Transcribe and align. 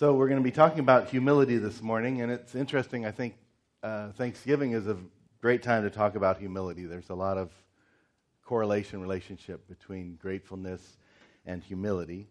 So, 0.00 0.14
we're 0.14 0.28
going 0.28 0.40
to 0.40 0.42
be 0.42 0.50
talking 0.50 0.78
about 0.78 1.10
humility 1.10 1.58
this 1.58 1.82
morning, 1.82 2.22
and 2.22 2.32
it's 2.32 2.54
interesting. 2.54 3.04
I 3.04 3.10
think 3.10 3.34
uh, 3.82 4.12
Thanksgiving 4.12 4.72
is 4.72 4.86
a 4.86 4.96
great 5.42 5.62
time 5.62 5.82
to 5.82 5.90
talk 5.90 6.14
about 6.14 6.38
humility. 6.38 6.86
There's 6.86 7.10
a 7.10 7.14
lot 7.14 7.36
of 7.36 7.50
correlation, 8.42 9.02
relationship 9.02 9.68
between 9.68 10.14
gratefulness 10.14 10.96
and 11.44 11.62
humility. 11.62 12.28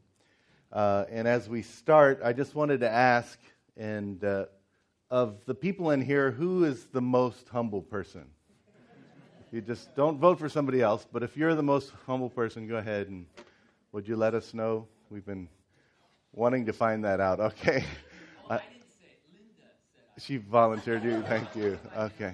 Uh, 0.73 1.05
and 1.11 1.27
as 1.27 1.47
we 1.47 1.61
start, 1.61 2.21
I 2.23 2.33
just 2.33 2.55
wanted 2.55 2.79
to 2.79 2.89
ask, 2.89 3.37
and 3.77 4.23
uh, 4.23 4.45
of 5.11 5.45
the 5.45 5.53
people 5.53 5.91
in 5.91 6.01
here, 6.01 6.31
who 6.31 6.63
is 6.63 6.85
the 6.85 7.01
most 7.01 7.49
humble 7.49 7.83
person? 7.83 8.25
you 9.51 9.61
just 9.61 9.95
don't 9.95 10.17
vote 10.17 10.39
for 10.39 10.49
somebody 10.49 10.81
else, 10.81 11.05
but 11.13 11.21
if 11.21 11.37
you're 11.37 11.53
the 11.53 11.61
most 11.61 11.91
humble 12.07 12.31
person, 12.31 12.67
go 12.67 12.77
ahead 12.77 13.09
and 13.09 13.27
would 13.91 14.07
you 14.07 14.15
let 14.15 14.33
us 14.33 14.55
know? 14.55 14.87
We've 15.11 15.23
been 15.23 15.47
wanting 16.33 16.65
to 16.65 16.73
find 16.73 17.03
that 17.05 17.19
out. 17.19 17.39
Okay. 17.39 17.83
Oh, 18.49 18.55
uh, 18.55 18.59
she 20.17 20.37
volunteered 20.37 21.03
you. 21.03 21.21
Thank 21.23 21.55
you. 21.55 21.77
Okay. 21.97 22.33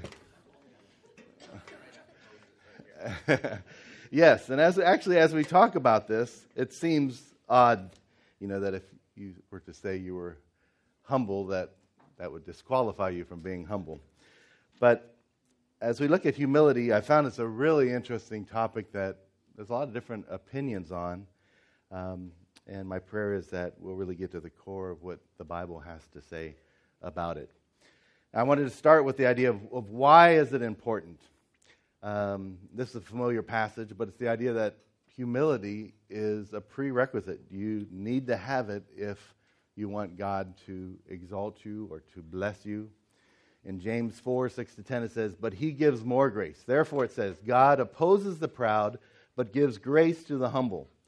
yes, 4.12 4.50
and 4.50 4.60
as 4.60 4.80
actually 4.80 5.18
as 5.18 5.34
we 5.34 5.44
talk 5.44 5.76
about 5.76 6.08
this, 6.08 6.46
it 6.56 6.74
seems 6.74 7.22
odd, 7.48 7.92
you 8.40 8.48
know, 8.48 8.60
that 8.60 8.74
if 8.74 8.84
you 9.16 9.34
were 9.52 9.60
to 9.60 9.74
say 9.74 9.98
you 9.98 10.16
were 10.16 10.38
humble, 11.04 11.46
that 11.48 11.72
that 12.18 12.32
would 12.32 12.46
disqualify 12.46 13.10
you 13.10 13.24
from 13.24 13.42
being 13.42 13.66
humble. 13.66 14.00
But 14.80 15.16
as 15.82 16.00
we 16.00 16.08
look 16.08 16.26
at 16.26 16.36
humility, 16.36 16.94
I 16.94 17.02
found 17.02 17.28
it's 17.28 17.40
a 17.40 17.48
really 17.48 17.92
interesting 17.92 18.46
topic 18.46 18.92
that 18.94 19.18
there's 19.56 19.70
a 19.70 19.74
lot 19.74 19.88
of 19.88 19.94
different 19.94 20.26
opinions 20.30 20.92
on. 20.92 21.28
Um, 21.92 22.32
and 22.68 22.88
my 22.88 23.00
prayer 23.00 23.34
is 23.34 23.48
that 23.48 23.74
we'll 23.80 23.96
really 23.96 24.16
get 24.16 24.32
to 24.32 24.40
the 24.40 24.50
core 24.50 24.90
of 24.90 25.04
what 25.04 25.20
the 25.38 25.44
Bible 25.44 25.80
has 25.80 26.02
to 26.14 26.22
say 26.22 26.56
about 27.02 27.38
it. 27.38 27.52
I 28.34 28.44
wanted 28.44 28.64
to 28.64 28.70
start 28.70 29.06
with 29.06 29.18
the 29.18 29.28
idea 29.28 29.50
of, 29.50 29.62
of 29.72 29.90
why 29.92 30.36
is 30.36 30.52
it 30.52 30.62
important. 30.62 31.20
Um, 32.04 32.58
this 32.74 32.90
is 32.90 32.96
a 32.96 33.02
familiar 33.02 33.42
passage, 33.42 33.92
but 33.98 34.08
it's 34.08 34.18
the 34.18 34.28
idea 34.28 34.54
that 34.54 34.78
humility 35.16 35.94
is 36.10 36.54
a 36.54 36.60
prerequisite. 36.60 37.42
You 37.50 37.88
need 37.92 38.28
to 38.28 38.36
have 38.36 38.70
it 38.70 38.84
if 38.96 39.36
you 39.76 39.88
want 39.88 40.18
God 40.18 40.54
to 40.66 40.98
exalt 41.10 41.64
you 41.64 41.88
or 41.90 42.02
to 42.14 42.22
bless 42.22 42.66
you. 42.66 42.90
In 43.64 43.80
James 43.80 44.20
4 44.20 44.50
6 44.50 44.76
to 44.76 44.84
10, 44.84 45.04
it 45.04 45.12
says, 45.12 45.36
But 45.36 45.54
he 45.54 45.72
gives 45.72 46.04
more 46.04 46.30
grace. 46.30 46.64
Therefore, 46.66 47.04
it 47.06 47.12
says, 47.12 47.40
God 47.46 47.80
opposes 47.80 48.38
the 48.40 48.48
proud, 48.48 49.00
but 49.36 49.54
gives 49.54 49.78
grace 49.78 50.24
to 50.26 50.38
the 50.38 50.50
humble. 50.50 50.90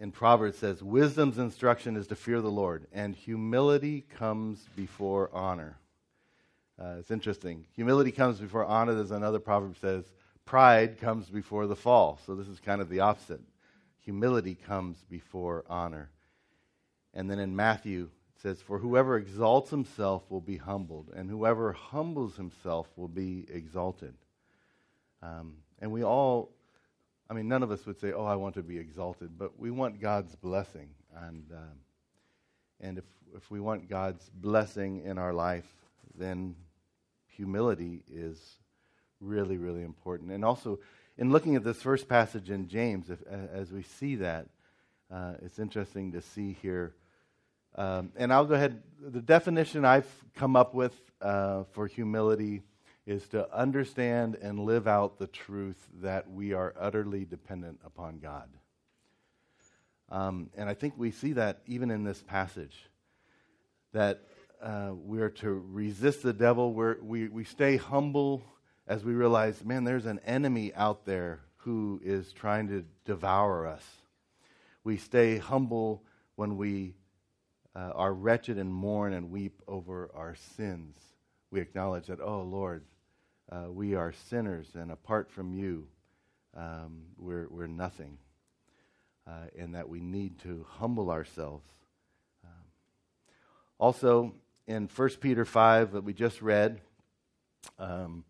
in 0.00 0.12
Proverbs 0.12 0.58
says, 0.58 0.82
Wisdom's 0.82 1.38
instruction 1.38 1.96
is 1.96 2.06
to 2.08 2.16
fear 2.16 2.40
the 2.40 2.50
Lord, 2.50 2.86
and 2.92 3.14
humility 3.14 4.02
comes 4.16 4.66
before 4.76 5.30
honor. 5.32 5.78
Uh, 6.80 6.96
it's 7.00 7.10
interesting. 7.10 7.66
Humility 7.74 8.12
comes 8.12 8.38
before 8.38 8.64
honor. 8.64 8.94
There's 8.94 9.10
another 9.10 9.40
proverb 9.40 9.76
says, 9.80 10.04
Pride 10.44 10.98
comes 11.00 11.28
before 11.28 11.66
the 11.66 11.76
fall. 11.76 12.20
So 12.24 12.34
this 12.34 12.48
is 12.48 12.60
kind 12.60 12.80
of 12.80 12.88
the 12.88 13.00
opposite. 13.00 13.40
Humility 14.04 14.54
comes 14.54 14.96
before 15.10 15.64
honor. 15.68 16.10
And 17.12 17.28
then 17.28 17.40
in 17.40 17.56
Matthew, 17.56 18.08
it 18.36 18.42
says, 18.42 18.62
For 18.62 18.78
whoever 18.78 19.16
exalts 19.16 19.70
himself 19.70 20.22
will 20.30 20.40
be 20.40 20.56
humbled, 20.56 21.10
and 21.14 21.28
whoever 21.28 21.72
humbles 21.72 22.36
himself 22.36 22.88
will 22.96 23.08
be 23.08 23.46
exalted. 23.52 24.14
Um, 25.20 25.56
and 25.80 25.90
we 25.90 26.04
all 26.04 26.52
I 27.30 27.34
mean, 27.34 27.48
none 27.48 27.62
of 27.62 27.70
us 27.70 27.84
would 27.86 28.00
say, 28.00 28.12
"Oh, 28.12 28.24
I 28.24 28.36
want 28.36 28.54
to 28.54 28.62
be 28.62 28.78
exalted," 28.78 29.38
but 29.38 29.58
we 29.58 29.70
want 29.70 30.00
God's 30.00 30.34
blessing, 30.36 30.88
and 31.14 31.44
um, 31.52 31.78
and 32.80 32.98
if 32.98 33.04
if 33.36 33.50
we 33.50 33.60
want 33.60 33.88
God's 33.88 34.28
blessing 34.34 35.02
in 35.04 35.18
our 35.18 35.34
life, 35.34 35.66
then 36.14 36.56
humility 37.26 38.02
is 38.10 38.38
really, 39.20 39.56
really 39.56 39.82
important. 39.82 40.30
And 40.30 40.44
also, 40.44 40.78
in 41.16 41.30
looking 41.30 41.56
at 41.56 41.64
this 41.64 41.80
first 41.82 42.08
passage 42.08 42.50
in 42.50 42.68
James, 42.68 43.10
if, 43.10 43.18
as 43.26 43.72
we 43.72 43.82
see 43.82 44.16
that, 44.16 44.46
uh, 45.10 45.34
it's 45.42 45.58
interesting 45.58 46.12
to 46.12 46.22
see 46.22 46.56
here. 46.62 46.94
Um, 47.74 48.12
and 48.16 48.32
I'll 48.32 48.44
go 48.44 48.54
ahead. 48.54 48.82
The 49.00 49.20
definition 49.20 49.84
I've 49.84 50.10
come 50.34 50.56
up 50.56 50.74
with 50.74 50.94
uh, 51.20 51.64
for 51.72 51.86
humility 51.86 52.62
is 53.08 53.26
to 53.26 53.50
understand 53.56 54.36
and 54.42 54.66
live 54.66 54.86
out 54.86 55.18
the 55.18 55.26
truth 55.26 55.88
that 56.02 56.30
we 56.30 56.52
are 56.52 56.74
utterly 56.78 57.24
dependent 57.24 57.80
upon 57.82 58.18
God. 58.18 58.50
Um, 60.10 60.50
and 60.54 60.68
I 60.68 60.74
think 60.74 60.92
we 60.98 61.10
see 61.10 61.32
that 61.32 61.62
even 61.66 61.90
in 61.90 62.04
this 62.04 62.22
passage, 62.22 62.76
that 63.94 64.24
uh, 64.62 64.90
we 64.92 65.22
are 65.22 65.30
to 65.30 65.48
resist 65.48 66.22
the 66.22 66.34
devil. 66.34 66.74
We're, 66.74 66.98
we, 67.00 67.28
we 67.28 67.44
stay 67.44 67.78
humble 67.78 68.42
as 68.86 69.02
we 69.02 69.14
realize, 69.14 69.64
man, 69.64 69.84
there's 69.84 70.04
an 70.04 70.20
enemy 70.26 70.74
out 70.74 71.06
there 71.06 71.40
who 71.56 72.02
is 72.04 72.30
trying 72.34 72.68
to 72.68 72.84
devour 73.06 73.66
us. 73.66 73.84
We 74.84 74.98
stay 74.98 75.38
humble 75.38 76.02
when 76.36 76.58
we 76.58 76.94
uh, 77.74 77.92
are 77.94 78.12
wretched 78.12 78.58
and 78.58 78.70
mourn 78.70 79.14
and 79.14 79.30
weep 79.30 79.62
over 79.66 80.10
our 80.14 80.36
sins. 80.56 80.98
We 81.50 81.60
acknowledge 81.60 82.08
that, 82.08 82.20
oh, 82.20 82.42
Lord, 82.42 82.84
uh, 83.50 83.70
we 83.70 83.94
are 83.94 84.12
sinners, 84.28 84.68
and 84.74 84.90
apart 84.90 85.30
from 85.30 85.54
you, 85.54 85.86
um, 86.54 87.02
we're, 87.16 87.46
we're 87.50 87.66
nothing, 87.66 88.18
uh, 89.26 89.46
and 89.58 89.74
that 89.74 89.88
we 89.88 90.00
need 90.00 90.38
to 90.40 90.66
humble 90.68 91.10
ourselves. 91.10 91.64
Um, 92.44 92.64
also, 93.78 94.34
in 94.66 94.88
1 94.94 95.08
Peter 95.20 95.44
5 95.44 95.92
that 95.92 96.04
we 96.04 96.12
just 96.12 96.42
read, 96.42 96.80
um, 97.78 98.24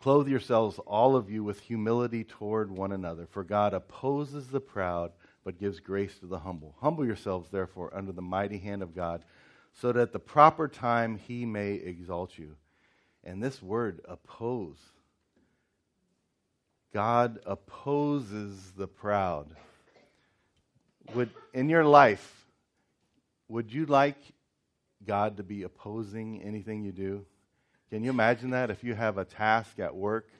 clothe 0.00 0.28
yourselves, 0.28 0.80
all 0.80 1.14
of 1.14 1.30
you, 1.30 1.44
with 1.44 1.60
humility 1.60 2.24
toward 2.24 2.72
one 2.72 2.90
another, 2.90 3.26
for 3.26 3.44
God 3.44 3.74
opposes 3.74 4.48
the 4.48 4.60
proud, 4.60 5.12
but 5.44 5.60
gives 5.60 5.78
grace 5.78 6.18
to 6.18 6.26
the 6.26 6.40
humble. 6.40 6.74
Humble 6.80 7.06
yourselves, 7.06 7.48
therefore, 7.50 7.96
under 7.96 8.10
the 8.10 8.22
mighty 8.22 8.58
hand 8.58 8.82
of 8.82 8.94
God, 8.94 9.24
so 9.72 9.92
that 9.92 10.00
at 10.00 10.12
the 10.12 10.18
proper 10.18 10.66
time 10.66 11.16
he 11.16 11.46
may 11.46 11.74
exalt 11.74 12.38
you 12.38 12.56
and 13.26 13.42
this 13.42 13.60
word, 13.60 14.00
oppose. 14.08 14.78
God 16.94 17.40
opposes 17.44 18.72
the 18.76 18.86
proud. 18.86 19.48
Would, 21.14 21.30
in 21.52 21.68
your 21.68 21.84
life, 21.84 22.46
would 23.48 23.72
you 23.72 23.84
like 23.84 24.16
God 25.04 25.36
to 25.36 25.42
be 25.42 25.64
opposing 25.64 26.40
anything 26.42 26.84
you 26.84 26.92
do? 26.92 27.26
Can 27.90 28.02
you 28.02 28.10
imagine 28.10 28.50
that 28.50 28.70
if 28.70 28.82
you 28.82 28.94
have 28.94 29.18
a 29.18 29.24
task 29.24 29.78
at 29.80 29.94
work 29.94 30.30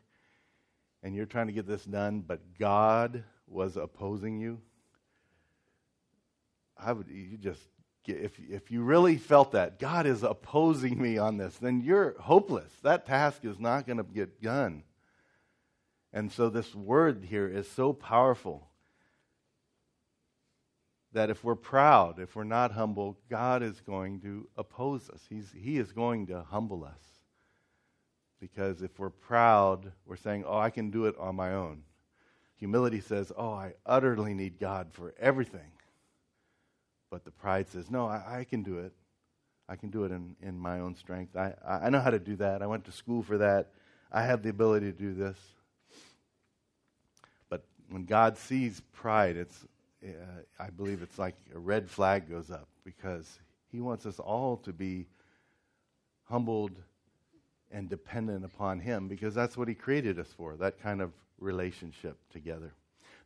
and 1.02 1.14
you're 1.14 1.26
trying 1.26 1.48
to 1.48 1.52
get 1.52 1.66
this 1.66 1.84
done, 1.84 2.20
but 2.20 2.56
God 2.58 3.24
was 3.48 3.76
opposing 3.76 4.38
you? 4.38 4.60
I 6.78 6.92
would 6.92 7.08
you 7.08 7.36
just 7.36 7.62
if, 8.08 8.38
if 8.38 8.70
you 8.70 8.82
really 8.82 9.16
felt 9.16 9.52
that 9.52 9.78
God 9.78 10.06
is 10.06 10.22
opposing 10.22 11.00
me 11.00 11.18
on 11.18 11.36
this, 11.36 11.56
then 11.56 11.80
you're 11.80 12.14
hopeless. 12.20 12.72
That 12.82 13.06
task 13.06 13.44
is 13.44 13.58
not 13.58 13.86
going 13.86 13.98
to 13.98 14.04
get 14.04 14.40
done. 14.42 14.82
And 16.12 16.32
so, 16.32 16.48
this 16.48 16.74
word 16.74 17.24
here 17.28 17.48
is 17.48 17.68
so 17.70 17.92
powerful 17.92 18.68
that 21.12 21.30
if 21.30 21.42
we're 21.42 21.54
proud, 21.54 22.18
if 22.18 22.36
we're 22.36 22.44
not 22.44 22.72
humble, 22.72 23.18
God 23.30 23.62
is 23.62 23.80
going 23.80 24.20
to 24.20 24.48
oppose 24.56 25.08
us. 25.08 25.20
He's, 25.28 25.50
he 25.56 25.78
is 25.78 25.92
going 25.92 26.26
to 26.26 26.42
humble 26.42 26.84
us. 26.84 27.00
Because 28.38 28.82
if 28.82 28.98
we're 28.98 29.10
proud, 29.10 29.92
we're 30.04 30.16
saying, 30.16 30.44
Oh, 30.46 30.58
I 30.58 30.70
can 30.70 30.90
do 30.90 31.06
it 31.06 31.16
on 31.18 31.36
my 31.36 31.54
own. 31.54 31.82
Humility 32.56 33.00
says, 33.00 33.32
Oh, 33.36 33.52
I 33.52 33.74
utterly 33.84 34.34
need 34.34 34.58
God 34.58 34.88
for 34.92 35.14
everything. 35.18 35.72
But 37.10 37.24
the 37.24 37.30
pride 37.30 37.68
says, 37.68 37.90
no, 37.90 38.06
I, 38.06 38.40
I 38.40 38.44
can 38.44 38.62
do 38.62 38.78
it. 38.78 38.92
I 39.68 39.76
can 39.76 39.90
do 39.90 40.04
it 40.04 40.12
in, 40.12 40.36
in 40.42 40.58
my 40.58 40.80
own 40.80 40.94
strength. 40.96 41.36
I, 41.36 41.54
I 41.66 41.90
know 41.90 42.00
how 42.00 42.10
to 42.10 42.18
do 42.18 42.36
that. 42.36 42.62
I 42.62 42.66
went 42.66 42.84
to 42.84 42.92
school 42.92 43.22
for 43.22 43.38
that. 43.38 43.70
I 44.12 44.22
have 44.22 44.42
the 44.42 44.48
ability 44.48 44.92
to 44.92 44.98
do 44.98 45.12
this. 45.12 45.36
But 47.48 47.64
when 47.90 48.04
God 48.04 48.38
sees 48.38 48.80
pride, 48.92 49.36
it's, 49.36 49.66
uh, 50.04 50.10
I 50.58 50.70
believe 50.70 51.02
it's 51.02 51.18
like 51.18 51.34
a 51.54 51.58
red 51.58 51.90
flag 51.90 52.30
goes 52.30 52.50
up 52.50 52.68
because 52.84 53.40
He 53.72 53.80
wants 53.80 54.06
us 54.06 54.20
all 54.20 54.58
to 54.58 54.72
be 54.72 55.06
humbled 56.24 56.80
and 57.72 57.88
dependent 57.88 58.44
upon 58.44 58.78
Him 58.78 59.08
because 59.08 59.34
that's 59.34 59.56
what 59.56 59.66
He 59.66 59.74
created 59.74 60.18
us 60.20 60.32
for, 60.36 60.56
that 60.56 60.80
kind 60.80 61.02
of 61.02 61.12
relationship 61.40 62.16
together. 62.32 62.72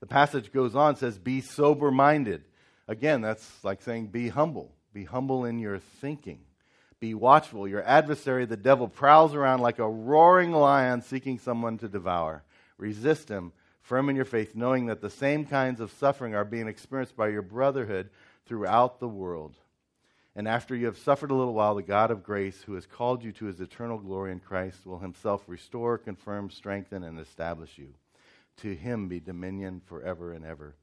The 0.01 0.07
passage 0.07 0.51
goes 0.53 0.75
on, 0.75 0.97
says, 0.97 1.19
Be 1.19 1.43
sober 1.43 1.91
minded. 1.91 2.45
Again, 2.91 3.21
that's 3.21 3.49
like 3.63 3.83
saying, 3.83 4.09
Be 4.09 4.29
humble. 4.29 4.73
Be 4.93 5.05
humble 5.05 5.45
in 5.45 5.61
your 5.61 5.79
thinking. 5.79 6.41
Be 6.99 7.15
watchful. 7.15 7.69
Your 7.69 7.85
adversary, 7.85 8.47
the 8.47 8.57
devil, 8.57 8.89
prowls 8.89 9.33
around 9.33 9.61
like 9.61 9.79
a 9.79 9.89
roaring 9.89 10.51
lion 10.51 11.01
seeking 11.01 11.39
someone 11.39 11.79
to 11.79 11.89
devour. 11.89 12.43
Resist 12.79 13.29
him, 13.29 13.53
firm 13.81 14.09
in 14.09 14.17
your 14.17 14.25
faith, 14.25 14.57
knowing 14.57 14.87
that 14.87 15.01
the 15.01 15.09
same 15.09 15.47
kinds 15.47 15.79
of 15.79 15.93
suffering 15.93 16.35
are 16.35 16.45
being 16.45 16.67
experienced 16.67 17.17
by 17.17 17.29
your 17.29 17.43
brotherhood 17.43 18.11
throughout 18.45 18.99
the 18.99 19.09
world. 19.09 19.55
And 20.35 20.49
after 20.49 20.75
you 20.75 20.87
have 20.87 20.99
suffered 20.99 21.31
a 21.31 21.35
little 21.35 21.55
while, 21.55 21.77
the 21.77 21.85
God 21.85 22.11
of 22.11 22.25
grace, 22.25 22.61
who 22.63 22.75
has 22.75 22.87
called 22.87 23.23
you 23.23 23.31
to 23.35 23.45
his 23.45 23.61
eternal 23.61 23.99
glory 23.99 24.33
in 24.33 24.41
Christ, 24.41 24.85
will 24.85 24.99
himself 24.99 25.45
restore, 25.47 25.97
confirm, 25.97 26.51
strengthen, 26.51 27.05
and 27.05 27.21
establish 27.21 27.79
you. 27.79 27.95
To 28.63 28.75
him 28.75 29.07
be 29.07 29.21
dominion 29.21 29.81
forever 29.87 30.33
and 30.33 30.45
ever. 30.45 30.75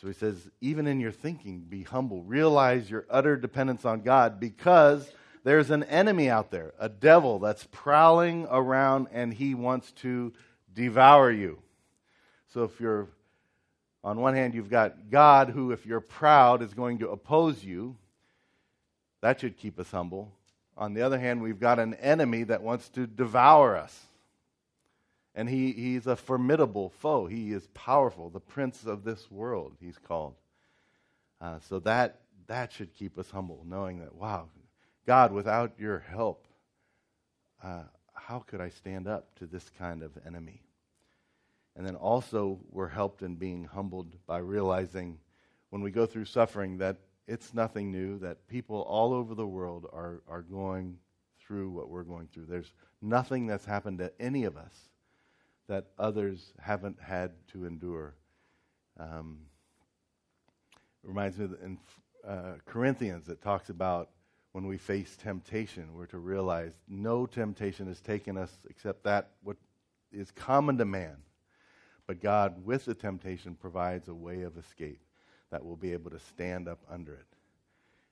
So 0.00 0.06
he 0.06 0.12
says, 0.12 0.48
even 0.60 0.86
in 0.86 1.00
your 1.00 1.10
thinking, 1.10 1.60
be 1.60 1.82
humble. 1.82 2.22
Realize 2.22 2.88
your 2.88 3.04
utter 3.10 3.36
dependence 3.36 3.84
on 3.84 4.02
God 4.02 4.38
because 4.38 5.10
there's 5.42 5.70
an 5.70 5.82
enemy 5.84 6.30
out 6.30 6.52
there, 6.52 6.72
a 6.78 6.88
devil 6.88 7.40
that's 7.40 7.66
prowling 7.72 8.46
around 8.48 9.08
and 9.12 9.34
he 9.34 9.54
wants 9.54 9.90
to 9.92 10.32
devour 10.72 11.32
you. 11.32 11.58
So 12.54 12.62
if 12.62 12.80
you're, 12.80 13.08
on 14.04 14.20
one 14.20 14.34
hand, 14.34 14.54
you've 14.54 14.70
got 14.70 15.10
God 15.10 15.50
who, 15.50 15.72
if 15.72 15.84
you're 15.84 16.00
proud, 16.00 16.62
is 16.62 16.74
going 16.74 16.98
to 17.00 17.08
oppose 17.08 17.64
you. 17.64 17.96
That 19.20 19.40
should 19.40 19.56
keep 19.56 19.80
us 19.80 19.90
humble. 19.90 20.32
On 20.76 20.94
the 20.94 21.02
other 21.02 21.18
hand, 21.18 21.42
we've 21.42 21.58
got 21.58 21.80
an 21.80 21.94
enemy 21.94 22.44
that 22.44 22.62
wants 22.62 22.88
to 22.90 23.08
devour 23.08 23.76
us. 23.76 24.07
And 25.38 25.48
he, 25.48 25.70
he's 25.70 26.08
a 26.08 26.16
formidable 26.16 26.90
foe. 26.90 27.26
He 27.26 27.52
is 27.52 27.68
powerful, 27.68 28.28
the 28.28 28.40
prince 28.40 28.84
of 28.84 29.04
this 29.04 29.30
world, 29.30 29.76
he's 29.80 29.96
called. 29.96 30.34
Uh, 31.40 31.60
so 31.60 31.78
that, 31.78 32.22
that 32.48 32.72
should 32.72 32.92
keep 32.92 33.16
us 33.16 33.30
humble, 33.30 33.64
knowing 33.64 34.00
that, 34.00 34.12
wow, 34.16 34.48
God, 35.06 35.30
without 35.30 35.74
your 35.78 36.00
help, 36.00 36.48
uh, 37.62 37.84
how 38.14 38.40
could 38.40 38.60
I 38.60 38.70
stand 38.70 39.06
up 39.06 39.32
to 39.38 39.46
this 39.46 39.70
kind 39.78 40.02
of 40.02 40.10
enemy? 40.26 40.60
And 41.76 41.86
then 41.86 41.94
also, 41.94 42.58
we're 42.72 42.88
helped 42.88 43.22
in 43.22 43.36
being 43.36 43.62
humbled 43.62 44.16
by 44.26 44.38
realizing 44.38 45.20
when 45.70 45.82
we 45.82 45.92
go 45.92 46.04
through 46.04 46.24
suffering 46.24 46.78
that 46.78 46.96
it's 47.28 47.54
nothing 47.54 47.92
new, 47.92 48.18
that 48.18 48.48
people 48.48 48.80
all 48.88 49.12
over 49.14 49.36
the 49.36 49.46
world 49.46 49.86
are, 49.92 50.20
are 50.28 50.42
going 50.42 50.98
through 51.38 51.70
what 51.70 51.88
we're 51.88 52.02
going 52.02 52.26
through. 52.26 52.46
There's 52.46 52.72
nothing 53.00 53.46
that's 53.46 53.64
happened 53.64 53.98
to 53.98 54.10
any 54.20 54.42
of 54.42 54.56
us 54.56 54.74
that 55.68 55.86
others 55.98 56.52
haven't 56.58 57.00
had 57.00 57.32
to 57.52 57.66
endure. 57.66 58.14
Um, 58.98 59.38
it 61.04 61.08
reminds 61.08 61.38
me 61.38 61.46
that 61.46 61.60
in 61.60 61.78
uh, 62.26 62.54
Corinthians, 62.66 63.28
it 63.28 63.42
talks 63.42 63.68
about 63.68 64.10
when 64.52 64.66
we 64.66 64.78
face 64.78 65.16
temptation, 65.16 65.94
we're 65.94 66.06
to 66.06 66.18
realize 66.18 66.72
no 66.88 67.26
temptation 67.26 67.86
has 67.86 68.00
taken 68.00 68.36
us 68.36 68.50
except 68.68 69.04
that 69.04 69.30
what 69.42 69.56
is 70.10 70.30
common 70.30 70.78
to 70.78 70.84
man. 70.84 71.16
But 72.06 72.22
God, 72.22 72.64
with 72.64 72.86
the 72.86 72.94
temptation, 72.94 73.54
provides 73.54 74.08
a 74.08 74.14
way 74.14 74.42
of 74.42 74.56
escape 74.56 75.00
that 75.50 75.64
we'll 75.64 75.76
be 75.76 75.92
able 75.92 76.10
to 76.10 76.18
stand 76.18 76.66
up 76.66 76.80
under 76.90 77.12
it. 77.12 77.26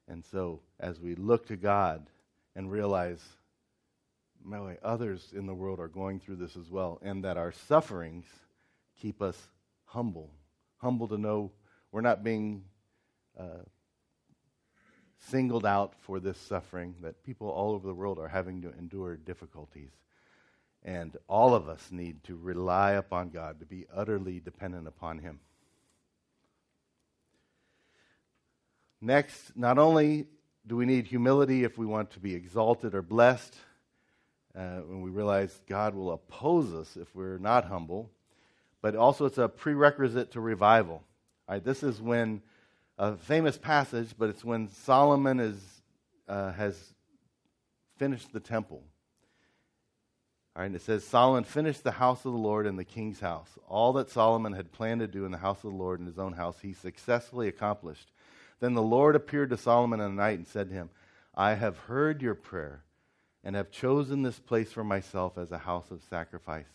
And 0.08 0.24
so, 0.24 0.60
as 0.78 1.00
we 1.00 1.14
look 1.14 1.46
to 1.48 1.56
God 1.56 2.06
and 2.54 2.70
realize, 2.70 3.22
way, 4.50 4.78
others 4.82 5.32
in 5.34 5.46
the 5.46 5.54
world 5.54 5.80
are 5.80 5.88
going 5.88 6.20
through 6.20 6.36
this 6.36 6.56
as 6.56 6.70
well, 6.70 6.98
and 7.02 7.24
that 7.24 7.36
our 7.36 7.52
sufferings 7.52 8.26
keep 9.00 9.20
us 9.20 9.36
humble. 9.84 10.30
Humble 10.78 11.08
to 11.08 11.18
know 11.18 11.52
we're 11.90 12.00
not 12.00 12.22
being 12.22 12.64
uh, 13.38 13.64
singled 15.30 15.66
out 15.66 15.94
for 16.00 16.20
this 16.20 16.38
suffering, 16.38 16.94
that 17.02 17.22
people 17.24 17.48
all 17.48 17.72
over 17.72 17.86
the 17.86 17.94
world 17.94 18.18
are 18.18 18.28
having 18.28 18.62
to 18.62 18.72
endure 18.78 19.16
difficulties. 19.16 19.90
And 20.84 21.16
all 21.26 21.54
of 21.54 21.68
us 21.68 21.88
need 21.90 22.22
to 22.24 22.36
rely 22.36 22.92
upon 22.92 23.30
God, 23.30 23.60
to 23.60 23.66
be 23.66 23.86
utterly 23.92 24.38
dependent 24.38 24.86
upon 24.86 25.18
Him. 25.18 25.40
Next, 29.00 29.56
not 29.56 29.78
only 29.78 30.26
do 30.66 30.76
we 30.76 30.86
need 30.86 31.06
humility 31.06 31.64
if 31.64 31.78
we 31.78 31.86
want 31.86 32.10
to 32.12 32.20
be 32.20 32.34
exalted 32.34 32.94
or 32.94 33.02
blessed, 33.02 33.54
uh, 34.56 34.78
when 34.86 35.02
we 35.02 35.10
realize 35.10 35.60
God 35.68 35.94
will 35.94 36.12
oppose 36.12 36.72
us 36.72 36.96
if 36.96 37.14
we're 37.14 37.38
not 37.38 37.66
humble, 37.66 38.10
but 38.80 38.96
also 38.96 39.26
it's 39.26 39.38
a 39.38 39.48
prerequisite 39.48 40.32
to 40.32 40.40
revival. 40.40 41.02
All 41.48 41.54
right, 41.54 41.64
this 41.64 41.82
is 41.82 42.00
when 42.00 42.42
a 42.98 43.16
famous 43.16 43.58
passage, 43.58 44.10
but 44.18 44.30
it's 44.30 44.44
when 44.44 44.68
Solomon 44.68 45.40
is, 45.40 45.60
uh, 46.28 46.52
has 46.52 46.94
finished 47.98 48.32
the 48.32 48.40
temple. 48.40 48.82
All 50.54 50.62
right, 50.62 50.66
and 50.66 50.74
it 50.74 50.80
says 50.80 51.04
Solomon 51.04 51.44
finished 51.44 51.84
the 51.84 51.90
house 51.90 52.24
of 52.24 52.32
the 52.32 52.38
Lord 52.38 52.66
and 52.66 52.78
the 52.78 52.84
king's 52.84 53.20
house. 53.20 53.50
All 53.68 53.92
that 53.94 54.08
Solomon 54.08 54.54
had 54.54 54.72
planned 54.72 55.00
to 55.00 55.06
do 55.06 55.26
in 55.26 55.32
the 55.32 55.38
house 55.38 55.58
of 55.58 55.70
the 55.70 55.76
Lord 55.76 56.00
in 56.00 56.06
his 56.06 56.18
own 56.18 56.32
house, 56.32 56.56
he 56.62 56.72
successfully 56.72 57.48
accomplished. 57.48 58.10
Then 58.60 58.72
the 58.72 58.82
Lord 58.82 59.16
appeared 59.16 59.50
to 59.50 59.58
Solomon 59.58 60.00
in 60.00 60.16
the 60.16 60.22
night 60.22 60.38
and 60.38 60.46
said 60.46 60.70
to 60.70 60.74
him, 60.74 60.88
I 61.34 61.54
have 61.54 61.76
heard 61.76 62.22
your 62.22 62.34
prayer 62.34 62.84
and 63.46 63.54
have 63.54 63.70
chosen 63.70 64.22
this 64.22 64.40
place 64.40 64.72
for 64.72 64.82
myself 64.82 65.38
as 65.38 65.52
a 65.52 65.58
house 65.58 65.92
of 65.92 66.02
sacrifice 66.02 66.66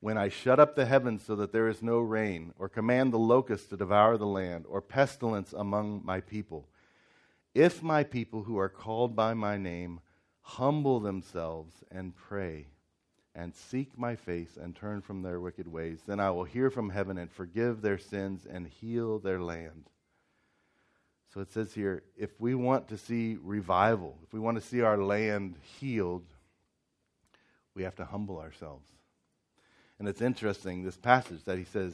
when 0.00 0.18
I 0.18 0.28
shut 0.28 0.60
up 0.60 0.76
the 0.76 0.84
heavens 0.84 1.22
so 1.24 1.34
that 1.36 1.50
there 1.50 1.66
is 1.66 1.82
no 1.82 1.98
rain, 1.98 2.52
or 2.58 2.68
command 2.68 3.10
the 3.10 3.18
locusts 3.18 3.68
to 3.68 3.76
devour 3.78 4.18
the 4.18 4.26
land, 4.26 4.66
or 4.68 4.82
pestilence 4.82 5.54
among 5.54 6.02
my 6.04 6.20
people. 6.20 6.68
If 7.54 7.82
my 7.82 8.04
people 8.04 8.42
who 8.42 8.58
are 8.58 8.68
called 8.68 9.16
by 9.16 9.32
my 9.32 9.56
name 9.56 10.00
humble 10.42 11.00
themselves 11.00 11.82
and 11.90 12.14
pray, 12.14 12.66
and 13.34 13.54
seek 13.54 13.96
my 13.98 14.14
face 14.14 14.58
and 14.60 14.76
turn 14.76 15.00
from 15.00 15.22
their 15.22 15.40
wicked 15.40 15.66
ways, 15.66 16.00
then 16.06 16.20
I 16.20 16.30
will 16.32 16.44
hear 16.44 16.70
from 16.70 16.90
heaven 16.90 17.16
and 17.16 17.32
forgive 17.32 17.80
their 17.80 17.96
sins 17.96 18.46
and 18.46 18.66
heal 18.66 19.18
their 19.18 19.40
land. 19.40 19.88
So 21.34 21.40
it 21.40 21.52
says 21.52 21.74
here 21.74 22.04
if 22.16 22.30
we 22.40 22.54
want 22.54 22.88
to 22.88 22.96
see 22.96 23.36
revival, 23.42 24.16
if 24.22 24.32
we 24.32 24.38
want 24.38 24.56
to 24.56 24.66
see 24.66 24.82
our 24.82 24.96
land 24.96 25.56
healed, 25.80 26.24
we 27.74 27.82
have 27.82 27.96
to 27.96 28.04
humble 28.04 28.38
ourselves. 28.38 28.86
And 29.98 30.08
it's 30.08 30.22
interesting, 30.22 30.84
this 30.84 30.96
passage 30.96 31.42
that 31.44 31.58
he 31.58 31.64
says, 31.64 31.92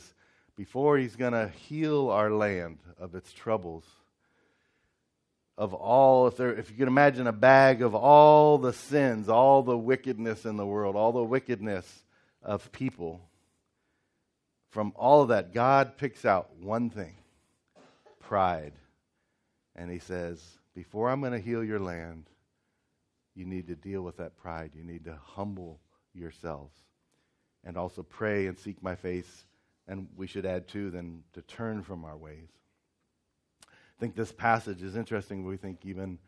before 0.56 0.98
he's 0.98 1.16
going 1.16 1.32
to 1.32 1.48
heal 1.48 2.10
our 2.10 2.30
land 2.30 2.78
of 2.98 3.14
its 3.14 3.32
troubles, 3.32 3.84
of 5.56 5.72
all, 5.74 6.26
if, 6.26 6.36
there, 6.36 6.54
if 6.54 6.70
you 6.70 6.76
can 6.76 6.88
imagine 6.88 7.26
a 7.26 7.32
bag 7.32 7.82
of 7.82 7.94
all 7.94 8.58
the 8.58 8.72
sins, 8.72 9.28
all 9.28 9.62
the 9.62 9.76
wickedness 9.76 10.44
in 10.44 10.56
the 10.56 10.66
world, 10.66 10.96
all 10.96 11.12
the 11.12 11.22
wickedness 11.22 12.02
of 12.42 12.72
people, 12.72 13.20
from 14.70 14.92
all 14.96 15.22
of 15.22 15.28
that, 15.28 15.52
God 15.52 15.96
picks 15.96 16.24
out 16.24 16.50
one 16.60 16.90
thing 16.90 17.14
pride. 18.20 18.72
And 19.76 19.90
he 19.90 19.98
says, 19.98 20.42
Before 20.74 21.08
I'm 21.08 21.20
going 21.20 21.32
to 21.32 21.38
heal 21.38 21.64
your 21.64 21.80
land, 21.80 22.28
you 23.34 23.44
need 23.46 23.68
to 23.68 23.76
deal 23.76 24.02
with 24.02 24.16
that 24.18 24.36
pride. 24.36 24.72
You 24.74 24.84
need 24.84 25.04
to 25.04 25.18
humble 25.22 25.80
yourselves 26.14 26.76
and 27.64 27.76
also 27.76 28.02
pray 28.02 28.46
and 28.46 28.58
seek 28.58 28.82
my 28.82 28.94
face. 28.94 29.44
And 29.86 30.08
we 30.16 30.26
should 30.26 30.46
add, 30.46 30.68
too, 30.68 30.90
then 30.90 31.22
to 31.32 31.42
turn 31.42 31.82
from 31.82 32.04
our 32.04 32.16
ways. 32.16 32.48
I 33.66 34.00
think 34.00 34.14
this 34.14 34.32
passage 34.32 34.82
is 34.82 34.96
interesting. 34.96 35.44
We 35.44 35.56
think 35.56 35.84
even 35.84 36.18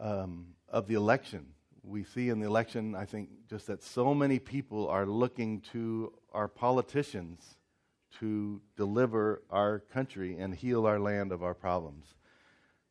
um, 0.00 0.48
of 0.68 0.86
the 0.86 0.94
election. 0.94 1.46
We 1.82 2.04
see 2.04 2.30
in 2.30 2.40
the 2.40 2.46
election, 2.46 2.94
I 2.94 3.04
think, 3.04 3.28
just 3.48 3.66
that 3.66 3.82
so 3.82 4.14
many 4.14 4.38
people 4.38 4.88
are 4.88 5.06
looking 5.06 5.60
to 5.72 6.12
our 6.32 6.48
politicians 6.48 7.56
to 8.20 8.60
deliver 8.76 9.42
our 9.50 9.80
country 9.92 10.36
and 10.38 10.54
heal 10.54 10.86
our 10.86 10.98
land 10.98 11.32
of 11.32 11.42
our 11.42 11.54
problems. 11.54 12.06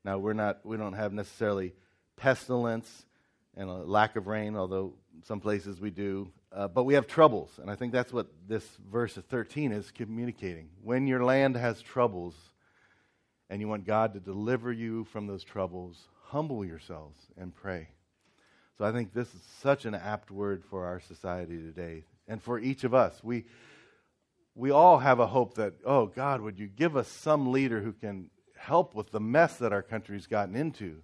Now, 0.04 0.18
we're 0.18 0.34
not, 0.34 0.66
we 0.66 0.78
don't 0.78 0.94
have 0.94 1.14
necessarily 1.14 1.74
pestilence 2.18 3.06
and 3.56 3.70
a 3.70 3.74
lack 3.74 4.16
of 4.16 4.28
rain, 4.28 4.56
although 4.56 4.94
some 5.26 5.40
places 5.40 5.80
we 5.80 5.92
do. 5.92 6.32
Uh, 6.52 6.68
but 6.68 6.84
we 6.84 6.94
have 6.94 7.08
troubles, 7.08 7.50
and 7.60 7.70
I 7.70 7.76
think 7.76 7.92
that's 7.92 8.14
what 8.14 8.28
this 8.48 8.64
verse 8.92 9.16
13 9.16 9.72
is 9.72 9.90
communicating. 9.92 10.70
When 10.84 11.08
your 11.08 11.24
land 11.24 11.56
has 11.56 11.82
troubles 11.82 12.36
and 13.50 13.60
you 13.60 13.68
want 13.68 13.86
God 13.86 14.14
to 14.14 14.20
deliver 14.20 14.72
you 14.72 15.06
from 15.06 15.26
those 15.26 15.44
troubles, 15.44 15.98
humble 16.26 16.64
yourselves 16.64 17.18
and 17.38 17.56
pray. 17.56 17.88
So 18.78 18.86
I 18.86 18.92
think 18.92 19.14
this 19.14 19.34
is 19.34 19.42
such 19.62 19.86
an 19.86 19.96
apt 19.96 20.32
word 20.32 20.64
for 20.70 20.86
our 20.86 21.00
society 21.00 21.58
today 21.58 22.06
and 22.28 22.42
for 22.42 22.60
each 22.60 22.84
of 22.84 22.94
us. 22.94 23.20
We, 23.24 23.46
we 24.56 24.72
all 24.72 25.00
have 25.00 25.20
a 25.20 25.28
hope 25.28 25.56
that, 25.56 25.74
oh, 25.86 26.06
God, 26.06 26.42
would 26.42 26.60
you 26.60 26.68
give 26.68 26.96
us 26.96 27.08
some 27.08 27.52
leader 27.52 27.82
who 27.82 27.92
can 27.92 28.30
help 28.56 28.94
with 28.94 29.12
the 29.12 29.20
mess 29.20 29.58
that 29.58 29.74
our 29.74 29.82
country's 29.82 30.28
gotten 30.28 30.56
into? 30.56 30.98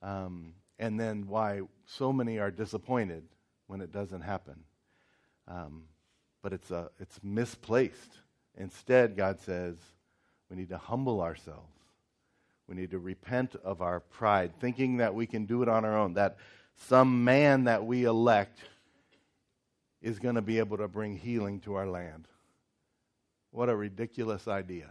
Um, 0.00 0.54
and 0.78 0.98
then 0.98 1.26
why 1.26 1.62
so 1.86 2.12
many 2.12 2.38
are 2.38 2.50
disappointed 2.50 3.24
when 3.66 3.80
it 3.80 3.92
doesn't 3.92 4.22
happen. 4.22 4.64
Um, 5.48 5.84
but 6.42 6.52
it's, 6.52 6.70
a, 6.70 6.90
it's 6.98 7.18
misplaced. 7.22 8.18
Instead, 8.56 9.16
God 9.16 9.40
says 9.40 9.76
we 10.50 10.56
need 10.56 10.68
to 10.68 10.78
humble 10.78 11.20
ourselves. 11.20 11.68
We 12.68 12.76
need 12.76 12.92
to 12.92 12.98
repent 12.98 13.56
of 13.64 13.82
our 13.82 14.00
pride, 14.00 14.52
thinking 14.60 14.98
that 14.98 15.14
we 15.14 15.26
can 15.26 15.46
do 15.46 15.62
it 15.62 15.68
on 15.68 15.84
our 15.84 15.96
own, 15.96 16.14
that 16.14 16.36
some 16.76 17.24
man 17.24 17.64
that 17.64 17.84
we 17.84 18.04
elect 18.04 18.58
is 20.00 20.18
going 20.18 20.36
to 20.36 20.42
be 20.42 20.58
able 20.58 20.78
to 20.78 20.88
bring 20.88 21.16
healing 21.16 21.60
to 21.60 21.74
our 21.74 21.86
land. 21.86 22.26
What 23.52 23.68
a 23.68 23.76
ridiculous 23.76 24.48
idea. 24.48 24.88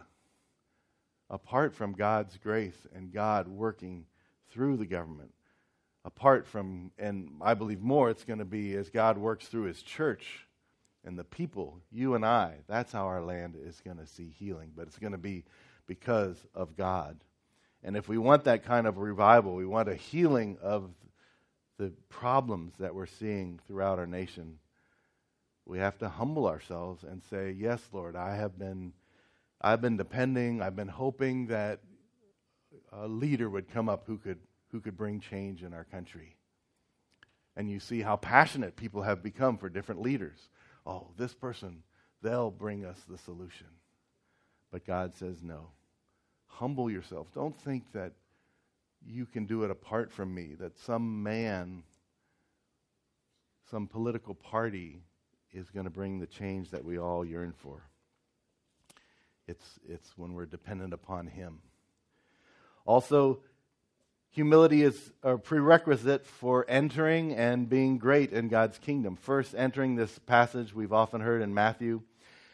Apart 1.29 1.73
from 1.73 1.93
God's 1.93 2.37
grace 2.37 2.87
and 2.95 3.11
God 3.11 3.47
working 3.47 4.05
through 4.51 4.77
the 4.77 4.85
government, 4.85 5.33
apart 6.05 6.47
from, 6.47 6.91
and 6.97 7.31
I 7.41 7.55
believe 7.55 7.81
more, 7.81 8.09
it's 8.09 8.23
going 8.23 8.39
to 8.39 8.45
be 8.45 8.75
as 8.75 8.89
God 8.89 9.17
works 9.17 9.47
through 9.47 9.63
His 9.63 9.81
church 9.81 10.47
and 11.03 11.17
the 11.17 11.23
people, 11.23 11.79
you 11.91 12.13
and 12.13 12.23
I, 12.23 12.55
that's 12.67 12.91
how 12.91 13.07
our 13.07 13.21
land 13.21 13.55
is 13.59 13.81
going 13.83 13.97
to 13.97 14.05
see 14.05 14.29
healing. 14.37 14.71
But 14.75 14.87
it's 14.87 14.99
going 14.99 15.13
to 15.13 15.17
be 15.17 15.43
because 15.87 16.37
of 16.53 16.77
God. 16.77 17.17
And 17.83 17.97
if 17.97 18.07
we 18.07 18.19
want 18.19 18.43
that 18.43 18.63
kind 18.63 18.85
of 18.85 18.99
revival, 18.99 19.55
we 19.55 19.65
want 19.65 19.89
a 19.89 19.95
healing 19.95 20.57
of 20.61 20.91
the 21.79 21.91
problems 22.09 22.73
that 22.79 22.93
we're 22.93 23.07
seeing 23.07 23.59
throughout 23.67 23.97
our 23.97 24.05
nation, 24.05 24.59
we 25.71 25.79
have 25.79 25.97
to 25.97 26.09
humble 26.09 26.47
ourselves 26.47 27.05
and 27.05 27.23
say, 27.29 27.55
Yes, 27.57 27.79
Lord, 27.93 28.17
I 28.17 28.35
have 28.35 28.59
been. 28.59 28.91
I've 29.61 29.79
been 29.79 29.95
depending, 29.95 30.61
I've 30.61 30.75
been 30.75 30.89
hoping 30.89 31.47
that 31.47 31.79
a 32.91 33.07
leader 33.07 33.49
would 33.49 33.71
come 33.71 33.87
up 33.87 34.03
who 34.05 34.17
could, 34.17 34.39
who 34.71 34.81
could 34.81 34.97
bring 34.97 35.21
change 35.21 35.63
in 35.63 35.73
our 35.73 35.85
country. 35.85 36.35
And 37.55 37.69
you 37.69 37.79
see 37.79 38.01
how 38.01 38.17
passionate 38.17 38.75
people 38.75 39.03
have 39.03 39.23
become 39.23 39.57
for 39.57 39.69
different 39.69 40.01
leaders. 40.01 40.49
Oh, 40.85 41.07
this 41.15 41.33
person, 41.33 41.83
they'll 42.21 42.51
bring 42.51 42.83
us 42.83 42.97
the 43.07 43.19
solution. 43.19 43.67
But 44.71 44.85
God 44.85 45.15
says, 45.15 45.41
no. 45.41 45.67
Humble 46.47 46.89
yourself. 46.89 47.27
Don't 47.33 47.57
think 47.61 47.83
that 47.93 48.13
you 49.05 49.25
can 49.25 49.45
do 49.45 49.63
it 49.63 49.71
apart 49.71 50.11
from 50.11 50.33
me, 50.33 50.55
that 50.59 50.77
some 50.79 51.21
man, 51.21 51.83
some 53.69 53.87
political 53.87 54.33
party 54.33 55.03
is 55.53 55.69
going 55.69 55.85
to 55.85 55.89
bring 55.89 56.19
the 56.19 56.27
change 56.27 56.71
that 56.71 56.85
we 56.85 56.97
all 56.97 57.25
yearn 57.25 57.53
for. 57.57 57.83
It's, 59.47 59.79
it's 59.87 60.17
when 60.17 60.33
we're 60.33 60.45
dependent 60.45 60.93
upon 60.93 61.27
Him. 61.27 61.59
Also, 62.85 63.39
humility 64.29 64.81
is 64.81 65.11
a 65.23 65.37
prerequisite 65.37 66.25
for 66.25 66.65
entering 66.69 67.33
and 67.33 67.69
being 67.69 67.97
great 67.97 68.31
in 68.31 68.47
God's 68.47 68.77
kingdom. 68.77 69.15
First, 69.15 69.53
entering 69.55 69.95
this 69.95 70.19
passage 70.19 70.73
we've 70.73 70.93
often 70.93 71.21
heard 71.21 71.41
in 71.41 71.53
Matthew. 71.53 72.01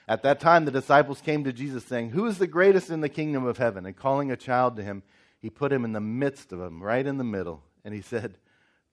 At 0.07 0.23
that 0.23 0.39
time, 0.39 0.65
the 0.65 0.71
disciples 0.71 1.21
came 1.21 1.43
to 1.43 1.53
Jesus 1.53 1.83
saying, 1.85 2.11
Who 2.11 2.25
is 2.25 2.37
the 2.37 2.47
greatest 2.47 2.89
in 2.89 3.01
the 3.01 3.09
kingdom 3.09 3.45
of 3.45 3.57
heaven? 3.57 3.85
And 3.85 3.95
calling 3.95 4.31
a 4.31 4.37
child 4.37 4.77
to 4.77 4.83
him, 4.83 5.03
he 5.39 5.49
put 5.49 5.71
him 5.71 5.85
in 5.85 5.93
the 5.93 6.01
midst 6.01 6.51
of 6.51 6.59
them, 6.59 6.81
right 6.81 7.05
in 7.05 7.17
the 7.17 7.23
middle. 7.23 7.61
And 7.83 7.93
he 7.93 8.01
said, 8.01 8.37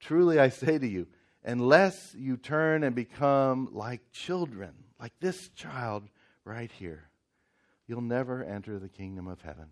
Truly 0.01 0.39
I 0.39 0.49
say 0.49 0.77
to 0.77 0.87
you, 0.87 1.07
unless 1.45 2.15
you 2.17 2.37
turn 2.37 2.83
and 2.83 2.95
become 2.95 3.69
like 3.73 4.01
children, 4.13 4.73
like 4.99 5.13
this 5.21 5.49
child 5.51 6.05
right 6.45 6.71
here, 6.73 7.09
you'll 7.87 8.01
never 8.01 8.43
enter 8.43 8.79
the 8.79 8.89
kingdom 8.89 9.29
of 9.29 9.43
heaven. 9.43 9.67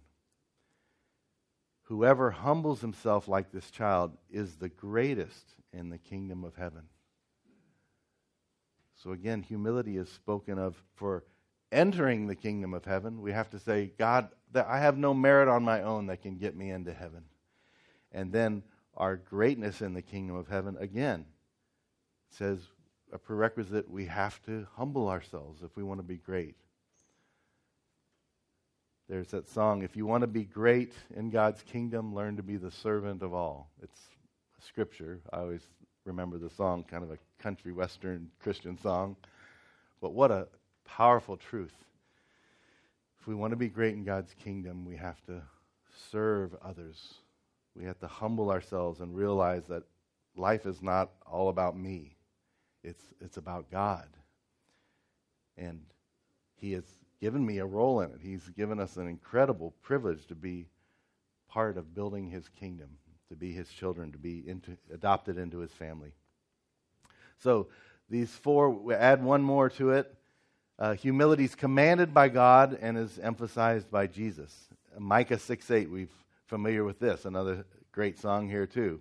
Whoever 1.85 2.31
humbles 2.31 2.81
himself 2.81 3.29
like 3.29 3.50
this 3.50 3.71
child 3.71 4.17
is 4.31 4.57
the 4.57 4.69
greatest 4.69 5.55
in 5.73 5.91
the 5.91 5.99
kingdom 5.99 6.45
of 6.45 6.55
heaven. 6.57 6.83
So 9.02 9.12
again, 9.12 9.43
humility 9.43 9.97
is 9.97 10.09
spoken 10.09 10.59
of 10.59 10.76
for 10.95 11.25
entering 11.73 12.26
the 12.26 12.37
kingdom 12.37 12.73
of 12.73 12.85
heaven. 12.85 13.21
We 13.21 13.33
have 13.33 13.50
to 13.50 13.59
say, 13.59 13.93
God, 13.99 14.29
that 14.52 14.67
I 14.69 14.79
have 14.79 14.97
no 14.97 15.12
merit 15.12 15.49
on 15.49 15.64
my 15.64 15.83
own 15.83 16.07
that 16.07 16.23
can 16.23 16.37
get 16.37 16.57
me 16.57 16.71
into 16.71 16.93
heaven. 16.93 17.25
And 18.12 18.31
then 18.31 18.62
our 18.97 19.17
greatness 19.17 19.81
in 19.81 19.95
the 19.95 20.02
kingdom 20.02 20.37
of 20.37 20.49
heaven, 20.49 20.76
again, 20.79 21.25
says 22.34 22.58
a 23.12 23.18
prerequisite 23.18 23.90
we 23.90 24.06
have 24.06 24.42
to 24.44 24.66
humble 24.76 25.08
ourselves 25.08 25.62
if 25.62 25.76
we 25.76 25.82
want 25.82 25.98
to 25.98 26.04
be 26.04 26.16
great. 26.16 26.56
There's 29.08 29.28
that 29.28 29.48
song, 29.48 29.82
if 29.82 29.96
you 29.96 30.06
want 30.06 30.22
to 30.22 30.28
be 30.28 30.44
great 30.44 30.94
in 31.14 31.30
God's 31.30 31.62
kingdom, 31.62 32.14
learn 32.14 32.36
to 32.36 32.42
be 32.42 32.56
the 32.56 32.70
servant 32.70 33.22
of 33.22 33.34
all. 33.34 33.70
It's 33.82 34.00
scripture. 34.66 35.20
I 35.32 35.40
always 35.40 35.66
remember 36.04 36.38
the 36.38 36.48
song, 36.50 36.84
kind 36.84 37.04
of 37.04 37.10
a 37.10 37.18
country 37.38 37.72
western 37.72 38.30
Christian 38.40 38.78
song. 38.78 39.16
But 40.00 40.14
what 40.14 40.30
a 40.30 40.48
powerful 40.84 41.36
truth. 41.36 41.74
If 43.20 43.26
we 43.26 43.34
want 43.34 43.50
to 43.50 43.56
be 43.56 43.68
great 43.68 43.94
in 43.94 44.04
God's 44.04 44.34
kingdom, 44.42 44.84
we 44.84 44.96
have 44.96 45.20
to 45.26 45.42
serve 46.10 46.56
others. 46.62 47.14
We 47.76 47.84
have 47.84 47.98
to 48.00 48.06
humble 48.06 48.50
ourselves 48.50 49.00
and 49.00 49.14
realize 49.14 49.64
that 49.66 49.84
life 50.36 50.66
is 50.66 50.82
not 50.82 51.10
all 51.30 51.48
about 51.48 51.76
me. 51.76 52.16
It's, 52.82 53.02
it's 53.20 53.36
about 53.36 53.70
God. 53.70 54.08
And 55.56 55.80
He 56.56 56.72
has 56.72 56.84
given 57.20 57.44
me 57.44 57.58
a 57.58 57.66
role 57.66 58.00
in 58.00 58.10
it. 58.10 58.18
He's 58.20 58.48
given 58.50 58.80
us 58.80 58.96
an 58.96 59.06
incredible 59.06 59.74
privilege 59.82 60.26
to 60.26 60.34
be 60.34 60.66
part 61.48 61.76
of 61.76 61.94
building 61.94 62.30
His 62.30 62.48
kingdom, 62.48 62.88
to 63.28 63.36
be 63.36 63.52
His 63.52 63.68
children, 63.68 64.12
to 64.12 64.18
be 64.18 64.42
into, 64.46 64.76
adopted 64.92 65.38
into 65.38 65.58
His 65.58 65.72
family. 65.72 66.12
So 67.38 67.68
these 68.08 68.30
four, 68.30 68.70
we 68.70 68.94
add 68.94 69.22
one 69.22 69.42
more 69.42 69.70
to 69.70 69.90
it. 69.90 70.14
Uh, 70.78 70.94
humility 70.94 71.44
is 71.44 71.54
commanded 71.54 72.12
by 72.12 72.28
God 72.28 72.78
and 72.80 72.98
is 72.98 73.18
emphasized 73.18 73.90
by 73.90 74.06
Jesus. 74.06 74.68
Micah 74.98 75.38
6 75.38 75.70
8, 75.70 75.90
we're 75.90 76.08
familiar 76.46 76.84
with 76.84 76.98
this, 76.98 77.24
another 77.24 77.64
great 77.92 78.18
song 78.18 78.48
here 78.48 78.66
too. 78.66 79.00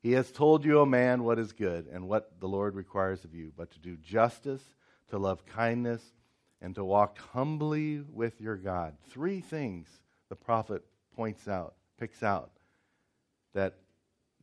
He 0.00 0.12
has 0.12 0.30
told 0.30 0.64
you, 0.64 0.78
O 0.78 0.86
man, 0.86 1.24
what 1.24 1.38
is 1.38 1.52
good 1.52 1.86
and 1.86 2.08
what 2.08 2.38
the 2.40 2.48
Lord 2.48 2.74
requires 2.74 3.24
of 3.24 3.34
you, 3.34 3.52
but 3.56 3.70
to 3.72 3.78
do 3.78 3.96
justice, 3.96 4.62
to 5.08 5.18
love 5.18 5.44
kindness, 5.46 6.02
and 6.60 6.74
to 6.74 6.84
walk 6.84 7.18
humbly 7.18 8.00
with 8.12 8.40
your 8.40 8.56
God. 8.56 8.96
Three 9.10 9.40
things 9.40 9.88
the 10.28 10.36
prophet 10.36 10.84
points 11.16 11.48
out, 11.48 11.74
picks 11.98 12.22
out, 12.22 12.50
that 13.54 13.74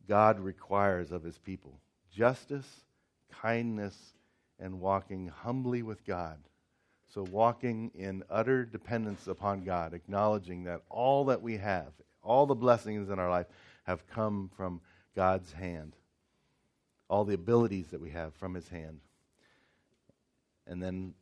God 0.08 0.40
requires 0.40 1.10
of 1.10 1.22
his 1.22 1.38
people 1.38 1.80
justice, 2.10 2.84
kindness, 3.30 4.14
and 4.58 4.80
walking 4.80 5.28
humbly 5.28 5.82
with 5.82 6.04
God. 6.04 6.38
So, 7.12 7.24
walking 7.30 7.90
in 7.94 8.24
utter 8.28 8.64
dependence 8.64 9.26
upon 9.26 9.64
God, 9.64 9.94
acknowledging 9.94 10.64
that 10.64 10.82
all 10.90 11.26
that 11.26 11.40
we 11.40 11.56
have, 11.58 11.92
all 12.22 12.46
the 12.46 12.54
blessings 12.54 13.10
in 13.10 13.18
our 13.18 13.30
life, 13.30 13.46
have 13.84 14.06
come 14.06 14.50
from 14.56 14.80
God's 15.16 15.52
hand. 15.52 15.96
All 17.08 17.24
the 17.24 17.34
abilities 17.34 17.88
that 17.88 18.00
we 18.00 18.10
have 18.10 18.34
from 18.34 18.54
His 18.54 18.68
hand. 18.68 19.00
And 20.66 20.82
then 20.82 21.14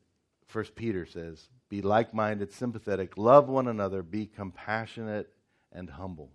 First 0.46 0.74
Peter 0.74 1.06
says, 1.06 1.48
Be 1.68 1.80
like 1.80 2.12
minded, 2.12 2.52
sympathetic, 2.52 3.16
love 3.16 3.48
one 3.48 3.68
another, 3.68 4.02
be 4.02 4.26
compassionate 4.26 5.30
and 5.72 5.88
humble. 5.88 6.30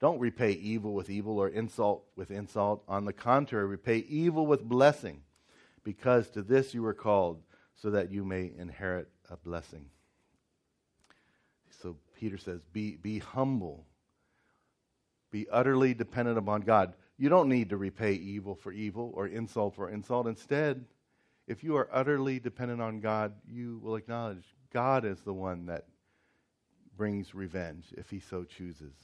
Don't 0.00 0.18
repay 0.18 0.52
evil 0.52 0.92
with 0.92 1.08
evil 1.08 1.38
or 1.38 1.48
insult 1.48 2.04
with 2.16 2.30
insult. 2.30 2.82
On 2.88 3.04
the 3.04 3.12
contrary, 3.12 3.66
repay 3.66 3.98
evil 4.08 4.46
with 4.46 4.62
blessing, 4.62 5.22
because 5.82 6.28
to 6.30 6.42
this 6.42 6.74
you 6.74 6.82
were 6.82 6.94
called 6.94 7.42
so 7.76 7.90
that 7.90 8.10
you 8.10 8.24
may 8.24 8.52
inherit 8.58 9.08
a 9.30 9.36
blessing. 9.36 9.86
So 11.82 11.96
Peter 12.18 12.38
says, 12.38 12.60
be, 12.72 12.96
be 12.96 13.18
humble, 13.18 13.86
be 15.34 15.48
utterly 15.50 15.94
dependent 15.94 16.38
upon 16.38 16.60
God. 16.60 16.94
You 17.18 17.28
don't 17.28 17.48
need 17.48 17.70
to 17.70 17.76
repay 17.76 18.12
evil 18.12 18.54
for 18.54 18.70
evil 18.70 19.10
or 19.16 19.26
insult 19.26 19.74
for 19.74 19.90
insult. 19.90 20.28
Instead, 20.28 20.84
if 21.48 21.64
you 21.64 21.74
are 21.76 21.88
utterly 21.92 22.38
dependent 22.38 22.80
on 22.80 23.00
God, 23.00 23.32
you 23.44 23.80
will 23.82 23.96
acknowledge 23.96 24.44
God 24.72 25.04
is 25.04 25.18
the 25.22 25.32
one 25.32 25.66
that 25.66 25.86
brings 26.96 27.34
revenge 27.34 27.86
if 27.96 28.08
he 28.10 28.20
so 28.20 28.44
chooses. 28.44 28.94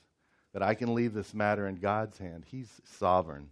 That 0.53 0.63
I 0.63 0.75
can 0.75 0.95
leave 0.95 1.15
this 1.15 1.35
matter 1.35 1.67
in 1.67 1.81
God's 1.81 2.17
hand. 2.17 2.45
He's 2.47 2.81
sovereign. 2.85 3.49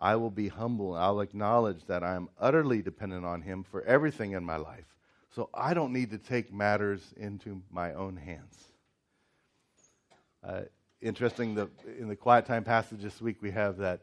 I 0.00 0.16
will 0.16 0.30
be 0.30 0.48
humble. 0.48 0.94
I'll 0.94 1.20
acknowledge 1.20 1.84
that 1.84 2.02
I'm 2.02 2.30
utterly 2.40 2.80
dependent 2.80 3.26
on 3.26 3.42
Him 3.42 3.62
for 3.62 3.82
everything 3.82 4.32
in 4.32 4.42
my 4.42 4.56
life. 4.56 4.96
So 5.34 5.50
I 5.52 5.74
don't 5.74 5.92
need 5.92 6.12
to 6.12 6.18
take 6.18 6.50
matters 6.50 7.12
into 7.18 7.60
my 7.70 7.92
own 7.92 8.16
hands. 8.16 8.56
Uh, 10.42 10.62
interesting, 11.06 11.54
the, 11.54 11.68
in 11.98 12.08
the 12.08 12.16
quiet 12.16 12.46
time 12.46 12.64
passage 12.64 13.00
this 13.00 13.20
week, 13.20 13.36
we 13.40 13.50
have 13.52 13.76
that 13.78 14.00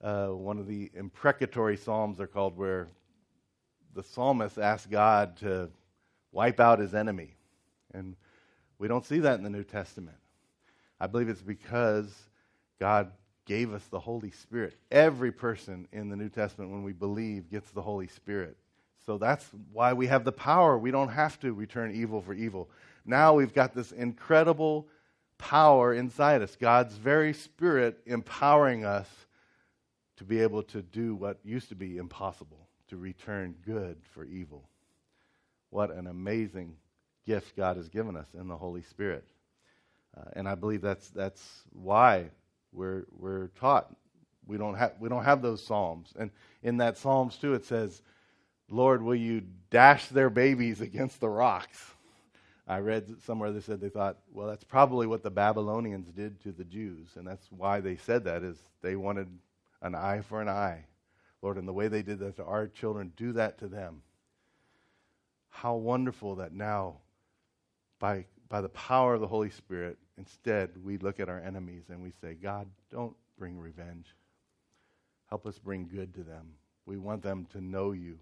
uh, 0.00 0.28
one 0.28 0.58
of 0.58 0.66
the 0.66 0.90
imprecatory 0.94 1.76
psalms 1.76 2.20
are 2.20 2.26
called, 2.26 2.56
where 2.56 2.88
the 3.94 4.02
psalmist 4.02 4.58
asks 4.58 4.86
God 4.86 5.36
to 5.38 5.68
wipe 6.30 6.60
out 6.60 6.78
his 6.78 6.94
enemy. 6.94 7.34
And 7.92 8.16
we 8.78 8.88
don't 8.88 9.04
see 9.04 9.18
that 9.20 9.36
in 9.36 9.42
the 9.42 9.50
New 9.50 9.64
Testament. 9.64 10.16
I 11.00 11.08
believe 11.08 11.28
it's 11.28 11.42
because 11.42 12.06
God 12.78 13.10
gave 13.44 13.74
us 13.74 13.84
the 13.86 13.98
Holy 13.98 14.30
Spirit. 14.30 14.76
Every 14.90 15.32
person 15.32 15.88
in 15.92 16.08
the 16.08 16.16
New 16.16 16.28
Testament, 16.28 16.70
when 16.70 16.84
we 16.84 16.92
believe, 16.92 17.50
gets 17.50 17.70
the 17.72 17.82
Holy 17.82 18.06
Spirit. 18.06 18.56
So 19.04 19.18
that's 19.18 19.50
why 19.72 19.92
we 19.92 20.06
have 20.06 20.24
the 20.24 20.32
power. 20.32 20.78
We 20.78 20.92
don't 20.92 21.08
have 21.08 21.40
to 21.40 21.52
return 21.52 21.92
evil 21.92 22.22
for 22.22 22.32
evil. 22.32 22.70
Now 23.04 23.34
we've 23.34 23.52
got 23.52 23.74
this 23.74 23.90
incredible 23.90 24.86
power 25.42 25.92
inside 25.92 26.40
us 26.40 26.54
God's 26.54 26.94
very 26.94 27.34
Spirit 27.34 27.98
empowering 28.06 28.84
us 28.84 29.08
to 30.16 30.24
be 30.24 30.40
able 30.40 30.62
to 30.62 30.82
do 30.82 31.16
what 31.16 31.40
used 31.42 31.68
to 31.70 31.74
be 31.74 31.96
impossible 31.96 32.68
to 32.88 32.96
return 32.96 33.56
good 33.66 33.96
for 34.14 34.24
evil. 34.24 34.68
What 35.70 35.90
an 35.90 36.06
amazing 36.06 36.76
gift 37.26 37.56
God 37.56 37.76
has 37.76 37.88
given 37.88 38.16
us 38.16 38.28
in 38.38 38.46
the 38.46 38.56
Holy 38.56 38.82
Spirit. 38.82 39.24
Uh, 40.16 40.30
and 40.34 40.48
I 40.48 40.54
believe 40.54 40.80
that's, 40.80 41.08
that's 41.10 41.64
why 41.72 42.30
we're, 42.70 43.06
we're 43.10 43.48
taught. 43.58 43.92
We 44.46 44.58
don't, 44.58 44.74
have, 44.74 44.92
we 45.00 45.08
don't 45.08 45.24
have 45.24 45.42
those 45.42 45.64
Psalms. 45.64 46.12
And 46.16 46.30
in 46.62 46.76
that 46.76 46.98
Psalms, 46.98 47.36
too, 47.36 47.54
it 47.54 47.64
says, 47.64 48.00
Lord, 48.70 49.02
will 49.02 49.16
you 49.16 49.42
dash 49.70 50.06
their 50.06 50.30
babies 50.30 50.80
against 50.80 51.18
the 51.18 51.28
rocks? 51.28 51.94
I 52.66 52.78
read 52.78 53.22
somewhere 53.26 53.50
they 53.50 53.60
said 53.60 53.80
they 53.80 53.88
thought, 53.88 54.18
well, 54.32 54.46
that's 54.46 54.64
probably 54.64 55.06
what 55.06 55.22
the 55.22 55.30
Babylonians 55.30 56.08
did 56.12 56.40
to 56.42 56.52
the 56.52 56.64
Jews. 56.64 57.08
And 57.16 57.26
that's 57.26 57.50
why 57.50 57.80
they 57.80 57.96
said 57.96 58.24
that, 58.24 58.42
is 58.42 58.56
they 58.82 58.94
wanted 58.94 59.28
an 59.80 59.94
eye 59.94 60.20
for 60.20 60.40
an 60.40 60.48
eye. 60.48 60.84
Lord, 61.42 61.58
and 61.58 61.66
the 61.66 61.72
way 61.72 61.88
they 61.88 62.02
did 62.02 62.20
that 62.20 62.36
to 62.36 62.44
our 62.44 62.68
children, 62.68 63.12
do 63.16 63.32
that 63.32 63.58
to 63.58 63.68
them. 63.68 64.02
How 65.48 65.74
wonderful 65.74 66.36
that 66.36 66.52
now, 66.52 66.98
by, 67.98 68.26
by 68.48 68.60
the 68.60 68.68
power 68.68 69.14
of 69.14 69.20
the 69.20 69.26
Holy 69.26 69.50
Spirit, 69.50 69.98
instead 70.16 70.70
we 70.82 70.98
look 70.98 71.18
at 71.18 71.28
our 71.28 71.40
enemies 71.40 71.84
and 71.88 72.00
we 72.00 72.12
say, 72.20 72.34
God, 72.34 72.68
don't 72.92 73.16
bring 73.38 73.58
revenge. 73.58 74.06
Help 75.28 75.46
us 75.46 75.58
bring 75.58 75.88
good 75.88 76.14
to 76.14 76.22
them. 76.22 76.54
We 76.86 76.96
want 76.96 77.22
them 77.22 77.46
to 77.52 77.60
know 77.60 77.90
you. 77.90 78.18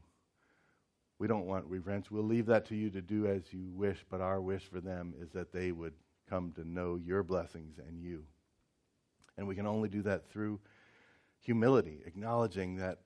We 1.21 1.29
don't 1.29 1.47
want 1.47 1.67
revenge. 1.67 2.11
We'll 2.11 2.25
leave 2.25 2.47
that 2.47 2.65
to 2.69 2.75
you 2.75 2.89
to 2.91 3.03
do 3.03 3.27
as 3.27 3.43
you 3.53 3.69
wish, 3.75 4.07
but 4.09 4.23
our 4.23 4.41
wish 4.41 4.65
for 4.65 4.81
them 4.81 5.13
is 5.21 5.29
that 5.33 5.53
they 5.53 5.71
would 5.71 5.93
come 6.31 6.51
to 6.53 6.67
know 6.67 6.97
your 6.97 7.23
blessings 7.23 7.79
and 7.79 8.01
you. 8.01 8.25
And 9.37 9.47
we 9.47 9.55
can 9.55 9.67
only 9.67 9.91
do 9.91 10.01
that 10.03 10.31
through 10.31 10.61
humility, 11.41 12.01
acknowledging 12.07 12.77
that 12.77 13.01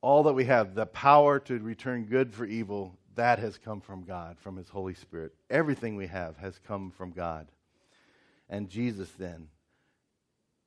all 0.00 0.22
that 0.22 0.32
we 0.32 0.46
have, 0.46 0.74
the 0.74 0.86
power 0.86 1.38
to 1.40 1.58
return 1.58 2.06
good 2.06 2.32
for 2.32 2.46
evil, 2.46 2.98
that 3.14 3.38
has 3.40 3.58
come 3.58 3.82
from 3.82 4.04
God, 4.04 4.38
from 4.38 4.56
His 4.56 4.70
Holy 4.70 4.94
Spirit. 4.94 5.34
Everything 5.50 5.96
we 5.96 6.06
have 6.06 6.38
has 6.38 6.58
come 6.66 6.90
from 6.92 7.10
God. 7.10 7.48
And 8.48 8.70
Jesus, 8.70 9.10
then, 9.18 9.48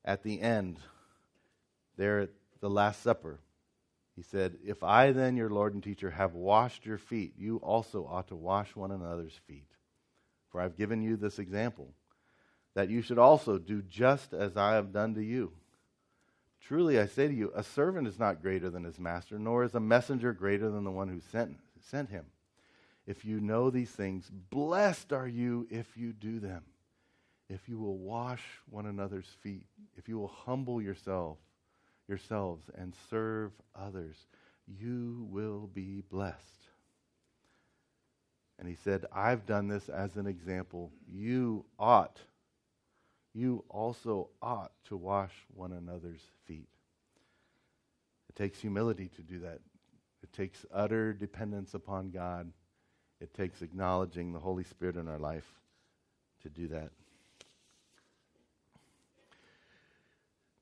at 0.05 0.21
the 0.21 0.39
end, 0.41 0.77
there 1.97 2.19
at 2.19 2.29
the 2.59 2.69
Last 2.69 3.01
Supper, 3.01 3.39
he 4.17 4.23
said, 4.23 4.57
If 4.65 4.83
I 4.83 5.11
then, 5.11 5.37
your 5.37 5.51
Lord 5.51 5.75
and 5.75 5.83
teacher, 5.83 6.09
have 6.09 6.33
washed 6.33 6.87
your 6.87 6.97
feet, 6.97 7.33
you 7.37 7.57
also 7.57 8.07
ought 8.09 8.27
to 8.29 8.35
wash 8.35 8.75
one 8.75 8.89
another's 8.89 9.39
feet. 9.47 9.67
For 10.49 10.59
I've 10.59 10.75
given 10.75 11.03
you 11.03 11.17
this 11.17 11.37
example, 11.37 11.93
that 12.73 12.89
you 12.89 13.03
should 13.03 13.19
also 13.19 13.59
do 13.59 13.83
just 13.83 14.33
as 14.33 14.57
I 14.57 14.73
have 14.73 14.91
done 14.91 15.13
to 15.13 15.23
you. 15.23 15.51
Truly, 16.61 16.99
I 16.99 17.05
say 17.05 17.27
to 17.27 17.33
you, 17.33 17.51
a 17.55 17.61
servant 17.63 18.07
is 18.07 18.17
not 18.17 18.41
greater 18.41 18.71
than 18.71 18.83
his 18.83 18.99
master, 18.99 19.37
nor 19.37 19.63
is 19.63 19.75
a 19.75 19.79
messenger 19.79 20.33
greater 20.33 20.71
than 20.71 20.83
the 20.83 20.89
one 20.89 21.09
who 21.09 21.21
sent, 21.31 21.55
sent 21.79 22.09
him. 22.09 22.25
If 23.05 23.23
you 23.23 23.39
know 23.39 23.69
these 23.69 23.91
things, 23.91 24.31
blessed 24.49 25.13
are 25.13 25.27
you 25.27 25.67
if 25.69 25.95
you 25.95 26.11
do 26.11 26.39
them. 26.39 26.63
If 27.49 27.69
you 27.69 27.77
will 27.77 27.97
wash 27.99 28.43
one 28.67 28.87
another's 28.87 29.29
feet, 29.41 29.63
if 29.95 30.09
you 30.09 30.17
will 30.17 30.27
humble 30.27 30.81
yourself, 30.81 31.37
yourselves 32.07 32.63
and 32.75 32.93
serve 33.09 33.51
others, 33.75 34.15
you 34.67 35.27
will 35.29 35.69
be 35.73 36.01
blessed. 36.09 36.37
And 38.59 38.67
he 38.67 38.75
said, 38.75 39.05
I've 39.13 39.45
done 39.45 39.67
this 39.67 39.87
as 39.89 40.15
an 40.15 40.25
example. 40.25 40.91
You 41.07 41.65
ought 41.77 42.19
you 43.37 43.63
also 43.69 44.29
ought 44.41 44.71
to 44.85 44.97
wash 44.97 45.33
one 45.53 45.71
another's 45.71 46.23
feet. 46.47 46.67
It 48.29 48.35
takes 48.35 48.59
humility 48.59 49.11
to 49.15 49.21
do 49.21 49.37
that. 49.41 49.59
It 50.23 50.33
takes 50.33 50.65
utter 50.73 51.13
dependence 51.13 51.75
upon 51.75 52.09
God. 52.09 52.51
It 53.21 53.35
takes 53.35 53.61
acknowledging 53.61 54.33
the 54.33 54.39
Holy 54.39 54.63
Spirit 54.63 54.95
in 54.95 55.07
our 55.07 55.19
life 55.19 55.45
to 56.41 56.49
do 56.49 56.67
that. 56.69 56.89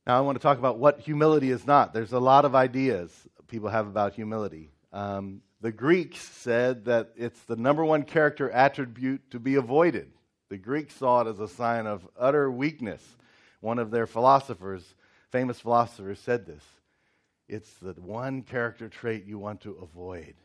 Now, 0.05 0.17
I 0.17 0.21
want 0.21 0.37
to 0.37 0.41
talk 0.41 0.59
about 0.59 0.77
what 0.77 0.99
humility 0.99 1.49
is 1.49 1.65
not. 1.65 1.93
There's 1.93 2.13
a 2.13 2.19
lot 2.19 2.45
of 2.45 2.53
ideas 2.53 3.11
people 3.47 3.69
have 3.69 3.87
about 3.87 4.13
humility. 4.13 4.69
Um, 4.93 5.41
the 5.61 5.71
Greeks 5.71 6.19
said 6.19 6.85
that 6.85 7.11
it's 7.15 7.39
the 7.43 7.55
number 7.55 7.83
one 7.83 8.03
character 8.03 8.49
attribute 8.51 9.31
to 9.31 9.39
be 9.39 9.55
avoided. 9.55 10.11
The 10.49 10.57
Greeks 10.57 10.95
saw 10.95 11.21
it 11.21 11.27
as 11.27 11.39
a 11.39 11.47
sign 11.47 11.87
of 11.87 12.07
utter 12.19 12.51
weakness. 12.51 13.01
One 13.61 13.79
of 13.79 13.89
their 13.89 14.05
philosophers, 14.05 14.83
famous 15.31 15.59
philosophers, 15.59 16.19
said 16.19 16.45
this 16.45 16.63
It's 17.47 17.71
the 17.81 17.93
one 17.93 18.43
character 18.43 18.89
trait 18.89 19.25
you 19.25 19.39
want 19.39 19.61
to 19.61 19.77
avoid. 19.81 20.35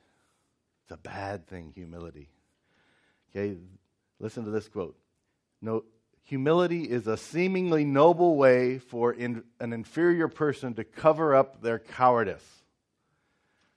It's 0.84 0.92
a 0.92 0.96
bad 0.96 1.46
thing, 1.46 1.72
humility. 1.74 2.30
Okay, 3.30 3.58
listen 4.18 4.44
to 4.44 4.50
this 4.50 4.68
quote. 4.68 4.96
No, 5.60 5.84
humility 6.22 6.84
is 6.84 7.06
a 7.06 7.16
seemingly 7.16 7.84
noble 7.84 8.36
way 8.36 8.78
for 8.78 9.12
in, 9.12 9.44
an 9.58 9.72
inferior 9.72 10.28
person 10.28 10.74
to 10.74 10.84
cover 10.84 11.34
up 11.34 11.62
their 11.62 11.78
cowardice. 11.78 12.44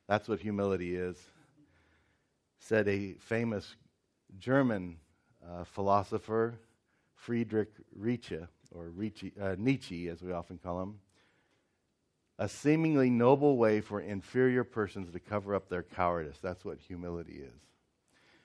That's 0.08 0.28
what 0.28 0.40
humility 0.40 0.96
is, 0.96 1.18
said 2.60 2.88
a 2.88 3.14
famous 3.14 3.76
German 4.38 4.98
uh, 5.48 5.64
philosopher 5.64 6.56
Friedrich 7.16 7.70
Nietzsche, 7.96 8.40
or 8.72 8.92
uh, 9.42 9.56
Nietzsche 9.58 10.10
as 10.10 10.22
we 10.22 10.34
often 10.34 10.58
call 10.58 10.82
him, 10.82 11.00
a 12.38 12.50
seemingly 12.50 13.10
noble 13.10 13.58
way 13.58 13.80
for 13.80 14.02
inferior 14.02 14.66
persons 14.66 15.12
to 15.14 15.20
cover 15.20 15.56
up 15.56 15.70
their 15.70 15.84
cowardice. 15.84 16.38
That's 16.42 16.66
what 16.66 16.80
humility 16.80 17.36
is. 17.36 17.62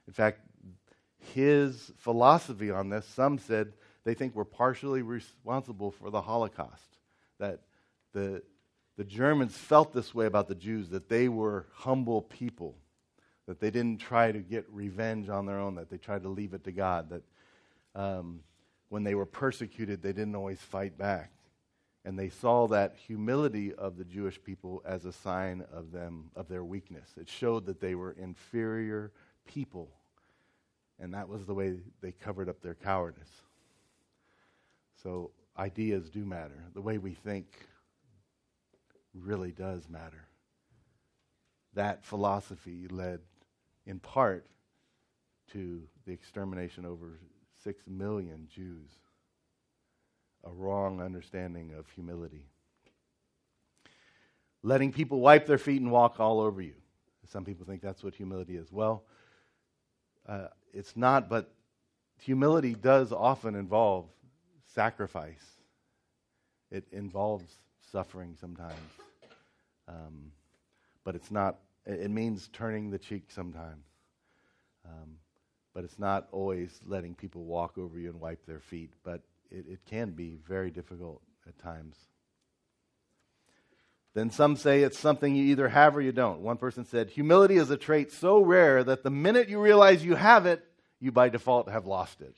In 0.07 0.13
fact, 0.13 0.41
his 1.35 1.91
philosophy 1.97 2.71
on 2.71 2.89
this, 2.89 3.05
some 3.07 3.39
said 3.39 3.73
they 4.09 4.15
think 4.15 4.35
we're 4.35 4.45
partially 4.45 5.03
responsible 5.03 5.91
for 5.91 6.11
the 6.11 6.23
Holocaust. 6.23 6.99
That 7.39 7.61
the, 8.13 8.43
the 8.97 9.05
Germans 9.05 9.57
felt 9.57 9.93
this 9.93 10.15
way 10.15 10.27
about 10.27 10.49
the 10.49 10.55
Jews, 10.55 10.89
that 10.91 11.09
they 11.09 11.29
were 11.29 11.67
humble 11.73 12.23
people 12.23 12.77
that 13.49 13.61
they 13.61 13.71
didn't 13.71 13.97
try 13.99 14.31
to 14.31 14.41
get 14.41 14.67
revenge 14.71 15.31
on 15.31 15.47
their 15.47 15.59
own, 15.59 15.77
that 15.77 15.89
they 15.89 15.97
tried 15.97 16.23
to 16.23 16.29
leave 16.29 16.53
it 16.53 16.65
to 16.65 16.71
God, 16.71 17.09
that 17.09 17.23
um, 17.95 18.41
when 18.91 19.05
they 19.05 19.15
were 19.15 19.25
persecuted, 19.25 20.03
they 20.03 20.13
didn't 20.13 20.37
always 20.37 20.61
fight 20.61 20.99
back. 20.99 21.33
And 22.05 22.19
they 22.19 22.29
saw 22.29 22.69
that 22.69 22.95
humility 23.07 23.73
of 23.73 23.97
the 23.97 24.05
Jewish 24.05 24.41
people 24.43 24.83
as 24.85 25.07
a 25.07 25.13
sign 25.13 25.65
of 25.73 25.93
them, 25.93 26.31
of 26.37 26.49
their 26.49 26.63
weakness. 26.63 27.09
It 27.19 27.31
showed 27.31 27.65
that 27.67 27.81
they 27.81 27.95
were 27.95 28.13
inferior 28.13 29.13
people. 29.47 29.89
And 31.01 31.15
that 31.15 31.31
was 31.31 31.47
the 31.47 31.55
way 31.55 31.77
they 32.03 32.13
covered 32.13 32.51
up 32.51 32.61
their 32.61 32.75
cowardice. 32.75 33.43
So 35.03 35.31
ideas 35.57 36.11
do 36.11 36.25
matter. 36.25 36.65
The 36.75 36.81
way 36.81 36.99
we 36.99 37.15
think 37.15 37.47
really 39.15 39.53
does 39.53 39.89
matter. 39.89 40.27
That 41.75 42.05
philosophy 42.05 42.87
led 42.89 43.21
in 43.87 44.01
part 44.01 44.47
to 45.53 45.83
the 46.07 46.13
extermination 46.13 46.85
of 46.85 46.93
over 46.93 47.19
six 47.63 47.83
million 47.87 48.49
Jews. 48.55 48.91
A 50.45 50.51
wrong 50.51 51.01
understanding 51.01 51.73
of 51.77 51.89
humility. 51.91 52.47
Letting 54.63 54.93
people 54.93 55.21
wipe 55.21 55.47
their 55.47 55.59
feet 55.59 55.81
and 55.81 55.91
walk 55.91 56.21
all 56.21 56.41
over 56.41 56.61
you. 56.61 56.75
Some 57.27 57.45
people 57.45 57.67
think 57.67 57.83
that's 57.83 58.03
what 58.03 58.15
humility 58.15 58.57
is. 58.57 58.73
Well, 58.73 59.05
uh, 60.27 60.49
it's 60.73 60.97
not, 60.97 61.29
but 61.29 61.53
humility 62.21 62.75
does 62.75 63.13
often 63.13 63.55
involve 63.55 64.07
sacrifice, 64.79 65.59
it 66.71 66.85
involves 66.93 67.53
suffering 67.91 68.37
sometimes. 68.41 68.93
Um, 69.89 70.31
but 71.03 71.17
it's 71.17 71.33
not 71.33 71.57
it 71.85 72.13
means 72.13 72.49
turning 72.53 72.91
the 72.91 72.99
cheek 72.99 73.25
sometimes. 73.29 73.85
Um, 74.85 75.17
but 75.75 75.83
it's 75.83 75.99
not 75.99 76.29
always 76.31 76.79
letting 76.87 77.17
people 77.17 77.43
walk 77.43 77.77
over 77.77 77.99
you 77.99 78.09
and 78.11 78.21
wipe 78.21 78.47
their 78.47 78.61
feet, 78.61 78.93
but 79.03 79.23
it, 79.51 79.65
it 79.69 79.81
can 79.85 80.11
be 80.11 80.39
very 80.47 80.71
difficult 80.71 81.23
at 81.49 81.59
times. 81.59 81.97
Then 84.15 84.31
some 84.31 84.55
say 84.55 84.83
it's 84.83 84.99
something 84.99 85.35
you 85.35 85.47
either 85.47 85.69
have 85.69 85.97
or 85.97 86.01
you 86.01 86.13
don't. 86.13 86.39
One 86.41 86.57
person 86.57 86.85
said, 86.85 87.11
Humility 87.11 87.57
is 87.57 87.71
a 87.71 87.77
trait 87.77 88.13
so 88.13 88.39
rare 88.41 88.85
that 88.85 89.03
the 89.03 89.11
minute 89.11 89.49
you 89.49 89.61
realize 89.61 90.05
you 90.05 90.15
have 90.15 90.47
it, 90.47 90.65
you 91.01 91.11
by 91.11 91.31
default 91.31 91.69
have 91.69 91.87
lost 91.87 92.21
it. 92.21 92.37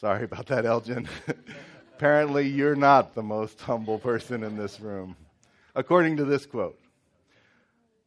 Sorry 0.00 0.24
about 0.24 0.46
that, 0.46 0.66
Elgin. 0.66 1.08
Apparently, 1.94 2.48
you're 2.48 2.74
not 2.74 3.14
the 3.14 3.22
most 3.22 3.60
humble 3.60 3.98
person 3.98 4.42
in 4.42 4.56
this 4.56 4.80
room, 4.80 5.16
according 5.74 6.16
to 6.16 6.24
this 6.24 6.46
quote. 6.46 6.78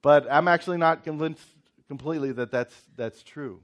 But 0.02 0.28
I'm 0.30 0.48
actually 0.48 0.78
not 0.78 1.04
convinced 1.04 1.48
completely 1.88 2.32
that 2.34 2.52
that's, 2.52 2.76
that's 2.96 3.24
true. 3.24 3.62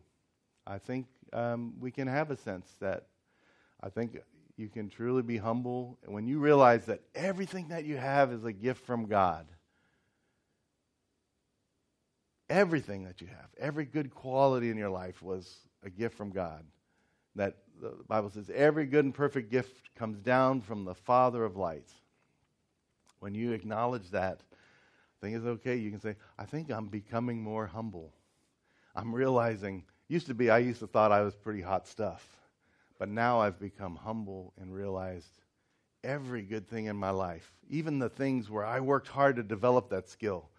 I 0.66 0.78
think 0.78 1.08
um, 1.34 1.74
we 1.80 1.92
can 1.92 2.08
have 2.08 2.32
a 2.32 2.38
sense 2.38 2.68
that 2.80 3.08
I 3.82 3.90
think 3.90 4.18
you 4.58 4.70
can 4.70 4.90
truly 4.90 5.24
be 5.24 5.38
humble 5.38 5.98
when 6.06 6.28
you 6.28 6.40
realize 6.40 6.86
that 6.86 7.02
everything 7.16 7.70
that 7.70 7.84
you 7.84 7.98
have 7.98 8.32
is 8.32 8.46
a 8.46 8.54
gift 8.54 8.86
from 8.86 9.08
God. 9.08 9.48
Everything 12.50 13.06
that 13.06 13.22
you 13.22 13.28
have, 13.28 13.48
every 13.58 13.86
good 13.86 14.14
quality 14.14 14.70
in 14.70 14.78
your 14.78 14.90
life 14.90 15.22
was 15.22 15.58
a 15.84 15.90
gift 15.90 16.16
from 16.18 16.32
God. 16.32 16.64
That 17.36 17.56
the 17.82 17.96
Bible 18.08 18.30
says 18.30 18.50
every 18.54 18.86
good 18.86 19.06
and 19.06 19.14
perfect 19.14 19.52
gift 19.52 19.94
comes 19.96 20.20
down 20.20 20.62
from 20.62 20.86
the 20.86 20.96
Father 20.96 21.44
of 21.44 21.58
lights. 21.58 21.94
When 23.20 23.34
you 23.34 23.52
acknowledge 23.52 24.10
that, 24.12 24.40
I 24.42 25.26
think 25.26 25.36
it's 25.36 25.46
okay. 25.46 25.76
You 25.76 25.92
can 25.92 26.00
say, 26.00 26.16
I 26.38 26.46
think 26.46 26.72
I'm 26.72 26.88
becoming 26.88 27.42
more 27.42 27.66
humble. 27.66 28.14
I'm 28.96 29.14
realizing, 29.14 29.84
used 30.08 30.28
to 30.28 30.34
be, 30.34 30.50
I 30.50 30.60
used 30.60 30.80
to 30.80 30.88
thought 30.88 31.12
I 31.12 31.22
was 31.22 31.36
pretty 31.36 31.62
hot 31.62 31.88
stuff. 31.88 32.26
But 33.00 33.10
now 33.10 33.40
I've 33.40 33.60
become 33.60 33.96
humble 33.96 34.54
and 34.62 34.74
realized 34.74 35.42
every 36.04 36.44
good 36.44 36.68
thing 36.68 36.86
in 36.86 36.96
my 36.96 37.10
life, 37.10 37.52
even 37.70 37.98
the 37.98 38.10
things 38.10 38.50
where 38.50 38.66
I 38.66 38.80
worked 38.80 39.08
hard 39.08 39.38
to 39.38 39.44
develop 39.44 39.90
that 39.90 40.08
skill, 40.08 40.50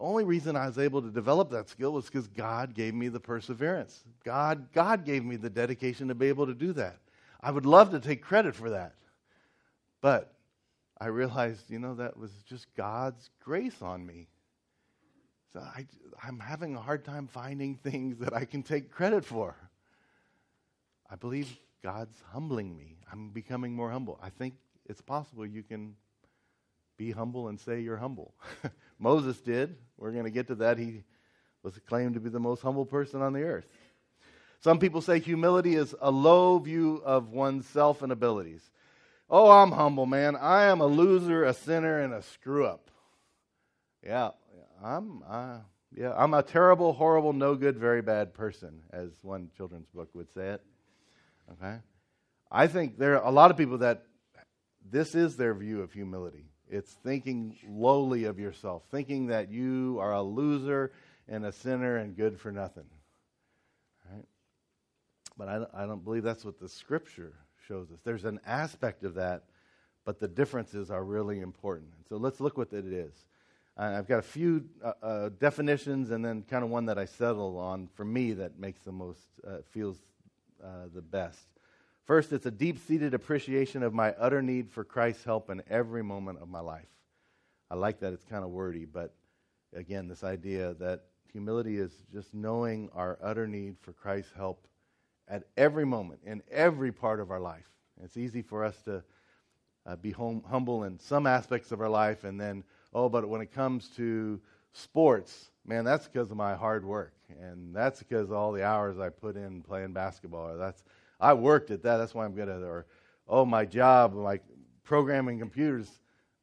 only 0.00 0.24
reason 0.24 0.56
I 0.56 0.66
was 0.66 0.78
able 0.78 1.02
to 1.02 1.10
develop 1.10 1.50
that 1.50 1.68
skill 1.68 1.92
was 1.92 2.06
because 2.06 2.26
God 2.26 2.74
gave 2.74 2.94
me 2.94 3.08
the 3.08 3.20
perseverance. 3.20 4.02
God, 4.24 4.72
God 4.72 5.04
gave 5.04 5.24
me 5.24 5.36
the 5.36 5.50
dedication 5.50 6.08
to 6.08 6.14
be 6.14 6.28
able 6.28 6.46
to 6.46 6.54
do 6.54 6.72
that. 6.72 6.98
I 7.40 7.50
would 7.50 7.66
love 7.66 7.90
to 7.92 8.00
take 8.00 8.22
credit 8.22 8.54
for 8.54 8.70
that. 8.70 8.94
But 10.00 10.34
I 11.00 11.06
realized, 11.06 11.70
you 11.70 11.78
know, 11.78 11.94
that 11.94 12.16
was 12.16 12.30
just 12.48 12.66
God's 12.74 13.30
grace 13.42 13.82
on 13.82 14.04
me. 14.04 14.28
So 15.52 15.60
I, 15.60 15.86
I'm 16.22 16.38
having 16.38 16.76
a 16.76 16.80
hard 16.80 17.04
time 17.04 17.26
finding 17.26 17.74
things 17.82 18.18
that 18.18 18.34
I 18.34 18.44
can 18.44 18.62
take 18.62 18.90
credit 18.90 19.24
for. 19.24 19.54
I 21.10 21.16
believe 21.16 21.58
God's 21.82 22.16
humbling 22.32 22.76
me. 22.76 22.96
I'm 23.12 23.30
becoming 23.30 23.74
more 23.74 23.90
humble. 23.90 24.18
I 24.22 24.30
think 24.30 24.54
it's 24.86 25.00
possible 25.00 25.46
you 25.46 25.62
can 25.62 25.94
be 26.96 27.10
humble 27.10 27.48
and 27.48 27.58
say 27.58 27.80
you're 27.80 27.96
humble. 27.96 28.34
Moses 29.00 29.40
did. 29.40 29.76
We're 29.96 30.12
going 30.12 30.24
to 30.24 30.30
get 30.30 30.46
to 30.48 30.54
that. 30.56 30.78
He 30.78 31.02
was 31.62 31.78
claimed 31.88 32.14
to 32.14 32.20
be 32.20 32.28
the 32.28 32.38
most 32.38 32.62
humble 32.62 32.86
person 32.86 33.22
on 33.22 33.32
the 33.32 33.42
earth. 33.42 33.66
Some 34.60 34.78
people 34.78 35.00
say 35.00 35.18
humility 35.18 35.74
is 35.74 35.94
a 36.00 36.10
low 36.10 36.58
view 36.58 37.02
of 37.04 37.30
oneself 37.30 38.02
and 38.02 38.12
abilities. 38.12 38.62
Oh, 39.28 39.50
I'm 39.50 39.72
humble, 39.72 40.06
man. 40.06 40.36
I 40.36 40.64
am 40.64 40.80
a 40.80 40.86
loser, 40.86 41.44
a 41.44 41.54
sinner, 41.54 42.00
and 42.00 42.12
a 42.12 42.22
screw 42.22 42.66
up. 42.66 42.90
Yeah, 44.04 44.30
I'm. 44.82 45.22
Uh, 45.26 45.58
yeah, 45.92 46.12
I'm 46.16 46.34
a 46.34 46.42
terrible, 46.42 46.92
horrible, 46.92 47.32
no 47.32 47.56
good, 47.56 47.76
very 47.76 48.00
bad 48.00 48.32
person, 48.32 48.82
as 48.92 49.10
one 49.22 49.50
children's 49.56 49.88
book 49.88 50.08
would 50.14 50.32
say 50.32 50.50
it. 50.50 50.62
Okay, 51.52 51.78
I 52.50 52.68
think 52.68 52.96
there 52.96 53.20
are 53.20 53.26
a 53.26 53.32
lot 53.32 53.50
of 53.50 53.56
people 53.56 53.78
that 53.78 54.04
this 54.88 55.14
is 55.16 55.36
their 55.36 55.52
view 55.52 55.82
of 55.82 55.92
humility. 55.92 56.46
It's 56.70 56.92
thinking 56.92 57.56
lowly 57.68 58.24
of 58.24 58.38
yourself, 58.38 58.84
thinking 58.90 59.26
that 59.26 59.50
you 59.50 59.98
are 60.00 60.12
a 60.12 60.22
loser 60.22 60.92
and 61.28 61.44
a 61.44 61.52
sinner 61.52 61.96
and 61.96 62.16
good 62.16 62.38
for 62.38 62.52
nothing. 62.52 62.86
Right? 64.10 64.24
But 65.36 65.48
I, 65.48 65.82
I 65.82 65.86
don't 65.86 66.04
believe 66.04 66.22
that's 66.22 66.44
what 66.44 66.60
the 66.60 66.68
scripture 66.68 67.34
shows 67.66 67.90
us. 67.90 67.98
There's 68.04 68.24
an 68.24 68.40
aspect 68.46 69.04
of 69.04 69.14
that, 69.14 69.44
but 70.04 70.20
the 70.20 70.28
differences 70.28 70.90
are 70.90 71.04
really 71.04 71.40
important. 71.40 71.90
So 72.08 72.16
let's 72.16 72.40
look 72.40 72.56
what 72.56 72.72
it 72.72 72.86
is. 72.86 73.12
I've 73.76 74.06
got 74.06 74.18
a 74.18 74.22
few 74.22 74.64
uh, 74.84 74.92
uh, 75.02 75.28
definitions 75.38 76.10
and 76.10 76.22
then 76.22 76.42
kind 76.42 76.62
of 76.62 76.68
one 76.70 76.86
that 76.86 76.98
I 76.98 77.06
settle 77.06 77.56
on 77.56 77.88
for 77.94 78.04
me 78.04 78.32
that 78.34 78.58
makes 78.58 78.80
the 78.80 78.92
most, 78.92 79.26
uh, 79.46 79.58
feels 79.70 79.96
uh, 80.62 80.88
the 80.94 81.00
best. 81.00 81.46
First, 82.10 82.32
it's 82.32 82.46
a 82.46 82.50
deep 82.50 82.80
seated 82.88 83.14
appreciation 83.14 83.84
of 83.84 83.94
my 83.94 84.10
utter 84.14 84.42
need 84.42 84.68
for 84.68 84.82
Christ's 84.82 85.22
help 85.22 85.48
in 85.48 85.62
every 85.70 86.02
moment 86.02 86.40
of 86.42 86.48
my 86.48 86.58
life. 86.58 86.88
I 87.70 87.76
like 87.76 88.00
that 88.00 88.12
it's 88.12 88.24
kind 88.24 88.42
of 88.42 88.50
wordy, 88.50 88.84
but 88.84 89.14
again, 89.76 90.08
this 90.08 90.24
idea 90.24 90.74
that 90.80 91.04
humility 91.30 91.78
is 91.78 91.92
just 92.12 92.34
knowing 92.34 92.90
our 92.96 93.16
utter 93.22 93.46
need 93.46 93.76
for 93.80 93.92
Christ's 93.92 94.32
help 94.36 94.66
at 95.28 95.44
every 95.56 95.86
moment, 95.86 96.18
in 96.24 96.42
every 96.50 96.90
part 96.90 97.20
of 97.20 97.30
our 97.30 97.38
life. 97.38 97.70
It's 98.02 98.16
easy 98.16 98.42
for 98.42 98.64
us 98.64 98.82
to 98.86 99.04
uh, 99.86 99.94
be 99.94 100.10
hum- 100.10 100.42
humble 100.50 100.82
in 100.82 100.98
some 100.98 101.28
aspects 101.28 101.70
of 101.70 101.80
our 101.80 101.88
life, 101.88 102.24
and 102.24 102.40
then, 102.40 102.64
oh, 102.92 103.08
but 103.08 103.28
when 103.28 103.40
it 103.40 103.52
comes 103.52 103.86
to 103.90 104.40
sports, 104.72 105.52
man, 105.64 105.84
that's 105.84 106.08
because 106.08 106.32
of 106.32 106.36
my 106.36 106.56
hard 106.56 106.84
work, 106.84 107.14
and 107.40 107.72
that's 107.72 108.00
because 108.00 108.30
of 108.30 108.32
all 108.32 108.50
the 108.50 108.64
hours 108.64 108.98
I 108.98 109.10
put 109.10 109.36
in 109.36 109.62
playing 109.62 109.92
basketball, 109.92 110.48
or 110.48 110.56
that's 110.56 110.82
I 111.20 111.34
worked 111.34 111.70
at 111.70 111.82
that. 111.82 111.98
That's 111.98 112.14
why 112.14 112.24
I'm 112.24 112.34
good 112.34 112.48
at 112.48 112.60
it. 112.60 112.64
Or, 112.64 112.86
oh, 113.28 113.44
my 113.44 113.64
job, 113.64 114.14
like 114.14 114.42
programming 114.84 115.38
computers. 115.38 115.88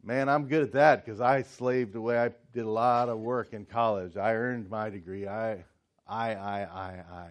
Man, 0.03 0.29
I'm 0.29 0.47
good 0.47 0.63
at 0.63 0.71
that 0.73 1.03
because 1.03 1.19
I 1.19 1.41
slaved 1.41 1.95
away. 1.95 2.19
I 2.19 2.31
did 2.53 2.65
a 2.65 2.69
lot 2.69 3.09
of 3.09 3.19
work 3.19 3.53
in 3.53 3.65
college. 3.65 4.15
I 4.15 4.33
earned 4.35 4.69
my 4.69 4.89
degree. 4.89 5.27
I, 5.27 5.63
I, 6.07 6.33
I, 6.35 6.61
I, 6.61 7.03
I. 7.11 7.29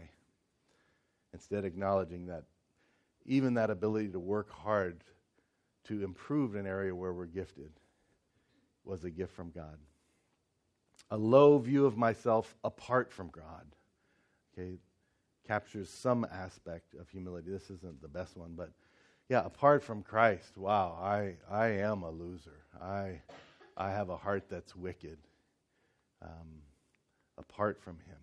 Instead, 1.32 1.64
acknowledging 1.64 2.26
that 2.26 2.44
even 3.26 3.54
that 3.54 3.70
ability 3.70 4.09
to 4.09 4.18
work 4.18 4.50
hard 4.50 5.02
to 5.85 6.02
improve 6.02 6.54
an 6.54 6.66
area 6.66 6.94
where 6.94 7.12
we're 7.12 7.26
gifted 7.26 7.70
was 8.85 9.04
a 9.04 9.11
gift 9.11 9.35
from 9.35 9.50
God. 9.50 9.78
A 11.11 11.16
low 11.16 11.59
view 11.59 11.87
of 11.87 11.96
myself 11.96 12.54
apart 12.64 13.12
from 13.12 13.28
God. 13.28 13.66
Okay, 14.52 14.78
captures 15.46 15.88
some 15.88 16.26
aspect 16.32 16.94
of 16.94 17.09
humility. 17.09 17.50
This 17.50 17.70
isn't 17.70 18.02
the 18.02 18.09
best 18.09 18.37
one, 18.37 18.54
but 18.56 18.70
yeah, 19.28 19.44
apart 19.44 19.82
from 19.82 20.02
Christ, 20.02 20.56
wow, 20.56 20.98
I, 21.00 21.35
I 21.50 21.68
am 21.68 22.02
a 22.02 22.11
loser. 22.11 22.62
I, 22.80 23.20
I 23.76 23.90
have 23.90 24.09
a 24.09 24.16
heart 24.16 24.44
that's 24.48 24.76
wicked 24.76 25.18
um, 26.22 26.62
apart 27.37 27.80
from 27.80 27.98
Him. 28.06 28.16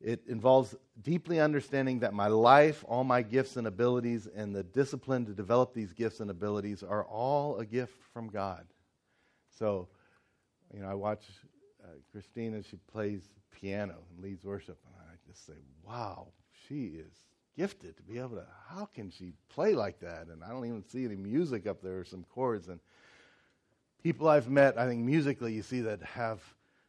It 0.00 0.22
involves 0.26 0.74
deeply 1.02 1.40
understanding 1.40 2.00
that 2.00 2.12
my 2.12 2.26
life, 2.26 2.84
all 2.86 3.04
my 3.04 3.22
gifts 3.22 3.56
and 3.56 3.66
abilities, 3.66 4.26
and 4.26 4.54
the 4.54 4.62
discipline 4.62 5.24
to 5.26 5.32
develop 5.32 5.72
these 5.72 5.92
gifts 5.92 6.20
and 6.20 6.30
abilities 6.30 6.82
are 6.82 7.04
all 7.04 7.56
a 7.58 7.64
gift 7.64 7.96
from 8.12 8.28
God. 8.28 8.66
So, 9.58 9.88
you 10.74 10.80
know, 10.80 10.88
I 10.88 10.94
watch 10.94 11.22
uh, 11.82 11.88
Christina, 12.12 12.62
she 12.62 12.76
plays 12.92 13.22
piano 13.52 13.94
and 14.10 14.22
leads 14.22 14.44
worship 14.44 14.78
just 15.36 15.46
say, 15.46 15.52
wow, 15.86 16.28
she 16.66 16.84
is 16.84 17.12
gifted 17.56 17.96
to 17.96 18.02
be 18.02 18.18
able 18.18 18.36
to, 18.36 18.46
how 18.68 18.86
can 18.86 19.10
she 19.10 19.32
play 19.48 19.74
like 19.74 20.00
that? 20.00 20.26
And 20.28 20.42
I 20.42 20.48
don't 20.48 20.64
even 20.64 20.84
see 20.84 21.04
any 21.04 21.16
music 21.16 21.66
up 21.66 21.82
there 21.82 21.98
or 21.98 22.04
some 22.04 22.24
chords. 22.34 22.68
And 22.68 22.80
people 24.02 24.28
I've 24.28 24.48
met, 24.48 24.78
I 24.78 24.86
think 24.86 25.04
musically, 25.04 25.52
you 25.52 25.62
see 25.62 25.80
that 25.82 26.02
have 26.02 26.42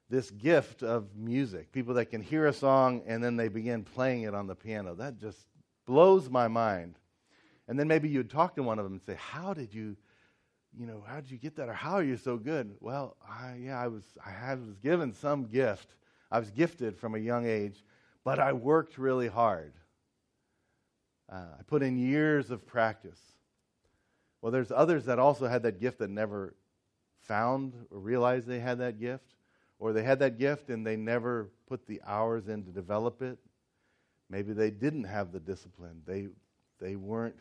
this 0.09 0.31
gift 0.31 0.83
of 0.83 1.15
music. 1.15 1.71
People 1.71 1.93
that 1.95 2.05
can 2.05 2.21
hear 2.21 2.47
a 2.47 2.53
song 2.53 3.01
and 3.05 3.23
then 3.23 3.35
they 3.35 3.49
begin 3.49 3.83
playing 3.83 4.23
it 4.23 4.33
on 4.33 4.47
the 4.47 4.55
piano. 4.55 4.95
That 4.95 5.19
just 5.19 5.39
blows 5.85 6.29
my 6.29 6.47
mind. 6.47 6.95
And 7.67 7.77
then 7.77 7.87
maybe 7.87 8.07
you'd 8.07 8.29
talk 8.29 8.55
to 8.55 8.63
one 8.63 8.79
of 8.79 8.85
them 8.85 8.93
and 8.93 9.01
say, 9.01 9.15
How 9.19 9.53
did 9.53 9.73
you, 9.73 9.97
you 10.77 10.85
know, 10.85 11.03
how 11.05 11.17
did 11.19 11.29
you 11.29 11.37
get 11.37 11.57
that? 11.57 11.67
Or 11.67 11.73
how 11.73 11.95
are 11.95 12.03
you 12.03 12.15
so 12.15 12.37
good? 12.37 12.75
Well, 12.79 13.17
I, 13.27 13.55
yeah, 13.59 13.81
I 13.81 13.87
was, 13.87 14.03
I 14.25 14.31
had, 14.31 14.65
was 14.65 14.77
given 14.77 15.13
some 15.13 15.45
gift. 15.47 15.95
I 16.31 16.39
was 16.39 16.49
gifted 16.49 16.97
from 16.97 17.15
a 17.15 17.19
young 17.19 17.45
age 17.45 17.83
but 18.27 18.39
I 18.39 18.51
worked 18.51 18.97
really 18.97 19.29
hard. 19.29 19.71
Uh, 21.31 21.45
I 21.59 21.63
put 21.65 21.81
in 21.81 21.97
years 21.97 22.51
of 22.51 22.67
practice. 22.67 23.21
Well, 24.41 24.51
there's 24.51 24.69
others 24.69 25.05
that 25.05 25.17
also 25.17 25.47
had 25.47 25.63
that 25.63 25.79
gift 25.79 25.99
that 25.99 26.09
never 26.09 26.53
found 27.21 27.71
or 27.89 27.99
realized 27.99 28.45
they 28.45 28.59
had 28.59 28.79
that 28.79 28.99
gift, 28.99 29.33
or 29.79 29.93
they 29.93 30.03
had 30.03 30.19
that 30.19 30.37
gift 30.37 30.69
and 30.69 30.85
they 30.85 30.97
never 30.97 31.51
put 31.69 31.87
the 31.87 32.01
hours 32.05 32.49
in 32.49 32.65
to 32.65 32.71
develop 32.71 33.21
it. 33.21 33.37
Maybe 34.29 34.51
they 34.51 34.71
didn't 34.71 35.05
have 35.05 35.31
the 35.31 35.39
discipline. 35.39 36.01
They 36.05 36.27
they 36.81 36.97
weren't. 36.97 37.37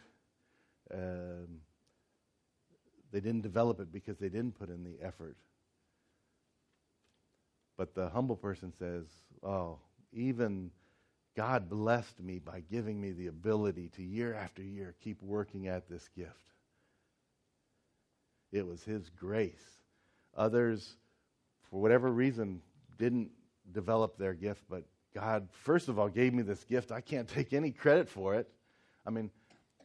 Um, 0.95 1.63
they 3.11 3.19
didn't 3.19 3.43
develop 3.43 3.81
it 3.81 3.93
because 3.93 4.19
they 4.19 4.29
didn't 4.29 4.57
put 4.57 4.69
in 4.69 4.85
the 4.85 5.05
effort. 5.05 5.37
But 7.77 7.97
the 7.97 8.09
humble 8.09 8.37
person 8.37 8.73
says, 8.73 9.07
"Oh, 9.43 9.81
even 10.13 10.71
God 11.37 11.69
blessed 11.69 12.21
me 12.21 12.39
by 12.39 12.61
giving 12.61 13.01
me 13.01 13.13
the 13.13 13.27
ability 13.27 13.91
to 13.97 14.03
year 14.03 14.35
after 14.35 14.63
year 14.63 14.95
keep 15.03 15.23
working 15.23 15.69
at 15.69 15.89
this 15.89 16.09
gift. 16.17 16.31
It 18.53 18.67
was 18.67 18.83
His 18.83 19.11
grace. 19.11 19.65
Others, 20.37 20.97
for 21.71 21.81
whatever 21.81 22.11
reason, 22.11 22.63
didn't 22.99 23.31
develop 23.73 24.17
their 24.17 24.35
gift, 24.35 24.63
but 24.69 24.85
God, 25.15 25.49
first 25.51 25.89
of 25.89 25.99
all, 25.99 26.09
gave 26.09 26.33
me 26.33 26.43
this 26.43 26.65
gift. 26.65 26.93
I 26.93 27.01
can't 27.01 27.29
take 27.29 27.53
any 27.53 27.71
credit 27.71 28.09
for 28.09 28.35
it. 28.35 28.49
I 29.07 29.11
mean, 29.11 29.31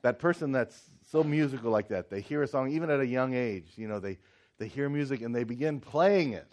that 0.01 0.19
person 0.19 0.51
that's 0.51 0.89
so 1.11 1.23
musical 1.23 1.71
like 1.71 1.89
that. 1.89 2.09
They 2.09 2.21
hear 2.21 2.43
a 2.43 2.47
song, 2.47 2.71
even 2.71 2.89
at 2.89 2.99
a 2.99 3.05
young 3.05 3.33
age, 3.33 3.71
you 3.75 3.87
know, 3.87 3.99
they, 3.99 4.17
they 4.57 4.67
hear 4.67 4.89
music 4.89 5.21
and 5.21 5.33
they 5.35 5.43
begin 5.43 5.79
playing 5.79 6.33
it. 6.33 6.51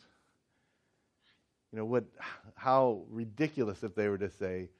You 1.72 1.78
know, 1.78 1.85
what, 1.85 2.04
how 2.54 3.02
ridiculous 3.11 3.83
if 3.83 3.94
they 3.94 4.09
were 4.09 4.18
to 4.18 4.31
say, 4.31 4.70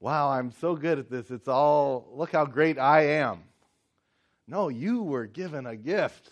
Wow, 0.00 0.30
I'm 0.30 0.50
so 0.50 0.74
good 0.74 0.98
at 0.98 1.10
this. 1.10 1.30
It's 1.30 1.46
all, 1.46 2.08
look 2.14 2.32
how 2.32 2.46
great 2.46 2.78
I 2.78 3.18
am. 3.18 3.42
No, 4.48 4.68
you 4.68 5.02
were 5.02 5.26
given 5.26 5.66
a 5.66 5.76
gift. 5.76 6.30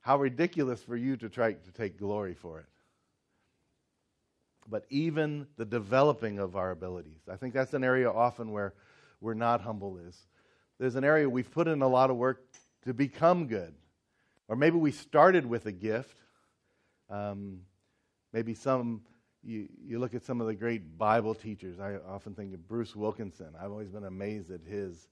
How 0.00 0.18
ridiculous 0.18 0.80
for 0.80 0.96
you 0.96 1.16
to 1.16 1.28
try 1.28 1.54
to 1.54 1.72
take 1.72 1.98
glory 1.98 2.34
for 2.34 2.60
it. 2.60 2.66
But 4.70 4.84
even 4.88 5.48
the 5.56 5.64
developing 5.64 6.38
of 6.38 6.54
our 6.54 6.70
abilities. 6.70 7.22
I 7.28 7.36
think 7.36 7.54
that's 7.54 7.74
an 7.74 7.82
area 7.82 8.08
often 8.08 8.52
where 8.52 8.72
we're 9.20 9.34
not 9.34 9.60
humble 9.60 9.98
is. 9.98 10.16
There's 10.78 10.94
an 10.94 11.04
area 11.04 11.28
we've 11.28 11.50
put 11.50 11.66
in 11.66 11.82
a 11.82 11.88
lot 11.88 12.08
of 12.08 12.16
work 12.16 12.44
to 12.84 12.94
become 12.94 13.48
good. 13.48 13.74
Or 14.46 14.54
maybe 14.54 14.76
we 14.76 14.92
started 14.92 15.44
with 15.44 15.66
a 15.66 15.72
gift. 15.72 16.16
Um, 17.10 17.62
maybe 18.32 18.54
some 18.54 19.02
you, 19.42 19.68
you 19.82 19.98
look 19.98 20.14
at 20.14 20.24
some 20.24 20.40
of 20.40 20.46
the 20.46 20.54
great 20.54 20.98
Bible 20.98 21.34
teachers. 21.34 21.78
I 21.78 21.96
often 22.08 22.34
think 22.34 22.52
of 22.54 22.66
Bruce 22.66 22.96
Wilkinson. 22.96 23.54
I've 23.60 23.70
always 23.70 23.88
been 23.88 24.04
amazed 24.04 24.50
at 24.50 24.60
his 24.62 25.08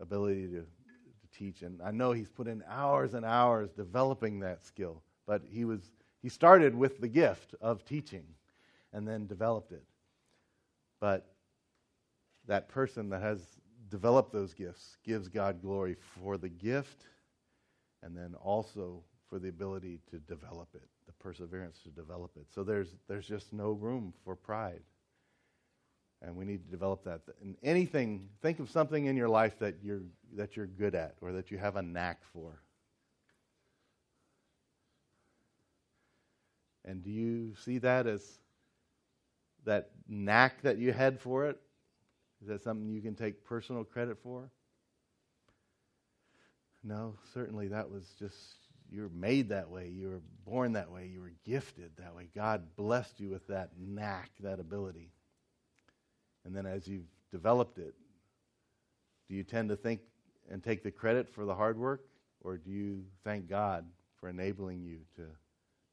ability 0.00 0.46
to, 0.48 0.60
to 0.60 1.38
teach. 1.38 1.62
And 1.62 1.80
I 1.82 1.90
know 1.90 2.12
he's 2.12 2.28
put 2.28 2.46
in 2.46 2.62
hours 2.68 3.14
and 3.14 3.24
hours 3.24 3.70
developing 3.70 4.40
that 4.40 4.64
skill. 4.64 5.02
But 5.26 5.42
he, 5.48 5.64
was, 5.64 5.90
he 6.22 6.28
started 6.28 6.74
with 6.74 7.00
the 7.00 7.08
gift 7.08 7.54
of 7.60 7.84
teaching 7.84 8.24
and 8.92 9.06
then 9.08 9.26
developed 9.26 9.72
it. 9.72 9.84
But 11.00 11.26
that 12.46 12.68
person 12.68 13.08
that 13.10 13.22
has 13.22 13.40
developed 13.88 14.32
those 14.32 14.54
gifts 14.54 14.96
gives 15.04 15.28
God 15.28 15.62
glory 15.62 15.96
for 16.22 16.36
the 16.36 16.48
gift 16.48 17.04
and 18.02 18.16
then 18.16 18.34
also 18.34 19.02
for 19.28 19.38
the 19.38 19.48
ability 19.48 20.00
to 20.10 20.18
develop 20.18 20.68
it 20.74 20.88
perseverance 21.20 21.78
to 21.84 21.90
develop 21.90 22.32
it. 22.36 22.46
So 22.54 22.64
there's, 22.64 22.96
there's 23.08 23.26
just 23.26 23.52
no 23.52 23.72
room 23.72 24.12
for 24.24 24.34
pride. 24.34 24.82
And 26.22 26.36
we 26.36 26.44
need 26.44 26.64
to 26.64 26.70
develop 26.70 27.04
that. 27.04 27.20
And 27.40 27.56
anything, 27.62 28.28
think 28.42 28.58
of 28.58 28.68
something 28.68 29.06
in 29.06 29.16
your 29.16 29.28
life 29.28 29.58
that 29.60 29.76
you're, 29.82 30.02
that 30.36 30.56
you're 30.56 30.66
good 30.66 30.94
at 30.94 31.14
or 31.20 31.32
that 31.32 31.50
you 31.50 31.58
have 31.58 31.76
a 31.76 31.82
knack 31.82 32.18
for. 32.32 32.60
And 36.84 37.02
do 37.02 37.10
you 37.10 37.54
see 37.64 37.78
that 37.78 38.06
as 38.06 38.22
that 39.64 39.90
knack 40.08 40.62
that 40.62 40.78
you 40.78 40.92
had 40.92 41.20
for 41.20 41.46
it? 41.46 41.58
Is 42.42 42.48
that 42.48 42.62
something 42.62 42.88
you 42.88 43.02
can 43.02 43.14
take 43.14 43.44
personal 43.44 43.84
credit 43.84 44.18
for? 44.22 44.50
No, 46.82 47.14
certainly 47.34 47.68
that 47.68 47.90
was 47.90 48.14
just 48.18 48.56
you 48.92 49.02
were 49.02 49.10
made 49.10 49.48
that 49.50 49.70
way. 49.70 49.88
You 49.88 50.08
were 50.08 50.20
born 50.44 50.72
that 50.72 50.90
way. 50.90 51.06
You 51.06 51.20
were 51.20 51.32
gifted 51.44 51.92
that 51.98 52.14
way. 52.14 52.28
God 52.34 52.62
blessed 52.76 53.20
you 53.20 53.30
with 53.30 53.46
that 53.46 53.70
knack, 53.78 54.30
that 54.40 54.58
ability. 54.58 55.10
And 56.44 56.54
then 56.54 56.66
as 56.66 56.88
you've 56.88 57.06
developed 57.30 57.78
it, 57.78 57.94
do 59.28 59.36
you 59.36 59.44
tend 59.44 59.68
to 59.68 59.76
think 59.76 60.00
and 60.50 60.62
take 60.62 60.82
the 60.82 60.90
credit 60.90 61.28
for 61.28 61.44
the 61.44 61.54
hard 61.54 61.78
work? 61.78 62.02
Or 62.42 62.56
do 62.56 62.70
you 62.70 63.04
thank 63.22 63.48
God 63.48 63.84
for 64.18 64.28
enabling 64.28 64.82
you 64.82 64.98
to 65.16 65.22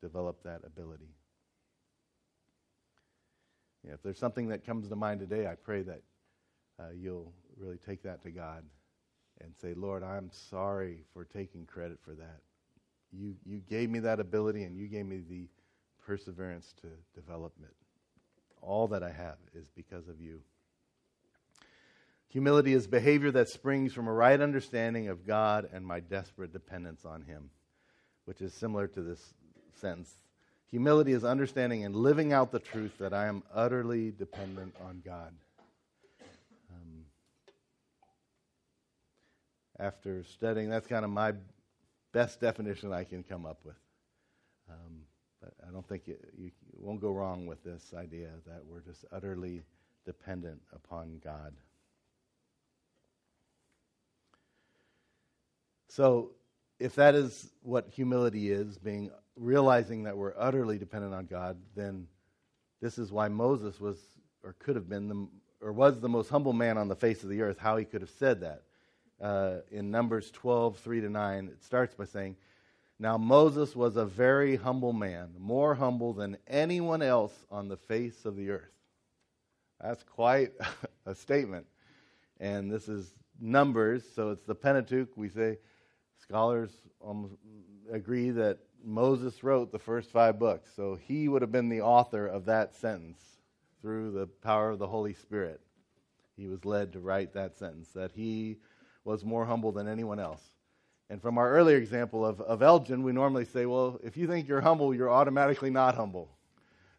develop 0.02 0.42
that 0.44 0.62
ability? 0.66 1.14
Yeah, 3.86 3.94
if 3.94 4.02
there's 4.02 4.18
something 4.18 4.48
that 4.48 4.66
comes 4.66 4.88
to 4.88 4.96
mind 4.96 5.20
today, 5.20 5.46
I 5.48 5.56
pray 5.56 5.84
that 5.84 6.02
uh, 6.80 6.86
you'll 6.96 7.32
really 7.58 7.78
take 7.78 8.02
that 8.04 8.24
to 8.24 8.32
God 8.32 8.64
and 9.42 9.56
say, 9.56 9.76
Lord, 9.76 10.04
I'm 10.04 10.32
sorry 10.32 11.04
for 11.14 11.26
taking 11.26 11.66
credit 11.66 12.00
for 12.04 12.16
that 12.16 12.40
you, 13.12 13.36
you 13.46 13.60
gave 13.70 13.90
me 13.90 14.00
that 14.00 14.20
ability 14.20 14.64
and 14.64 14.78
you 14.78 14.88
gave 14.88 15.06
me 15.06 15.22
the 15.30 15.48
perseverance 16.06 16.74
to 16.82 16.88
develop 17.20 17.54
it. 17.62 17.74
All 18.62 18.88
that 18.90 19.04
I 19.04 19.12
have 19.12 19.38
is 19.54 19.70
because 19.76 20.08
of 20.08 20.20
you. 20.20 20.42
Humility 22.30 22.74
is 22.74 22.88
behavior 22.88 23.32
that 23.32 23.50
springs 23.50 23.94
from 23.94 24.08
a 24.08 24.14
right 24.14 24.40
understanding 24.40 25.08
of 25.08 25.26
God 25.26 25.70
and 25.72 25.86
my 25.86 26.02
desperate 26.02 26.52
dependence 26.52 27.06
on 27.06 27.22
Him, 27.22 27.50
which 28.26 28.42
is 28.42 28.54
similar 28.54 28.88
to 28.88 29.02
this 29.02 29.34
sentence. 29.80 30.14
Humility 30.70 31.14
is 31.14 31.24
understanding 31.24 31.86
and 31.86 31.96
living 31.96 32.34
out 32.34 32.52
the 32.52 32.60
truth 32.60 32.98
that 33.00 33.14
I 33.14 33.28
am 33.28 33.44
utterly 33.54 34.12
dependent 34.12 34.76
on 34.82 35.02
God. 35.06 35.34
Um, 36.70 37.06
after 39.80 40.26
studying, 40.26 40.70
that's 40.70 40.88
kind 40.88 41.06
of 41.06 41.12
my 41.12 41.34
best 42.18 42.42
definition 42.42 42.92
I 42.92 43.04
can 43.04 43.22
come 43.22 43.46
up 43.46 43.60
with. 43.64 43.76
Um, 44.72 45.02
but 45.40 45.54
I 45.68 45.72
don't 45.72 45.88
think 45.88 46.08
it, 46.08 46.20
you, 46.36 46.46
you 46.46 46.80
won't 46.80 47.00
go 47.00 47.12
wrong 47.12 47.46
with 47.46 47.64
this 47.64 47.94
idea 47.96 48.30
that 48.48 48.66
we're 48.66 48.80
just 48.80 49.06
utterly 49.12 49.62
dependent 50.04 50.60
upon 50.74 51.22
God. 51.24 51.54
So, 55.90 56.32
if 56.80 56.96
that 56.96 57.14
is 57.14 57.52
what 57.62 57.88
humility 57.90 58.52
is, 58.52 58.80
being 58.80 59.12
realizing 59.36 60.06
that 60.06 60.18
we're 60.18 60.34
utterly 60.40 60.80
dependent 60.80 61.14
on 61.14 61.28
God, 61.28 61.58
then 61.76 62.08
this 62.82 62.98
is 62.98 63.12
why 63.12 63.28
Moses 63.28 63.80
was 63.80 63.98
or 64.44 64.54
could 64.58 64.76
have 64.76 64.90
been 64.90 65.08
the 65.08 65.28
or 65.62 65.72
was 65.72 66.00
the 66.00 66.10
most 66.10 66.30
humble 66.30 66.54
man 66.54 66.80
on 66.80 66.88
the 66.88 66.96
face 66.96 67.22
of 67.22 67.30
the 67.30 67.44
earth, 67.44 67.60
how 67.60 67.78
he 67.78 67.86
could 67.86 68.02
have 68.02 68.10
said 68.18 68.42
that 68.42 68.64
uh, 69.22 69.58
in 69.72 69.92
Numbers 69.92 70.32
12, 70.32 70.78
3 70.78 71.02
to 71.02 71.10
9, 71.10 71.48
it 71.48 71.64
starts 71.64 71.96
by 71.96 72.06
saying, 72.06 72.36
Now 73.00 73.18
Moses 73.18 73.76
was 73.76 73.96
a 73.96 74.06
very 74.06 74.56
humble 74.56 74.94
man, 74.94 75.30
more 75.40 75.76
humble 75.76 76.14
than 76.14 76.38
anyone 76.48 77.02
else 77.02 77.34
on 77.50 77.68
the 77.68 77.78
face 77.78 78.26
of 78.26 78.36
the 78.36 78.52
earth. 78.52 78.72
That's 79.82 80.04
quite 80.04 80.54
a 81.06 81.16
statement. 81.16 81.66
And 82.40 82.72
this 82.72 82.88
is 82.88 83.10
Numbers, 83.40 84.04
so 84.16 84.32
it's 84.32 84.46
the 84.46 84.56
Pentateuch. 84.56 85.16
We 85.16 85.30
say 85.30 85.60
scholars 86.22 86.72
agree 87.92 88.32
that 88.32 88.60
Moses 88.84 89.44
wrote 89.44 89.72
the 89.72 89.80
first 89.80 90.12
five 90.12 90.40
books. 90.40 90.72
So 90.76 90.96
he 90.96 91.28
would 91.28 91.42
have 91.42 91.52
been 91.52 91.70
the 91.70 91.82
author 91.82 92.26
of 92.26 92.46
that 92.46 92.76
sentence 92.76 93.20
through 93.82 94.12
the 94.12 94.28
power 94.28 94.72
of 94.72 94.80
the 94.80 94.88
Holy 94.88 95.14
Spirit. 95.14 95.62
He 96.36 96.48
was 96.48 96.66
led 96.66 96.94
to 96.94 97.00
write 97.00 97.34
that 97.34 97.56
sentence 97.56 97.90
that 97.90 98.12
he 98.12 98.58
was 99.08 99.24
more 99.24 99.46
humble 99.46 99.72
than 99.72 99.88
anyone 99.88 100.20
else. 100.20 100.42
And 101.10 101.22
from 101.22 101.38
our 101.38 101.50
earlier 101.50 101.78
example 101.78 102.26
of, 102.26 102.42
of 102.42 102.62
Elgin, 102.62 103.04
we 103.04 103.14
normally 103.14 103.46
say, 103.46 103.66
well, 103.66 104.00
if 104.04 104.18
you 104.18 104.28
think 104.28 104.50
you're 104.50 104.60
humble, 104.60 104.94
you're 104.94 105.10
automatically 105.10 105.70
not 105.70 105.96
humble. 105.96 106.30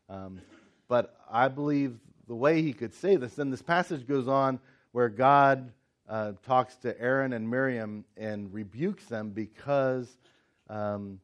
Um, 0.09 0.41
but 0.89 1.15
I 1.31 1.49
believe 1.49 1.99
the 2.27 2.35
way 2.35 2.63
he 2.63 2.73
could 2.73 2.95
say 2.95 3.17
this, 3.17 3.35
then 3.35 3.51
this 3.51 3.61
passage 3.61 4.09
goes 4.09 4.27
on 4.27 4.59
where 4.93 5.11
God 5.11 5.71
uh, 6.09 6.33
talks 6.47 6.77
to 6.77 6.99
Aaron 6.99 7.35
and 7.35 7.49
Miriam 7.51 8.07
and 8.17 8.55
rebukes 8.55 9.05
them 9.05 9.29
because 9.29 10.09
um, 10.71 11.21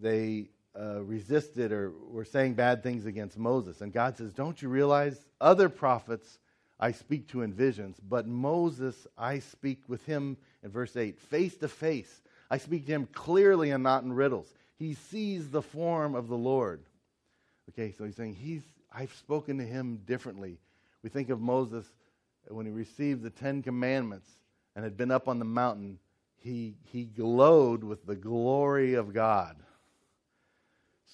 they 0.00 0.48
uh, 0.76 1.02
resisted 1.02 1.70
or 1.70 1.92
were 2.10 2.24
saying 2.24 2.54
bad 2.54 2.82
things 2.82 3.06
against 3.06 3.38
Moses. 3.38 3.80
And 3.80 3.92
God 3.92 4.16
says, 4.16 4.32
Don't 4.32 4.60
you 4.60 4.68
realize 4.68 5.24
other 5.40 5.68
prophets 5.68 6.40
I 6.80 6.92
speak 6.92 7.28
to 7.28 7.42
in 7.42 7.52
visions, 7.52 7.98
but 8.08 8.26
Moses, 8.26 9.06
I 9.16 9.40
speak 9.40 9.82
with 9.86 10.04
him 10.06 10.38
in 10.62 10.70
verse 10.70 10.96
8, 10.96 11.18
face 11.18 11.54
to 11.58 11.68
face. 11.68 12.22
I 12.50 12.56
speak 12.56 12.86
to 12.86 12.92
him 12.92 13.06
clearly 13.12 13.70
and 13.70 13.84
not 13.84 14.02
in 14.02 14.12
riddles. 14.14 14.52
He 14.78 14.94
sees 14.94 15.50
the 15.50 15.60
form 15.60 16.14
of 16.14 16.28
the 16.28 16.38
Lord. 16.38 16.80
Okay, 17.68 17.94
so 17.96 18.04
he's 18.04 18.16
saying, 18.16 18.34
he's, 18.34 18.62
I've 18.90 19.12
spoken 19.12 19.58
to 19.58 19.64
him 19.64 20.00
differently. 20.06 20.58
We 21.02 21.10
think 21.10 21.28
of 21.28 21.40
Moses 21.40 21.84
uh, 22.50 22.54
when 22.54 22.64
he 22.64 22.72
received 22.72 23.22
the 23.22 23.30
Ten 23.30 23.62
Commandments 23.62 24.28
and 24.74 24.82
had 24.82 24.96
been 24.96 25.10
up 25.10 25.28
on 25.28 25.38
the 25.38 25.44
mountain, 25.44 25.98
he, 26.38 26.76
he 26.84 27.04
glowed 27.04 27.84
with 27.84 28.06
the 28.06 28.16
glory 28.16 28.94
of 28.94 29.12
God. 29.12 29.56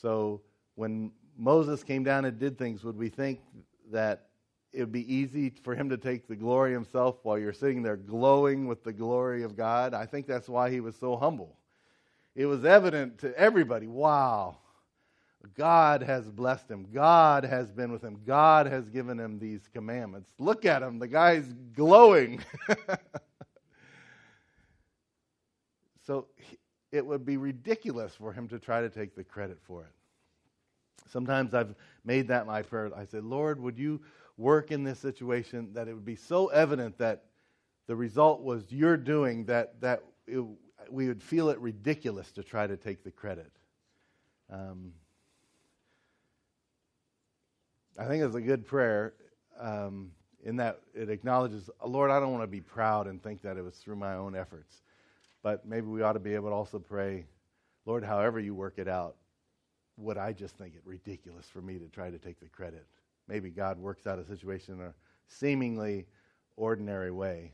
So 0.00 0.42
when 0.76 1.10
Moses 1.36 1.82
came 1.82 2.04
down 2.04 2.24
and 2.24 2.38
did 2.38 2.56
things, 2.56 2.84
would 2.84 2.96
we 2.96 3.08
think 3.08 3.40
that 3.90 4.25
it 4.76 4.80
would 4.80 4.92
be 4.92 5.12
easy 5.12 5.48
for 5.64 5.74
him 5.74 5.88
to 5.88 5.96
take 5.96 6.28
the 6.28 6.36
glory 6.36 6.70
himself 6.70 7.16
while 7.22 7.38
you're 7.38 7.54
sitting 7.54 7.82
there 7.82 7.96
glowing 7.96 8.66
with 8.66 8.84
the 8.84 8.92
glory 8.92 9.42
of 9.42 9.56
God. 9.56 9.94
I 9.94 10.04
think 10.04 10.26
that's 10.26 10.50
why 10.50 10.70
he 10.70 10.80
was 10.80 10.94
so 10.96 11.16
humble. 11.16 11.56
It 12.34 12.44
was 12.44 12.66
evident 12.66 13.20
to 13.20 13.34
everybody 13.38 13.86
wow, 13.86 14.58
God 15.56 16.02
has 16.02 16.28
blessed 16.30 16.70
him. 16.70 16.86
God 16.92 17.44
has 17.44 17.70
been 17.70 17.90
with 17.90 18.02
him. 18.02 18.20
God 18.26 18.66
has 18.66 18.90
given 18.90 19.18
him 19.18 19.38
these 19.38 19.62
commandments. 19.72 20.30
Look 20.38 20.66
at 20.66 20.82
him. 20.82 20.98
The 20.98 21.08
guy's 21.08 21.50
glowing. 21.74 22.44
so 26.06 26.26
it 26.92 27.06
would 27.06 27.24
be 27.24 27.38
ridiculous 27.38 28.14
for 28.14 28.30
him 28.30 28.46
to 28.48 28.58
try 28.58 28.82
to 28.82 28.90
take 28.90 29.16
the 29.16 29.24
credit 29.24 29.56
for 29.66 29.84
it. 29.84 29.92
Sometimes 31.08 31.54
I've 31.54 31.74
made 32.04 32.28
that 32.28 32.46
my 32.46 32.60
prayer. 32.60 32.90
I 32.94 33.06
said, 33.06 33.24
Lord, 33.24 33.58
would 33.58 33.78
you 33.78 34.02
work 34.36 34.70
in 34.70 34.84
this 34.84 34.98
situation 34.98 35.70
that 35.74 35.88
it 35.88 35.94
would 35.94 36.04
be 36.04 36.16
so 36.16 36.48
evident 36.48 36.98
that 36.98 37.24
the 37.86 37.96
result 37.96 38.42
was 38.42 38.70
your 38.70 38.96
doing 38.96 39.44
that, 39.46 39.80
that 39.80 40.02
it, 40.26 40.44
we 40.90 41.08
would 41.08 41.22
feel 41.22 41.50
it 41.50 41.58
ridiculous 41.58 42.30
to 42.32 42.42
try 42.42 42.66
to 42.66 42.76
take 42.76 43.02
the 43.04 43.10
credit. 43.10 43.50
Um, 44.50 44.92
I 47.98 48.06
think 48.06 48.22
it's 48.22 48.34
a 48.34 48.40
good 48.40 48.66
prayer 48.66 49.14
um, 49.58 50.10
in 50.44 50.56
that 50.56 50.80
it 50.94 51.08
acknowledges, 51.08 51.70
Lord, 51.84 52.10
I 52.10 52.20
don't 52.20 52.32
want 52.32 52.42
to 52.42 52.48
be 52.48 52.60
proud 52.60 53.06
and 53.06 53.22
think 53.22 53.42
that 53.42 53.56
it 53.56 53.62
was 53.62 53.74
through 53.76 53.96
my 53.96 54.14
own 54.14 54.36
efforts. 54.36 54.82
But 55.42 55.66
maybe 55.66 55.86
we 55.86 56.02
ought 56.02 56.12
to 56.12 56.20
be 56.20 56.34
able 56.34 56.50
to 56.50 56.54
also 56.54 56.78
pray, 56.78 57.24
Lord, 57.86 58.04
however 58.04 58.38
you 58.38 58.54
work 58.54 58.74
it 58.78 58.88
out, 58.88 59.16
would 59.96 60.18
I 60.18 60.32
just 60.32 60.56
think 60.56 60.74
it 60.74 60.82
ridiculous 60.84 61.46
for 61.46 61.62
me 61.62 61.78
to 61.78 61.88
try 61.88 62.10
to 62.10 62.18
take 62.18 62.38
the 62.40 62.48
credit? 62.48 62.84
Maybe 63.28 63.50
God 63.50 63.78
works 63.78 64.06
out 64.06 64.18
a 64.18 64.24
situation 64.24 64.74
in 64.74 64.86
a 64.86 64.94
seemingly 65.28 66.06
ordinary 66.56 67.10
way. 67.10 67.52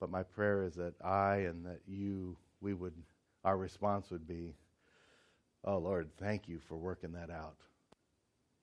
But 0.00 0.10
my 0.10 0.22
prayer 0.22 0.62
is 0.62 0.74
that 0.74 0.94
I 1.02 1.36
and 1.36 1.64
that 1.66 1.80
you, 1.86 2.36
we 2.60 2.74
would, 2.74 2.94
our 3.44 3.56
response 3.56 4.10
would 4.10 4.26
be, 4.26 4.54
oh 5.64 5.78
Lord, 5.78 6.10
thank 6.18 6.48
you 6.48 6.58
for 6.58 6.76
working 6.76 7.12
that 7.12 7.30
out. 7.30 7.56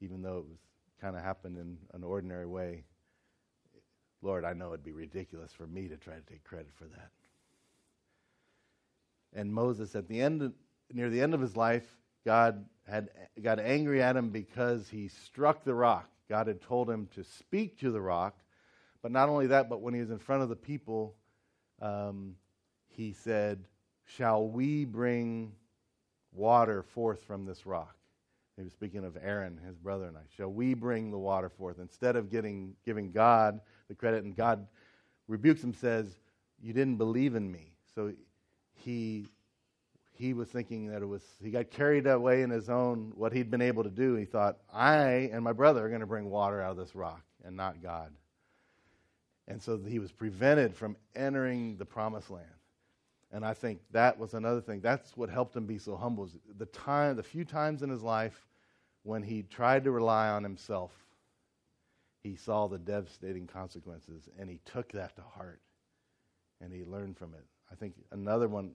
Even 0.01 0.21
though 0.21 0.39
it 0.39 0.45
was 0.47 0.59
kind 0.99 1.15
of 1.15 1.23
happened 1.23 1.57
in 1.57 1.77
an 1.93 2.03
ordinary 2.03 2.45
way, 2.45 2.83
Lord, 4.21 4.45
I 4.45 4.53
know 4.53 4.67
it'd 4.67 4.83
be 4.83 4.91
ridiculous 4.91 5.51
for 5.51 5.65
me 5.65 5.87
to 5.87 5.97
try 5.97 6.13
to 6.13 6.21
take 6.21 6.43
credit 6.43 6.71
for 6.75 6.85
that. 6.85 7.09
And 9.33 9.51
Moses, 9.51 9.95
at 9.95 10.07
the 10.07 10.21
end, 10.21 10.51
near 10.93 11.09
the 11.09 11.21
end 11.21 11.33
of 11.33 11.41
his 11.41 11.55
life, 11.55 11.97
God 12.25 12.65
had 12.87 13.09
got 13.41 13.59
angry 13.59 14.01
at 14.01 14.15
him 14.15 14.29
because 14.29 14.89
he 14.89 15.07
struck 15.07 15.63
the 15.63 15.73
rock. 15.73 16.09
God 16.29 16.47
had 16.47 16.61
told 16.61 16.89
him 16.89 17.07
to 17.15 17.23
speak 17.23 17.79
to 17.79 17.91
the 17.91 18.01
rock, 18.01 18.35
but 19.01 19.11
not 19.11 19.29
only 19.29 19.47
that, 19.47 19.69
but 19.69 19.81
when 19.81 19.93
he 19.93 19.99
was 19.99 20.11
in 20.11 20.19
front 20.19 20.43
of 20.43 20.49
the 20.49 20.55
people, 20.55 21.15
um, 21.81 22.35
he 22.87 23.13
said, 23.13 23.65
Shall 24.05 24.47
we 24.47 24.85
bring 24.85 25.53
water 26.33 26.83
forth 26.83 27.23
from 27.23 27.45
this 27.45 27.65
rock? 27.65 27.95
He 28.57 28.63
was 28.63 28.73
speaking 28.73 29.05
of 29.05 29.17
Aaron, 29.21 29.59
his 29.65 29.77
brother, 29.77 30.05
and 30.05 30.17
I. 30.17 30.21
Shall 30.35 30.51
we 30.51 30.73
bring 30.73 31.11
the 31.11 31.17
water 31.17 31.49
forth? 31.49 31.79
Instead 31.79 32.15
of 32.15 32.29
getting, 32.29 32.75
giving 32.85 33.11
God 33.11 33.59
the 33.87 33.95
credit, 33.95 34.23
and 34.23 34.35
God 34.35 34.67
rebukes 35.27 35.63
him, 35.63 35.73
says, 35.73 36.17
You 36.61 36.73
didn't 36.73 36.97
believe 36.97 37.35
in 37.35 37.51
me. 37.51 37.73
So 37.95 38.13
he 38.73 39.27
he 40.13 40.33
was 40.33 40.49
thinking 40.49 40.87
that 40.87 41.01
it 41.01 41.05
was 41.05 41.23
he 41.41 41.51
got 41.51 41.71
carried 41.71 42.07
away 42.07 42.41
in 42.41 42.49
his 42.49 42.69
own 42.69 43.11
what 43.15 43.33
he'd 43.33 43.49
been 43.51 43.61
able 43.61 43.83
to 43.83 43.89
do. 43.89 44.15
He 44.15 44.25
thought 44.25 44.57
i 44.71 45.29
and 45.31 45.43
my 45.43 45.53
brother 45.53 45.85
are 45.85 45.89
going 45.89 46.01
to 46.01 46.07
bring 46.07 46.29
water 46.29 46.61
out 46.61 46.71
of 46.71 46.77
this 46.77 46.95
rock 46.95 47.23
and 47.43 47.55
not 47.55 47.81
god. 47.81 48.11
And 49.47 49.61
so 49.61 49.77
he 49.77 49.99
was 49.99 50.11
prevented 50.11 50.75
from 50.75 50.95
entering 51.15 51.77
the 51.77 51.85
promised 51.85 52.29
land. 52.29 52.45
And 53.31 53.45
i 53.45 53.53
think 53.53 53.79
that 53.91 54.17
was 54.17 54.33
another 54.33 54.61
thing. 54.61 54.81
That's 54.81 55.15
what 55.17 55.29
helped 55.29 55.55
him 55.55 55.65
be 55.65 55.77
so 55.77 55.95
humble 55.95 56.29
the 56.57 56.65
time 56.67 57.15
the 57.15 57.23
few 57.23 57.45
times 57.45 57.81
in 57.83 57.89
his 57.89 58.03
life 58.03 58.45
when 59.03 59.23
he 59.23 59.43
tried 59.43 59.83
to 59.85 59.91
rely 59.91 60.29
on 60.29 60.43
himself 60.43 60.91
he 62.21 62.35
saw 62.35 62.67
the 62.67 62.77
devastating 62.77 63.47
consequences 63.47 64.29
and 64.39 64.49
he 64.49 64.59
took 64.65 64.91
that 64.91 65.15
to 65.15 65.21
heart 65.21 65.59
and 66.61 66.71
he 66.71 66.83
learned 66.83 67.17
from 67.17 67.33
it. 67.33 67.45
I 67.71 67.75
think 67.75 67.95
another 68.11 68.47
one 68.47 68.71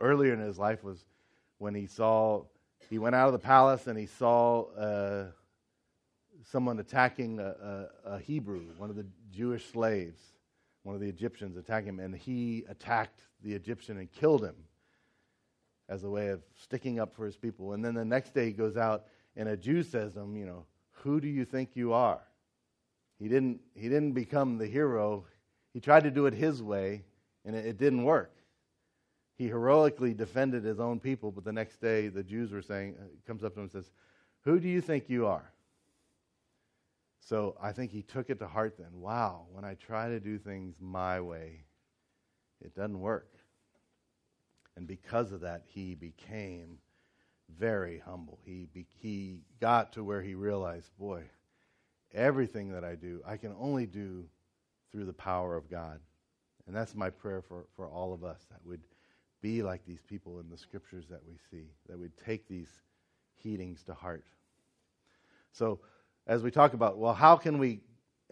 earlier 0.00 0.32
in 0.32 0.40
his 0.40 0.58
life 0.58 0.82
was 0.84 1.04
when 1.58 1.74
he 1.74 1.86
saw 1.86 2.44
he 2.88 2.98
went 2.98 3.14
out 3.14 3.26
of 3.26 3.32
the 3.32 3.38
palace 3.38 3.86
and 3.86 3.98
he 3.98 4.06
saw 4.06 4.64
uh, 4.74 5.26
someone 6.50 6.78
attacking 6.78 7.40
a, 7.40 7.88
a, 8.04 8.14
a, 8.14 8.18
Hebrew, 8.18 8.62
one 8.76 8.90
of 8.90 8.96
the 8.96 9.06
Jewish 9.30 9.66
slaves, 9.72 10.20
one 10.84 10.94
of 10.94 11.00
the 11.00 11.08
Egyptians 11.08 11.56
attacking 11.56 11.88
him, 11.88 12.00
and 12.00 12.14
he 12.14 12.64
attacked 12.68 13.20
the 13.42 13.52
Egyptian 13.54 13.98
and 13.98 14.10
killed 14.12 14.44
him 14.44 14.54
as 15.88 16.04
a 16.04 16.10
way 16.10 16.28
of 16.28 16.42
sticking 16.54 17.00
up 17.00 17.14
for 17.16 17.26
his 17.26 17.36
people. 17.36 17.72
And 17.72 17.84
then 17.84 17.94
the 17.94 18.04
next 18.04 18.34
day 18.34 18.46
he 18.46 18.52
goes 18.52 18.76
out 18.76 19.06
and 19.36 19.48
a 19.48 19.56
Jew 19.56 19.82
says 19.82 20.14
to 20.14 20.20
him, 20.20 20.36
you 20.36 20.46
know, 20.46 20.66
who 20.90 21.20
do 21.20 21.28
you 21.28 21.44
think 21.44 21.70
you 21.74 21.92
are? 21.92 22.22
He 23.18 23.28
didn't, 23.28 23.60
he 23.74 23.88
didn't 23.88 24.12
become 24.12 24.58
the 24.58 24.66
hero. 24.66 25.24
He 25.72 25.80
tried 25.80 26.04
to 26.04 26.10
do 26.10 26.26
it 26.26 26.34
his 26.34 26.62
way, 26.62 27.04
and 27.44 27.56
it, 27.56 27.66
it 27.66 27.78
didn't 27.78 28.04
work 28.04 28.35
he 29.36 29.46
heroically 29.46 30.14
defended 30.14 30.64
his 30.64 30.80
own 30.80 30.98
people, 30.98 31.30
but 31.30 31.44
the 31.44 31.52
next 31.52 31.80
day 31.80 32.08
the 32.08 32.24
Jews 32.24 32.52
were 32.52 32.62
saying, 32.62 32.96
uh, 32.98 33.04
comes 33.26 33.44
up 33.44 33.54
to 33.54 33.60
him 33.60 33.64
and 33.64 33.72
says, 33.72 33.90
Who 34.44 34.58
do 34.58 34.68
you 34.68 34.80
think 34.80 35.08
you 35.08 35.26
are? 35.26 35.52
So 37.20 37.56
I 37.60 37.72
think 37.72 37.90
he 37.90 38.02
took 38.02 38.30
it 38.30 38.38
to 38.38 38.46
heart 38.46 38.76
then. 38.78 39.00
Wow, 39.00 39.46
when 39.52 39.64
I 39.64 39.74
try 39.74 40.08
to 40.08 40.20
do 40.20 40.38
things 40.38 40.76
my 40.80 41.20
way, 41.20 41.64
it 42.64 42.74
doesn't 42.74 42.98
work. 42.98 43.30
And 44.76 44.86
because 44.86 45.32
of 45.32 45.40
that, 45.40 45.62
he 45.66 45.94
became 45.94 46.78
very 47.58 47.98
humble. 47.98 48.38
He, 48.44 48.68
be, 48.72 48.86
he 49.00 49.40
got 49.60 49.92
to 49.94 50.04
where 50.04 50.22
he 50.22 50.34
realized, 50.34 50.90
boy, 50.98 51.24
everything 52.14 52.72
that 52.72 52.84
I 52.84 52.94
do, 52.94 53.20
I 53.26 53.36
can 53.36 53.54
only 53.58 53.86
do 53.86 54.24
through 54.92 55.04
the 55.04 55.12
power 55.12 55.56
of 55.56 55.70
God. 55.70 56.00
And 56.66 56.74
that's 56.74 56.94
my 56.94 57.10
prayer 57.10 57.42
for, 57.42 57.66
for 57.76 57.88
all 57.88 58.12
of 58.12 58.24
us, 58.24 58.46
that 58.50 58.60
would 58.64 58.80
be 59.46 59.62
like 59.62 59.86
these 59.86 60.02
people 60.02 60.40
in 60.40 60.50
the 60.50 60.58
scriptures 60.58 61.04
that 61.08 61.20
we 61.24 61.36
see, 61.52 61.66
that 61.88 61.96
we'd 61.96 62.16
take 62.16 62.48
these 62.48 62.66
heatings 63.36 63.84
to 63.84 63.94
heart. 63.94 64.24
So, 65.52 65.78
as 66.26 66.42
we 66.42 66.50
talk 66.50 66.74
about, 66.74 66.98
well, 66.98 67.14
how 67.14 67.36
can 67.36 67.58
we 67.58 67.78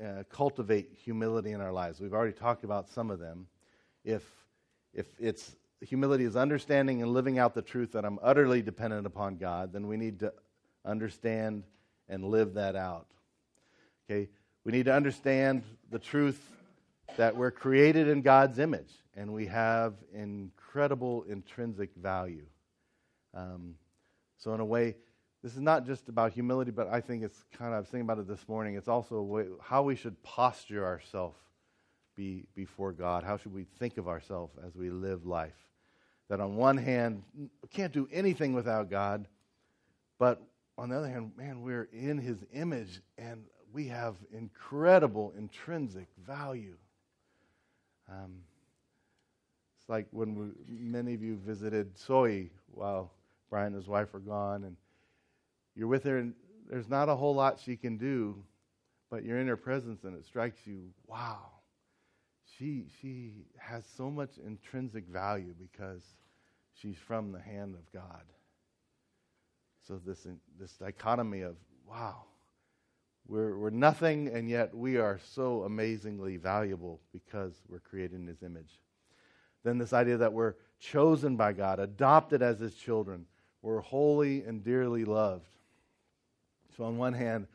uh, 0.05 0.25
cultivate 0.29 0.91
humility 1.05 1.53
in 1.53 1.61
our 1.61 1.71
lives? 1.71 2.01
We've 2.01 2.13
already 2.13 2.33
talked 2.33 2.65
about 2.65 2.89
some 2.89 3.13
of 3.13 3.21
them. 3.21 3.47
If, 4.05 4.25
if 4.93 5.07
it's 5.21 5.55
humility 5.81 6.25
is 6.25 6.35
understanding 6.35 7.01
and 7.01 7.13
living 7.13 7.39
out 7.39 7.55
the 7.55 7.63
truth 7.63 7.93
that 7.93 8.05
I'm 8.05 8.19
utterly 8.21 8.61
dependent 8.61 9.07
upon 9.07 9.37
God, 9.37 9.73
then 9.73 9.87
we 9.87 9.97
need 9.97 10.19
to 10.19 10.33
understand 10.85 11.63
and 12.09 12.25
live 12.25 12.55
that 12.55 12.75
out. 12.75 13.07
Okay? 14.11 14.29
We 14.65 14.73
need 14.73 14.87
to 14.87 14.93
understand 14.93 15.63
the 15.93 16.01
truth 16.01 16.41
that 17.17 17.37
we're 17.37 17.51
created 17.51 18.09
in 18.09 18.23
God's 18.23 18.59
image 18.59 18.93
and 19.15 19.33
we 19.33 19.47
have 19.47 19.95
incredible 20.13 21.25
intrinsic 21.29 21.91
value. 21.97 22.47
Um, 23.33 23.75
so, 24.39 24.55
in 24.55 24.61
a 24.61 24.65
way, 24.65 24.97
this 25.43 25.55
is 25.55 25.61
not 25.61 25.87
just 25.87 26.09
about 26.09 26.33
humility, 26.33 26.71
but 26.71 26.89
I 26.89 27.01
think 27.01 27.23
it's 27.23 27.45
kind 27.57 27.73
of, 27.73 27.77
I 27.77 27.81
was 27.81 27.89
thinking 27.89 28.07
about 28.07 28.19
it 28.19 28.27
this 28.27 28.49
morning, 28.49 28.77
it's 28.77 28.89
also 28.89 29.21
way, 29.21 29.47
how 29.63 29.83
we 29.83 29.95
should 29.95 30.21
posture 30.23 30.85
ourselves 30.85 31.37
be, 32.17 32.47
before 32.55 32.93
God. 32.93 33.25
How 33.25 33.37
should 33.37 33.53
we 33.53 33.65
think 33.79 33.99
of 33.99 34.09
ourselves 34.09 34.55
as 34.67 34.75
we 34.75 34.91
live 34.91 35.27
life? 35.27 35.53
That 36.29 36.41
on 36.41 36.57
one 36.57 36.79
hand, 36.79 37.23
we 37.37 37.49
can't 37.71 37.93
do 37.93 38.09
anything 38.11 38.55
without 38.55 38.89
God, 38.89 39.29
but 40.19 40.43
on 40.79 40.89
the 40.89 40.97
other 40.97 41.09
hand, 41.09 41.33
man, 41.37 41.63
we're 41.63 41.89
in 41.93 42.19
His 42.19 42.45
image 42.53 43.01
and 43.19 43.45
we 43.73 43.89
have 43.89 44.15
incredible 44.33 45.35
intrinsic 45.37 46.09
value. 46.27 46.77
Um, 48.11 48.43
it's 49.79 49.89
like 49.89 50.07
when 50.11 50.35
we, 50.35 50.47
many 50.69 51.15
of 51.15 51.23
you 51.23 51.37
visited 51.37 51.99
Soy 51.99 52.51
while 52.71 53.13
Brian 53.51 53.69
and 53.69 53.77
his 53.77 53.89
wife 53.89 54.13
were 54.13 54.21
gone, 54.21 54.65
and 54.65 54.77
you're 55.75 55.89
with 55.89 56.05
her, 56.05 56.19
and 56.19 56.35
there's 56.71 56.89
not 56.89 57.09
a 57.09 57.15
whole 57.15 57.35
lot 57.35 57.61
she 57.61 57.77
can 57.77 57.97
do, 57.97 58.43
but 59.11 59.25
you're 59.25 59.39
in 59.39 59.49
her 59.49 59.57
presence, 59.57 60.05
and 60.05 60.17
it 60.17 60.25
strikes 60.25 60.67
you, 60.67 60.89
wow, 61.07 61.39
she 62.59 62.85
she 63.01 63.33
has 63.59 63.85
so 63.97 64.11
much 64.11 64.31
intrinsic 64.47 65.07
value 65.09 65.55
because 65.59 66.03
she's 66.75 66.99
from 66.99 67.33
the 67.33 67.41
hand 67.41 67.75
of 67.75 67.93
God. 67.93 68.23
So 69.87 70.01
this 70.05 70.27
this 70.59 70.73
dichotomy 70.73 71.43
of 71.43 71.57
wow, 71.89 72.25
we're, 73.27 73.57
we're 73.57 73.71
nothing, 73.71 74.29
and 74.29 74.49
yet 74.49 74.75
we 74.75 74.99
are 74.99 75.19
so 75.33 75.63
amazingly 75.63 76.37
valuable 76.37 77.01
because 77.13 77.55
we're 77.69 77.81
created 77.81 78.21
in 78.21 78.27
His 78.27 78.43
image. 78.43 78.79
Then, 79.63 79.79
this 79.79 79.95
idea 79.95 80.19
that 80.19 80.33
we're 80.33 80.57
chosen 80.79 81.37
by 81.37 81.55
God, 81.55 81.79
adopted 81.79 82.43
as 82.43 82.61
His 82.61 82.75
children, 82.75 83.25
we're 83.63 83.81
holy 83.81 84.43
and 84.43 84.63
dearly 84.63 85.07
loved. 85.07 85.49
So, 86.77 86.85
on 86.85 86.99
one 86.99 87.15
hand, 87.15 87.47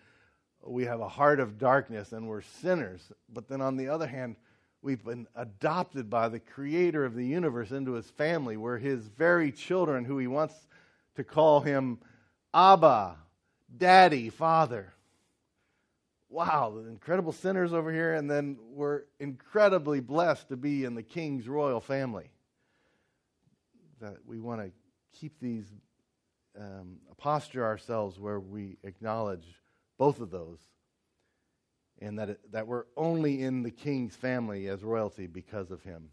we 0.66 0.86
have 0.86 1.02
a 1.02 1.08
heart 1.08 1.40
of 1.40 1.60
darkness 1.60 2.14
and 2.14 2.28
we're 2.28 2.42
sinners. 2.42 3.12
But 3.32 3.48
then, 3.48 3.62
on 3.62 3.78
the 3.78 3.90
other 3.90 4.08
hand, 4.08 4.38
we've 4.82 5.04
been 5.04 5.28
adopted 5.36 6.10
by 6.10 6.30
the 6.30 6.40
creator 6.40 7.06
of 7.06 7.14
the 7.14 7.26
universe 7.26 7.70
into 7.70 7.94
his 7.94 8.10
family. 8.10 8.58
We're 8.58 8.80
his 8.80 9.06
very 9.08 9.52
children 9.52 10.04
who 10.04 10.18
he 10.18 10.28
wants 10.28 10.56
to 11.16 11.24
call 11.24 11.62
him 11.62 12.00
Abba, 12.56 13.18
Daddy, 13.78 14.32
Father 14.32 14.94
wow, 16.30 16.74
the 16.76 16.88
incredible 16.90 17.32
sinners 17.32 17.74
over 17.74 17.92
here, 17.92 18.14
and 18.14 18.30
then 18.30 18.58
we're 18.72 19.02
incredibly 19.20 20.00
blessed 20.00 20.50
to 20.50 20.58
be 20.58 20.86
in 20.86 20.96
the 20.96 21.04
king's 21.04 21.48
royal 21.48 21.82
family. 21.82 22.30
That 24.00 24.18
we 24.26 24.40
want 24.40 24.62
to 24.62 24.72
keep 25.20 25.40
these, 25.40 25.66
um, 26.58 26.98
posture 27.18 27.66
ourselves 27.66 28.20
where 28.20 28.40
we 28.40 28.78
acknowledge 28.84 29.46
both 29.98 30.22
of 30.22 30.32
those 30.32 30.60
and 32.02 32.18
that, 32.20 32.30
it, 32.30 32.52
that 32.52 32.68
we're 32.68 32.86
only 32.96 33.42
in 33.42 33.64
the 33.64 33.72
king's 33.72 34.16
family 34.16 34.68
as 34.68 34.84
royalty 34.84 35.28
because 35.28 35.72
of 35.72 35.84
him. 35.84 36.10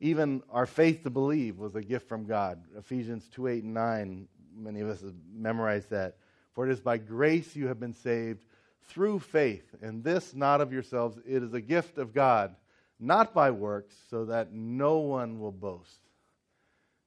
Even 0.00 0.42
our 0.50 0.64
faith 0.64 1.02
to 1.02 1.10
believe 1.10 1.58
was 1.58 1.74
a 1.74 1.82
gift 1.82 2.08
from 2.08 2.24
God. 2.24 2.62
Ephesians 2.76 3.28
2 3.34 3.48
8 3.48 3.64
and 3.64 3.74
9, 3.74 4.28
many 4.56 4.80
of 4.80 4.88
us 4.88 5.02
have 5.02 5.14
memorized 5.34 5.90
that. 5.90 6.16
For 6.54 6.66
it 6.66 6.72
is 6.72 6.80
by 6.80 6.98
grace 6.98 7.54
you 7.54 7.66
have 7.66 7.80
been 7.80 7.94
saved 7.94 8.44
through 8.88 9.20
faith, 9.20 9.74
and 9.82 10.02
this 10.02 10.34
not 10.34 10.60
of 10.60 10.72
yourselves, 10.72 11.18
it 11.26 11.42
is 11.42 11.52
a 11.52 11.60
gift 11.60 11.98
of 11.98 12.12
God, 12.12 12.54
not 12.98 13.32
by 13.32 13.50
works, 13.50 13.94
so 14.10 14.24
that 14.26 14.52
no 14.52 14.98
one 14.98 15.38
will 15.38 15.52
boast. 15.52 16.00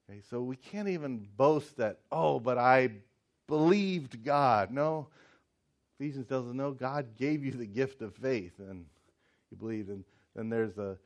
Okay, 0.09 0.21
so 0.29 0.41
we 0.41 0.55
can't 0.55 0.89
even 0.89 1.27
boast 1.37 1.77
that, 1.77 1.99
oh, 2.11 2.39
but 2.39 2.57
I 2.57 2.91
believed 3.47 4.23
God. 4.23 4.71
No, 4.71 5.07
Ephesians 5.99 6.27
tells 6.27 6.47
us, 6.47 6.53
no, 6.53 6.71
God 6.71 7.17
gave 7.17 7.43
you 7.43 7.51
the 7.51 7.65
gift 7.65 8.01
of 8.01 8.15
faith, 8.15 8.53
and 8.59 8.85
you 9.49 9.57
believed. 9.57 9.89
And 9.89 10.03
then 10.35 10.49
there's 10.49 10.77
a, 10.77 10.97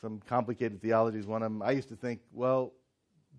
some 0.00 0.20
complicated 0.28 0.82
theologies. 0.82 1.26
One 1.26 1.42
of 1.42 1.52
them, 1.52 1.62
I 1.62 1.70
used 1.70 1.88
to 1.88 1.96
think, 1.96 2.20
well, 2.32 2.72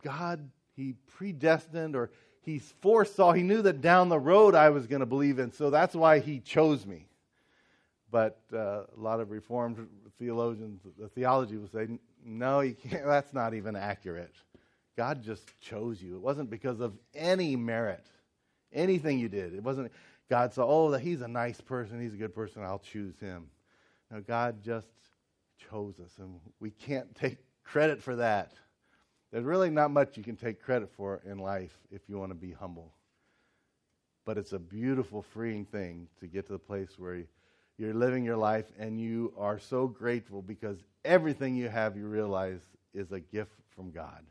God, 0.01 0.49
He 0.75 0.95
predestined 1.15 1.95
or 1.95 2.11
He 2.43 2.59
foresaw, 2.59 3.31
He 3.31 3.43
knew 3.43 3.61
that 3.61 3.81
down 3.81 4.09
the 4.09 4.19
road 4.19 4.55
I 4.55 4.69
was 4.69 4.87
going 4.87 4.99
to 4.99 5.05
believe 5.05 5.39
in, 5.39 5.51
so 5.51 5.69
that's 5.69 5.95
why 5.95 6.19
He 6.19 6.39
chose 6.39 6.85
me. 6.85 7.07
But 8.11 8.39
uh, 8.53 8.83
a 8.95 8.99
lot 8.99 9.19
of 9.19 9.31
Reformed 9.31 9.87
theologians, 10.19 10.81
the 10.99 11.07
theology 11.07 11.57
will 11.57 11.67
say, 11.67 11.87
no, 12.23 12.59
you 12.59 12.75
can't, 12.75 13.05
that's 13.05 13.33
not 13.33 13.53
even 13.53 13.75
accurate. 13.75 14.35
God 14.95 15.23
just 15.23 15.43
chose 15.59 16.01
you. 16.01 16.15
It 16.15 16.21
wasn't 16.21 16.49
because 16.49 16.79
of 16.79 16.93
any 17.15 17.55
merit, 17.55 18.05
anything 18.71 19.19
you 19.19 19.29
did. 19.29 19.53
It 19.55 19.63
wasn't 19.63 19.91
God 20.29 20.53
saw, 20.53 20.65
oh, 20.65 20.93
he's 20.93 21.21
a 21.21 21.27
nice 21.27 21.61
person, 21.61 22.01
he's 22.01 22.13
a 22.13 22.17
good 22.17 22.33
person, 22.33 22.63
I'll 22.63 22.79
choose 22.79 23.19
him. 23.19 23.47
No, 24.09 24.21
God 24.21 24.63
just 24.63 24.87
chose 25.69 25.99
us, 25.99 26.11
and 26.17 26.39
we 26.59 26.71
can't 26.71 27.13
take 27.15 27.37
credit 27.63 28.01
for 28.01 28.15
that. 28.15 28.51
There's 29.33 29.45
really 29.45 29.71
not 29.71 29.89
much 29.89 30.15
you 30.15 30.21
can 30.21 30.35
take 30.35 30.61
credit 30.61 30.91
for 30.95 31.19
in 31.25 31.39
life 31.39 31.75
if 31.89 32.01
you 32.07 32.19
want 32.19 32.29
to 32.29 32.35
be 32.35 32.51
humble. 32.51 32.93
But 34.25 34.37
it's 34.37 34.53
a 34.53 34.59
beautiful, 34.59 35.23
freeing 35.23 35.65
thing 35.65 36.07
to 36.19 36.27
get 36.27 36.45
to 36.45 36.53
the 36.53 36.59
place 36.59 36.99
where 36.99 37.23
you're 37.79 37.95
living 37.95 38.23
your 38.23 38.37
life 38.37 38.67
and 38.77 39.01
you 39.01 39.33
are 39.35 39.57
so 39.57 39.87
grateful 39.87 40.43
because 40.43 40.77
everything 41.03 41.55
you 41.55 41.67
have, 41.67 41.97
you 41.97 42.05
realize, 42.05 42.61
is 42.93 43.11
a 43.11 43.19
gift 43.19 43.55
from 43.75 43.89
God. 43.89 44.23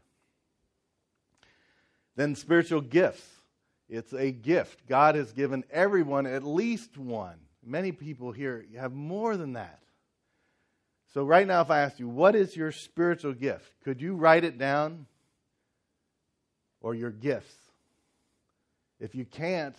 Then 2.14 2.36
spiritual 2.36 2.80
gifts. 2.80 3.28
It's 3.88 4.12
a 4.12 4.30
gift. 4.30 4.86
God 4.86 5.16
has 5.16 5.32
given 5.32 5.64
everyone 5.72 6.26
at 6.26 6.44
least 6.44 6.96
one. 6.96 7.38
Many 7.64 7.90
people 7.90 8.30
here 8.30 8.64
have 8.78 8.92
more 8.92 9.36
than 9.36 9.54
that. 9.54 9.81
So, 11.14 11.24
right 11.24 11.46
now, 11.46 11.60
if 11.60 11.70
I 11.70 11.80
ask 11.80 11.98
you, 11.98 12.08
what 12.08 12.34
is 12.34 12.56
your 12.56 12.72
spiritual 12.72 13.34
gift? 13.34 13.70
Could 13.84 14.00
you 14.00 14.14
write 14.14 14.44
it 14.44 14.58
down? 14.58 15.06
Or 16.80 16.94
your 16.94 17.10
gifts? 17.10 17.54
If 18.98 19.14
you 19.14 19.24
can't, 19.24 19.76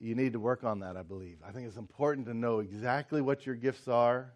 you 0.00 0.14
need 0.14 0.34
to 0.34 0.40
work 0.40 0.64
on 0.64 0.80
that, 0.80 0.96
I 0.96 1.02
believe. 1.02 1.38
I 1.46 1.50
think 1.50 1.66
it's 1.66 1.76
important 1.76 2.26
to 2.26 2.34
know 2.34 2.60
exactly 2.60 3.20
what 3.20 3.44
your 3.44 3.54
gifts 3.54 3.88
are 3.88 4.32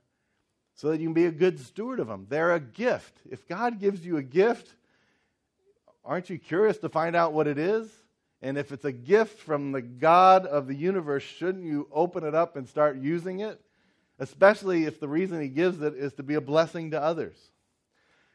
so 0.75 0.91
that 0.91 1.01
you 1.01 1.07
can 1.07 1.15
be 1.15 1.27
a 1.27 1.33
good 1.33 1.59
steward 1.61 2.01
of 2.01 2.09
them. 2.09 2.27
They're 2.29 2.55
a 2.55 2.61
gift. 2.61 3.19
If 3.29 3.47
God 3.49 3.81
gives 3.81 4.05
you 4.05 4.17
a 4.17 4.23
gift, 4.23 4.75
Aren't 6.09 6.31
you 6.31 6.39
curious 6.39 6.79
to 6.79 6.89
find 6.89 7.15
out 7.15 7.35
what 7.35 7.47
it 7.47 7.59
is? 7.59 7.87
And 8.41 8.57
if 8.57 8.73
it's 8.73 8.87
a 8.87 8.93
gift 8.93 9.41
from 9.41 9.73
the 9.73 9.83
God 9.83 10.47
of 10.47 10.67
the 10.67 10.75
universe, 10.75 11.23
shouldn't 11.23 11.65
you 11.65 11.87
open 11.93 12.25
it 12.25 12.35
up 12.35 12.57
and 12.57 12.67
start 12.67 12.97
using 12.97 13.41
it? 13.41 13.61
Especially 14.19 14.85
if 14.85 14.99
the 14.99 15.09
reason 15.09 15.41
he 15.41 15.49
gives 15.49 15.81
it 15.81 15.95
is 15.95 16.12
to 16.14 16.23
be 16.23 16.35
a 16.35 16.41
blessing 16.41 16.91
to 16.91 17.01
others. 17.01 17.37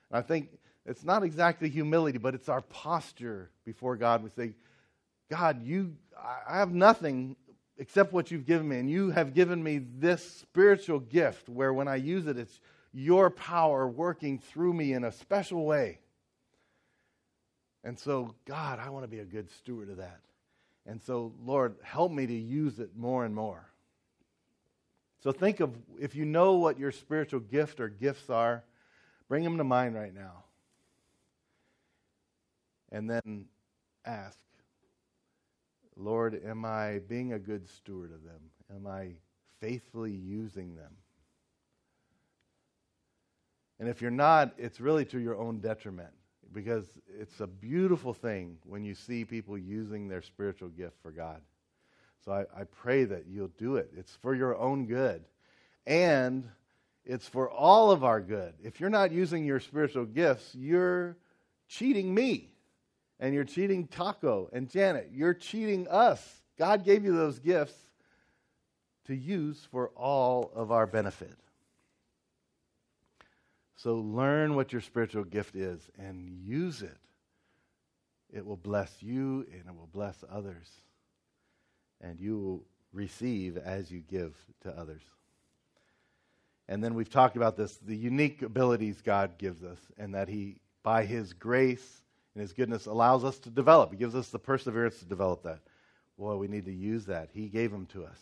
And 0.10 0.18
I 0.18 0.22
think 0.22 0.50
it's 0.86 1.04
not 1.04 1.24
exactly 1.24 1.70
humility, 1.70 2.18
but 2.18 2.36
it's 2.36 2.50
our 2.50 2.62
posture 2.62 3.50
before 3.66 3.96
God. 3.96 4.24
We 4.24 4.30
say, 4.30 4.54
God, 5.30 5.64
you, 5.64 5.96
I 6.48 6.58
have 6.58 6.74
nothing 6.74 7.36
except 7.78 8.14
what 8.14 8.32
you've 8.32 8.46
given 8.46 8.68
me, 8.68 8.78
and 8.78 8.90
you 8.90 9.12
have 9.12 9.34
given 9.34 9.62
me 9.64 9.80
this 9.80 10.24
spiritual 10.24 11.00
gift 11.00 11.50
where 11.50 11.74
when 11.74 11.88
I 11.88 11.96
use 11.96 12.28
it, 12.28 12.38
it's 12.38 12.60
your 12.94 13.30
power 13.30 13.88
working 13.88 14.40
through 14.40 14.74
me 14.74 14.94
in 14.94 15.04
a 15.04 15.12
special 15.12 15.66
way. 15.66 16.00
And 17.84 18.00
so, 18.00 18.36
God, 18.46 18.80
I 18.80 18.90
want 18.90 19.04
to 19.04 19.10
be 19.10 19.20
a 19.20 19.26
good 19.26 19.50
steward 19.50 19.90
of 19.90 19.98
that. 19.98 20.22
And 20.86 21.02
so, 21.02 21.34
Lord, 21.44 21.76
help 21.82 22.12
me 22.12 22.28
to 22.28 22.34
use 22.34 22.80
it 22.80 22.96
more 22.96 23.26
and 23.26 23.34
more. 23.34 23.68
So, 25.24 25.32
think 25.32 25.62
of 25.62 25.74
if 25.98 26.16
you 26.16 26.26
know 26.26 26.56
what 26.56 26.78
your 26.78 26.92
spiritual 26.92 27.40
gift 27.40 27.80
or 27.80 27.88
gifts 27.88 28.30
are, 28.30 28.62
bring 29.30 29.46
them 29.46 29.58
to 29.58 29.64
mind 29.64 29.96
right 29.96 30.14
now. 30.14 30.44
And 32.92 33.10
then 33.10 33.46
ask, 34.04 34.38
Lord, 35.96 36.42
am 36.46 36.66
I 36.66 37.00
being 37.08 37.32
a 37.32 37.40
good 37.40 37.70
steward 37.70 38.12
of 38.12 38.26
them? 38.26 38.42
Am 38.76 38.86
I 38.86 39.14
faithfully 39.62 40.12
using 40.12 40.76
them? 40.76 40.92
And 43.80 43.88
if 43.88 44.02
you're 44.02 44.12
not, 44.12 44.54
it's 44.58 44.82
really 44.82 45.06
to 45.06 45.20
your 45.20 45.38
own 45.38 45.60
detriment 45.60 46.12
because 46.52 46.86
it's 47.18 47.40
a 47.40 47.48
beautiful 47.48 48.14
thing 48.14 48.58
when 48.66 48.84
you 48.84 48.94
see 48.94 49.24
people 49.24 49.58
using 49.58 50.10
their 50.10 50.22
spiritual 50.22 50.68
gift 50.68 51.02
for 51.02 51.12
God. 51.12 51.40
So 52.24 52.32
I, 52.32 52.62
I, 52.62 52.64
pray 52.64 53.04
that 53.04 53.26
you'll 53.28 53.52
do 53.58 53.76
it. 53.76 53.92
It's 53.98 54.16
for 54.22 54.34
your 54.34 54.56
own 54.58 54.86
good. 54.86 55.24
And 55.86 56.50
it's 57.04 57.28
for 57.28 57.50
all 57.50 57.92
of 57.92 58.04
our 58.04 58.22
good. 58.22 58.54
If 58.64 58.80
you're 58.80 58.90
not 58.90 59.12
using 59.12 59.46
your 59.46 59.60
spiritual 59.60 60.06
gifts, 60.06 60.56
you're 60.56 61.18
cheating 61.68 62.14
me. 62.14 62.50
And 63.20 63.34
you're 63.34 63.44
cheating 63.44 63.88
Taco 63.88 64.50
and 64.54 64.70
Janet. 64.70 65.10
You're 65.14 65.34
cheating 65.34 65.88
us. 65.90 66.42
God 66.58 66.86
gave 66.86 67.04
you 67.04 67.16
those 67.16 67.40
gifts 67.40 67.76
to 69.08 69.16
use 69.16 69.68
for 69.70 69.90
all 69.90 70.52
of 70.56 70.72
our 70.72 70.88
benefit. 70.88 71.36
So 73.76 73.96
learn 73.96 74.56
what 74.56 74.72
your 74.72 74.82
spiritual 74.82 75.26
gift 75.26 75.56
is 75.56 75.90
and 75.98 76.30
use 76.30 76.82
it. 76.82 76.98
It 78.32 78.46
will 78.46 78.58
bless 78.58 79.04
you 79.04 79.46
and 79.52 79.64
it 79.68 79.76
will 79.76 79.90
bless 79.92 80.24
others. 80.32 80.70
And 82.04 82.20
you 82.20 82.38
will 82.38 82.64
receive 82.92 83.58
as 83.58 83.92
you 83.92 84.02
give 84.02 84.36
to 84.62 84.78
others. 84.78 85.02
And 86.68 86.84
then 86.84 86.94
we've 86.94 87.10
talked 87.10 87.36
about 87.36 87.58
this 87.58 87.78
the 87.78 87.96
unique 87.96 88.44
abilities 88.44 89.02
God 89.02 89.40
gives 89.40 89.64
us, 89.64 89.80
and 89.98 90.14
that 90.14 90.30
He, 90.30 90.58
by 90.84 91.06
His 91.06 91.34
grace 91.34 92.04
and 92.36 92.42
His 92.42 92.54
goodness, 92.54 92.86
allows 92.86 93.24
us 93.24 93.40
to 93.40 93.50
develop. 93.50 93.92
He 93.92 93.98
gives 93.98 94.16
us 94.16 94.30
the 94.30 94.40
perseverance 94.40 95.00
to 95.00 95.06
develop 95.06 95.44
that. 95.44 95.62
Boy, 96.20 96.36
we 96.36 96.48
need 96.48 96.66
to 96.66 96.74
use 96.74 97.06
that. 97.06 97.30
He 97.34 97.48
gave 97.48 97.72
them 97.72 97.88
to 97.88 98.06
us 98.06 98.20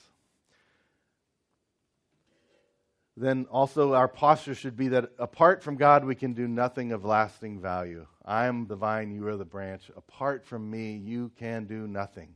then 3.17 3.45
also 3.51 3.93
our 3.93 4.07
posture 4.07 4.55
should 4.55 4.75
be 4.75 4.87
that 4.89 5.11
apart 5.19 5.61
from 5.61 5.75
God, 5.75 6.05
we 6.05 6.15
can 6.15 6.33
do 6.33 6.47
nothing 6.47 6.91
of 6.91 7.05
lasting 7.05 7.59
value. 7.59 8.07
I 8.25 8.45
am 8.45 8.67
the 8.67 8.75
vine, 8.75 9.11
you 9.11 9.27
are 9.27 9.37
the 9.37 9.45
branch. 9.45 9.91
Apart 9.95 10.45
from 10.45 10.69
me, 10.69 10.95
you 10.95 11.31
can 11.37 11.65
do 11.65 11.87
nothing. 11.87 12.35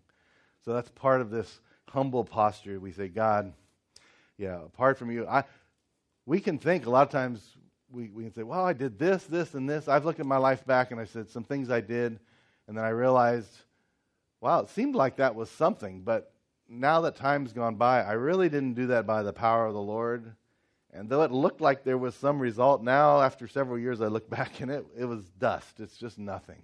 So 0.65 0.73
that's 0.73 0.89
part 0.89 1.21
of 1.21 1.29
this 1.29 1.61
humble 1.87 2.25
posture. 2.25 2.79
We 2.79 2.91
say, 2.91 3.07
God, 3.07 3.53
yeah, 4.37 4.63
apart 4.65 4.97
from 4.97 5.11
you, 5.11 5.27
I, 5.27 5.43
we 6.25 6.39
can 6.39 6.57
think 6.57 6.87
a 6.87 6.89
lot 6.89 7.03
of 7.03 7.11
times 7.11 7.55
we, 7.91 8.09
we 8.09 8.23
can 8.23 8.33
say, 8.33 8.43
well, 8.43 8.65
I 8.65 8.73
did 8.73 8.97
this, 8.97 9.23
this, 9.25 9.53
and 9.53 9.69
this. 9.69 9.87
I've 9.87 10.05
looked 10.05 10.19
at 10.19 10.25
my 10.25 10.37
life 10.37 10.65
back 10.65 10.91
and 10.91 10.99
I 10.99 11.05
said 11.05 11.29
some 11.29 11.43
things 11.43 11.69
I 11.69 11.81
did, 11.81 12.19
and 12.67 12.75
then 12.75 12.83
I 12.83 12.89
realized, 12.89 13.51
wow, 14.41 14.59
it 14.59 14.69
seemed 14.69 14.95
like 14.95 15.17
that 15.17 15.35
was 15.35 15.51
something, 15.51 16.01
but 16.01 16.33
now 16.67 17.01
that 17.01 17.15
time's 17.15 17.53
gone 17.53 17.75
by, 17.75 18.01
I 18.01 18.13
really 18.13 18.49
didn't 18.49 18.73
do 18.73 18.87
that 18.87 19.05
by 19.05 19.21
the 19.21 19.33
power 19.33 19.67
of 19.67 19.73
the 19.73 19.81
Lord. 19.81 20.33
And 20.91 21.09
though 21.09 21.21
it 21.21 21.31
looked 21.31 21.61
like 21.61 21.83
there 21.83 21.97
was 21.97 22.15
some 22.15 22.39
result, 22.39 22.81
now 22.81 23.21
after 23.21 23.47
several 23.47 23.77
years 23.77 24.01
I 24.01 24.07
look 24.07 24.29
back 24.31 24.61
and 24.61 24.71
it, 24.71 24.85
it 24.97 25.05
was 25.05 25.25
dust. 25.39 25.79
It's 25.79 25.97
just 25.97 26.17
nothing. 26.17 26.63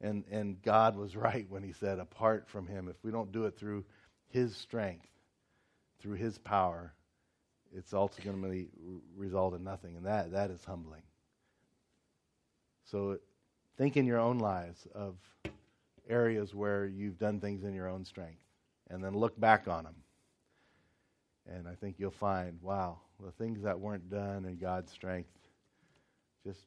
And, 0.00 0.24
and 0.30 0.62
God 0.62 0.96
was 0.96 1.16
right 1.16 1.46
when 1.48 1.62
he 1.62 1.72
said, 1.72 1.98
apart 1.98 2.48
from 2.48 2.66
him, 2.66 2.88
if 2.88 2.96
we 3.02 3.10
don't 3.10 3.32
do 3.32 3.46
it 3.46 3.56
through 3.56 3.84
his 4.28 4.56
strength, 4.56 5.08
through 6.00 6.14
his 6.14 6.38
power, 6.38 6.92
it's 7.74 7.92
ultimately 7.92 8.68
result 9.16 9.54
in 9.54 9.64
nothing. 9.64 9.96
And 9.96 10.06
that, 10.06 10.32
that 10.32 10.50
is 10.50 10.64
humbling. 10.64 11.02
So 12.90 13.18
think 13.76 13.96
in 13.96 14.06
your 14.06 14.18
own 14.18 14.38
lives 14.38 14.86
of 14.94 15.16
areas 16.08 16.54
where 16.54 16.86
you've 16.86 17.18
done 17.18 17.40
things 17.40 17.64
in 17.64 17.74
your 17.74 17.88
own 17.88 18.04
strength 18.04 18.42
and 18.90 19.02
then 19.02 19.14
look 19.14 19.38
back 19.38 19.68
on 19.68 19.84
them. 19.84 19.94
And 21.46 21.68
I 21.68 21.74
think 21.74 21.96
you'll 21.98 22.10
find, 22.10 22.58
wow, 22.62 22.98
the 23.24 23.30
things 23.32 23.62
that 23.62 23.78
weren't 23.78 24.10
done 24.10 24.44
in 24.44 24.56
God's 24.56 24.92
strength 24.92 25.30
just 26.44 26.60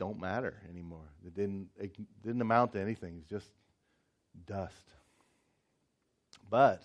don't 0.00 0.18
matter 0.18 0.54
anymore. 0.70 1.12
It 1.26 1.34
didn't, 1.34 1.68
it 1.78 1.94
didn't 2.22 2.40
amount 2.40 2.72
to 2.72 2.80
anything. 2.80 3.18
It's 3.18 3.28
just 3.28 3.50
dust. 4.46 4.74
But 6.48 6.82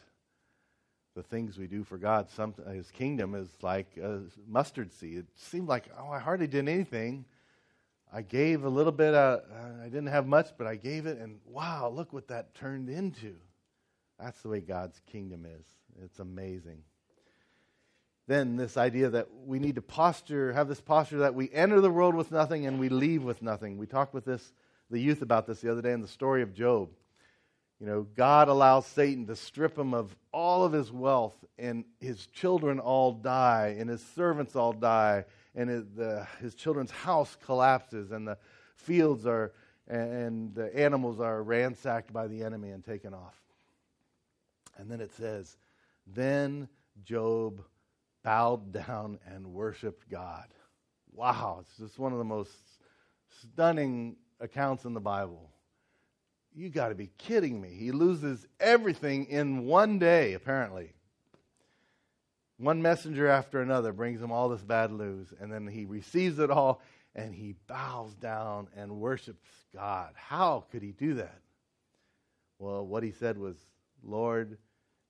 the 1.16 1.24
things 1.24 1.57
we 1.57 1.68
do 1.68 1.86
for 1.86 1.97
God, 1.97 2.30
some, 2.30 2.53
his 2.74 2.91
kingdom 2.91 3.34
is 3.34 3.47
like 3.61 3.88
a 3.97 4.20
mustard 4.45 4.91
seed. 4.91 5.20
It 5.20 5.26
seemed 5.36 5.70
like, 5.70 5.86
oh, 5.97 6.11
I 6.11 6.20
hardly 6.20 6.45
did 6.45 6.68
anything. 6.68 7.24
I 8.13 8.22
gave 8.22 8.66
a 8.66 8.70
little 8.70 8.91
bit, 8.91 9.13
uh, 9.13 9.39
I 9.82 9.86
didn't 9.86 10.07
have 10.07 10.28
much, 10.28 10.49
but 10.57 10.68
I 10.68 10.76
gave 10.76 11.05
it, 11.05 11.18
and 11.18 11.39
wow, 11.45 11.89
look 11.89 12.11
what 12.11 12.28
that 12.28 12.53
turned 12.53 12.89
into. 12.89 13.36
That's 14.20 14.41
the 14.41 14.49
way 14.49 14.59
God's 14.59 14.99
kingdom 15.05 15.45
is. 15.45 15.66
It's 16.03 16.20
amazing. 16.20 16.84
Then, 18.28 18.55
this 18.55 18.76
idea 18.76 19.09
that 19.09 19.28
we 19.45 19.59
need 19.59 19.76
to 19.76 19.84
posture, 19.84 20.51
have 20.53 20.67
this 20.67 20.82
posture 20.82 21.19
that 21.19 21.36
we 21.36 21.51
enter 21.51 21.80
the 21.80 21.91
world 21.91 22.15
with 22.15 22.32
nothing 22.32 22.65
and 22.65 22.80
we 22.80 22.89
leave 22.89 23.23
with 23.23 23.43
nothing. 23.43 23.78
We 23.78 23.86
talked 23.86 24.15
with 24.15 24.26
this, 24.26 24.51
the 24.89 24.99
youth 24.99 25.21
about 25.21 25.45
this 25.45 25.61
the 25.61 25.71
other 25.71 25.84
day 25.84 25.91
in 25.91 26.01
the 26.01 26.07
story 26.07 26.41
of 26.41 26.53
Job. 26.53 26.89
You 27.80 27.86
know, 27.86 28.07
God 28.15 28.47
allows 28.47 28.88
Satan 28.88 29.28
to 29.28 29.36
strip 29.36 29.78
him 29.78 29.93
of 29.93 30.15
all 30.32 30.63
of 30.63 30.71
his 30.71 30.91
wealth, 30.91 31.36
and 31.59 31.84
his 31.99 32.26
children 32.28 32.80
all 32.80 33.11
die, 33.11 33.76
and 33.78 33.89
his 33.89 34.03
servants 34.15 34.55
all 34.55 34.73
die, 34.73 35.26
and 35.53 35.69
his, 35.69 35.84
the, 35.95 36.26
his 36.41 36.55
children's 36.55 36.91
house 36.91 37.38
collapses, 37.45 38.11
and 38.11 38.28
the 38.28 38.38
fields 38.76 39.26
are, 39.26 39.51
and 39.88 40.55
the 40.55 40.76
animals 40.76 41.19
are 41.19 41.43
ransacked 41.43 42.11
by 42.11 42.28
the 42.28 42.43
enemy 42.43 42.69
and 42.69 42.84
taken 42.84 43.13
off. 43.13 43.36
And 44.78 44.89
then 44.89 45.01
it 45.01 45.11
says, 45.13 45.57
Then 46.07 46.69
Job 47.03 47.61
bowed 48.26 48.73
down 48.73 49.19
and 49.28 49.53
worshiped 49.53 50.09
God. 50.09 50.47
Wow, 51.13 51.59
it's 51.61 51.78
just 51.78 51.99
one 51.99 52.11
of 52.11 52.17
the 52.17 52.26
most 52.26 52.51
stunning 53.41 54.17
accounts 54.41 54.84
in 54.84 54.93
the 54.93 54.99
Bible. 54.99 55.51
You 56.53 56.69
got 56.69 56.89
to 56.89 56.95
be 56.95 57.11
kidding 57.19 57.61
me. 57.61 57.69
He 57.69 57.91
loses 57.91 58.45
everything 58.59 59.26
in 59.26 59.65
one 59.65 59.99
day, 59.99 60.34
apparently. 60.34 60.93
One 62.57 62.82
messenger 62.82 63.28
after 63.28 63.61
another 63.61 63.93
brings 63.93 64.21
him 64.21 64.32
all 64.32 64.49
this 64.49 64.63
bad 64.63 64.91
news, 64.91 65.32
and 65.39 65.51
then 65.51 65.67
he 65.67 65.86
receives 65.86 66.39
it 66.39 66.49
all 66.49 66.82
and 67.13 67.34
he 67.34 67.55
bows 67.67 68.13
down 68.15 68.67
and 68.76 68.99
worships 68.99 69.47
God. 69.73 70.11
How 70.15 70.65
could 70.71 70.82
he 70.82 70.91
do 70.91 71.13
that? 71.15 71.39
Well, 72.59 72.86
what 72.86 73.03
he 73.03 73.11
said 73.11 73.38
was, 73.38 73.55
Lord, 74.03 74.57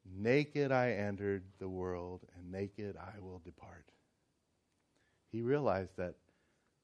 naked 0.05 0.71
I 0.71 0.91
entered 0.91 1.43
the 1.59 1.69
world, 1.69 2.21
and 2.35 2.51
naked 2.51 2.95
I 2.97 3.19
will 3.19 3.39
depart. 3.43 3.85
He 5.31 5.41
realized 5.41 5.97
that 5.97 6.15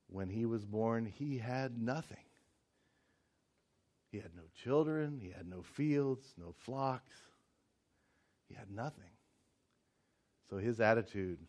when 0.07 0.29
he 0.29 0.45
was 0.45 0.65
born, 0.65 1.05
he 1.05 1.37
had 1.37 1.81
nothing. 1.81 2.17
He 4.11 4.17
had 4.17 4.35
no 4.35 4.43
children, 4.63 5.19
he 5.21 5.29
had 5.29 5.47
no 5.47 5.61
fields, 5.61 6.33
no 6.37 6.53
flocks. 6.65 7.15
He 8.49 8.55
had 8.55 8.69
nothing. 8.69 9.03
So 10.49 10.57
his 10.57 10.81
attitude 10.81 11.39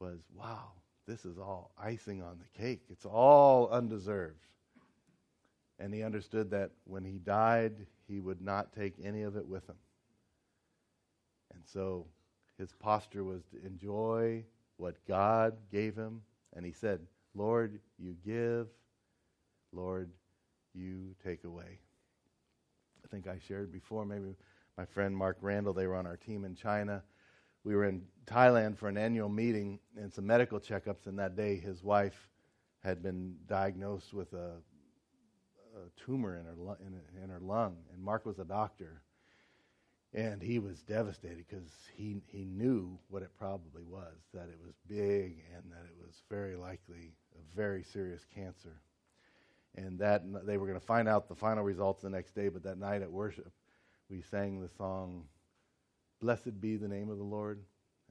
was 0.00 0.18
wow, 0.34 0.72
this 1.06 1.24
is 1.24 1.38
all 1.38 1.70
icing 1.78 2.22
on 2.22 2.38
the 2.38 2.60
cake. 2.60 2.82
It's 2.90 3.06
all 3.06 3.68
undeserved. 3.68 4.44
And 5.78 5.94
he 5.94 6.02
understood 6.02 6.50
that 6.50 6.72
when 6.84 7.04
he 7.04 7.18
died, 7.18 7.86
he 8.08 8.20
would 8.20 8.40
not 8.40 8.72
take 8.72 8.94
any 9.02 9.22
of 9.22 9.36
it 9.36 9.46
with 9.46 9.68
him. 9.68 9.76
And 11.54 11.62
so 11.66 12.06
his 12.58 12.72
posture 12.72 13.24
was 13.24 13.42
to 13.52 13.64
enjoy 13.64 14.44
what 14.76 14.96
God 15.06 15.56
gave 15.70 15.94
him. 15.94 16.22
And 16.54 16.64
he 16.64 16.72
said, 16.72 17.00
Lord, 17.34 17.78
you 17.98 18.16
give, 18.24 18.68
Lord, 19.72 20.10
you 20.74 21.14
take 21.24 21.44
away. 21.44 21.78
I 23.04 23.08
think 23.08 23.26
I 23.26 23.38
shared 23.46 23.72
before, 23.72 24.04
maybe 24.04 24.36
my 24.76 24.84
friend 24.84 25.16
Mark 25.16 25.38
Randall, 25.40 25.72
they 25.72 25.86
were 25.86 25.96
on 25.96 26.06
our 26.06 26.16
team 26.16 26.44
in 26.44 26.54
China. 26.54 27.02
We 27.64 27.74
were 27.74 27.84
in 27.84 28.02
Thailand 28.26 28.78
for 28.78 28.88
an 28.88 28.96
annual 28.96 29.28
meeting 29.28 29.80
and 29.96 30.12
some 30.12 30.26
medical 30.26 30.60
checkups, 30.60 31.06
and 31.06 31.18
that 31.18 31.36
day 31.36 31.56
his 31.56 31.82
wife 31.82 32.28
had 32.80 33.02
been 33.02 33.36
diagnosed 33.46 34.14
with 34.14 34.32
a, 34.32 34.52
a 35.86 36.04
tumor 36.04 36.36
in 36.36 36.44
her, 36.44 36.76
in, 36.80 37.22
in 37.22 37.30
her 37.30 37.40
lung, 37.40 37.76
and 37.92 38.02
Mark 38.02 38.26
was 38.26 38.38
a 38.38 38.44
doctor. 38.44 39.02
And 40.14 40.42
he 40.42 40.58
was 40.58 40.80
devastated 40.82 41.44
because 41.48 41.70
he, 41.94 42.22
he 42.28 42.46
knew 42.46 42.98
what 43.08 43.22
it 43.22 43.30
probably 43.38 43.82
was 43.82 44.16
that 44.32 44.48
it 44.48 44.58
was 44.64 44.74
big 44.88 45.44
and 45.54 45.70
that 45.70 45.84
it 45.84 45.94
was 46.00 46.22
very 46.30 46.56
likely 46.56 47.12
a 47.34 47.56
very 47.56 47.82
serious 47.82 48.24
cancer 48.34 48.80
and 49.76 49.98
that 49.98 50.22
they 50.46 50.56
were 50.56 50.66
going 50.66 50.78
to 50.78 50.84
find 50.86 51.08
out 51.08 51.28
the 51.28 51.34
final 51.34 51.62
results 51.62 52.02
the 52.02 52.10
next 52.10 52.34
day. 52.34 52.48
But 52.48 52.62
that 52.64 52.78
night 52.78 53.02
at 53.02 53.10
worship, 53.10 53.52
we 54.08 54.22
sang 54.22 54.60
the 54.60 54.68
song, 54.76 55.24
"Blessed 56.20 56.60
be 56.60 56.76
the 56.76 56.88
name 56.88 57.10
of 57.10 57.18
the 57.18 57.24
Lord," 57.24 57.62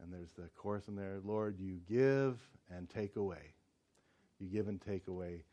and 0.01 0.13
there's 0.13 0.31
the 0.33 0.49
chorus 0.55 0.87
in 0.87 0.95
there, 0.95 1.19
"Lord, 1.23 1.59
you 1.59 1.81
give 1.89 2.39
and 2.69 2.89
take 2.89 3.15
away, 3.15 3.53
you 4.39 4.47
give 4.47 4.67
and 4.67 4.81
take 4.81 5.07
away, 5.07 5.43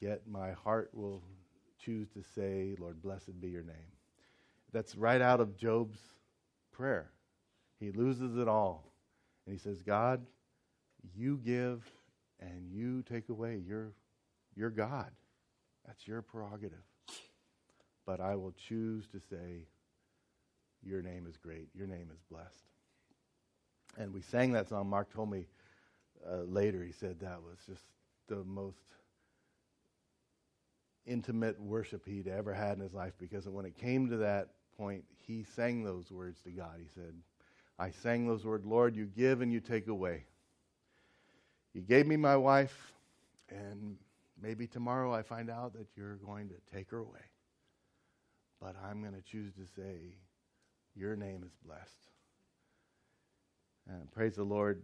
yet 0.00 0.26
my 0.26 0.52
heart 0.52 0.90
will 0.92 1.22
choose 1.78 2.08
to 2.10 2.22
say, 2.34 2.76
Lord, 2.78 3.02
blessed 3.02 3.40
be 3.40 3.48
your 3.48 3.62
name." 3.62 3.92
That's 4.72 4.96
right 4.96 5.20
out 5.20 5.40
of 5.40 5.56
Job's 5.56 5.98
prayer. 6.72 7.10
He 7.78 7.90
loses 7.90 8.36
it 8.36 8.48
all, 8.48 8.92
and 9.46 9.52
he 9.52 9.58
says, 9.58 9.82
"God, 9.82 10.26
you 11.14 11.38
give 11.44 11.84
and 12.40 12.70
you 12.70 13.02
take 13.02 13.28
away. 13.28 13.62
You're, 13.66 13.92
you're 14.54 14.70
God." 14.70 15.10
That's 15.86 16.06
your 16.06 16.22
prerogative. 16.22 16.84
But 18.06 18.20
I 18.20 18.34
will 18.36 18.52
choose 18.68 19.06
to 19.08 19.20
say, 19.20 19.66
Your 20.82 21.02
name 21.02 21.26
is 21.28 21.36
great. 21.36 21.68
Your 21.74 21.86
name 21.86 22.08
is 22.12 22.20
blessed. 22.30 22.64
And 23.96 24.12
we 24.12 24.20
sang 24.20 24.52
that 24.52 24.68
song. 24.68 24.88
Mark 24.88 25.12
told 25.12 25.30
me 25.30 25.46
uh, 26.28 26.42
later, 26.42 26.82
he 26.82 26.92
said 26.92 27.20
that 27.20 27.42
was 27.42 27.58
just 27.66 27.84
the 28.28 28.44
most 28.44 28.78
intimate 31.06 31.60
worship 31.60 32.06
he'd 32.06 32.28
ever 32.28 32.52
had 32.52 32.76
in 32.76 32.82
his 32.82 32.94
life 32.94 33.12
because 33.18 33.48
when 33.48 33.64
it 33.64 33.76
came 33.76 34.08
to 34.10 34.16
that 34.18 34.48
point, 34.76 35.04
he 35.18 35.44
sang 35.54 35.84
those 35.84 36.10
words 36.10 36.40
to 36.40 36.50
God. 36.50 36.76
He 36.78 36.88
said, 36.94 37.14
I 37.78 37.90
sang 37.90 38.26
those 38.26 38.44
words, 38.44 38.64
Lord, 38.64 38.94
you 38.94 39.06
give 39.06 39.40
and 39.40 39.52
you 39.52 39.60
take 39.60 39.88
away. 39.88 40.24
You 41.72 41.80
gave 41.82 42.06
me 42.06 42.16
my 42.16 42.36
wife, 42.36 42.94
and 43.50 43.96
Maybe 44.40 44.66
tomorrow 44.66 45.12
I 45.12 45.22
find 45.22 45.48
out 45.48 45.72
that 45.74 45.86
you're 45.96 46.16
going 46.16 46.48
to 46.48 46.76
take 46.76 46.90
her 46.90 46.98
away. 46.98 47.20
But 48.60 48.76
I'm 48.84 49.00
going 49.00 49.14
to 49.14 49.22
choose 49.22 49.52
to 49.54 49.66
say, 49.76 50.16
Your 50.94 51.16
name 51.16 51.42
is 51.44 51.52
blessed. 51.64 51.90
And 53.88 54.10
praise 54.12 54.34
the 54.34 54.44
Lord. 54.44 54.82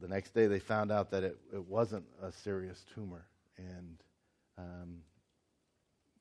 The 0.00 0.08
next 0.08 0.34
day 0.34 0.46
they 0.46 0.58
found 0.58 0.92
out 0.92 1.10
that 1.10 1.22
it, 1.22 1.38
it 1.52 1.64
wasn't 1.64 2.04
a 2.22 2.30
serious 2.30 2.84
tumor. 2.94 3.26
And 3.56 3.96
um, 4.58 4.98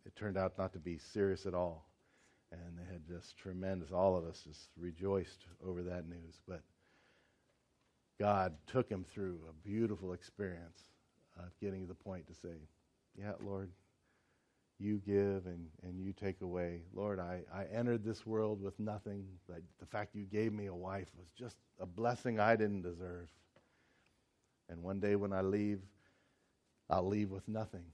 it 0.06 0.16
turned 0.16 0.38
out 0.38 0.58
not 0.58 0.74
to 0.74 0.80
be 0.80 0.98
serious 0.98 1.46
at 1.46 1.54
all. 1.54 1.88
And 2.52 2.78
they 2.78 2.92
had 2.92 3.06
just 3.08 3.38
tremendous, 3.38 3.92
all 3.92 4.16
of 4.16 4.24
us 4.24 4.42
just 4.46 4.70
rejoiced 4.78 5.46
over 5.66 5.82
that 5.84 6.08
news. 6.08 6.40
But 6.48 6.62
God 8.20 8.54
took 8.68 8.90
him 8.90 9.04
through 9.04 9.40
a 9.50 9.68
beautiful 9.68 10.14
experience 10.14 10.80
of 11.38 11.46
getting 11.60 11.82
to 11.82 11.88
the 11.88 11.96
point 11.96 12.28
to 12.28 12.34
say, 12.34 12.56
Yeah, 13.18 13.34
Lord, 13.44 13.72
you 14.80 15.02
give 15.06 15.46
and, 15.48 15.68
and 15.84 16.00
you 16.00 16.14
take 16.14 16.42
away. 16.42 16.82
Lord, 16.94 17.20
I, 17.20 17.42
I 17.54 17.66
entered 17.74 18.04
this 18.04 18.26
world 18.26 18.62
with 18.62 18.80
nothing, 18.80 19.26
the 19.48 19.86
fact 19.86 20.16
you 20.16 20.26
gave 20.26 20.54
me 20.54 20.68
a 20.68 20.74
wife 20.74 21.08
was 21.18 21.28
just 21.38 21.58
a 21.80 21.86
blessing 21.86 22.40
I 22.40 22.56
didn't 22.56 22.82
deserve. 22.82 23.28
And 24.70 24.84
one 24.84 25.00
day 25.00 25.16
when 25.16 25.32
I 25.32 25.42
leave, 25.42 25.80
I'll 26.90 27.08
leave 27.08 27.32
with 27.32 27.48
nothing. 27.48 27.86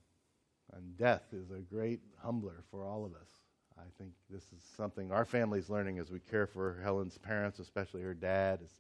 And 0.74 0.98
death 0.98 1.24
is 1.34 1.52
a 1.52 1.60
great 1.60 2.00
humbler 2.22 2.64
for 2.72 2.86
all 2.86 3.06
of 3.06 3.14
us. 3.14 3.30
I 3.78 3.84
think 3.98 4.12
this 4.30 4.44
is 4.44 4.64
something 4.78 5.12
our 5.12 5.26
family's 5.26 5.70
learning 5.70 6.00
as 6.00 6.12
we 6.12 6.20
care 6.20 6.46
for 6.48 6.80
Helen's 6.84 7.18
parents, 7.18 7.60
especially 7.60 8.02
her 8.02 8.14
dad. 8.14 8.60
Is 8.64 8.72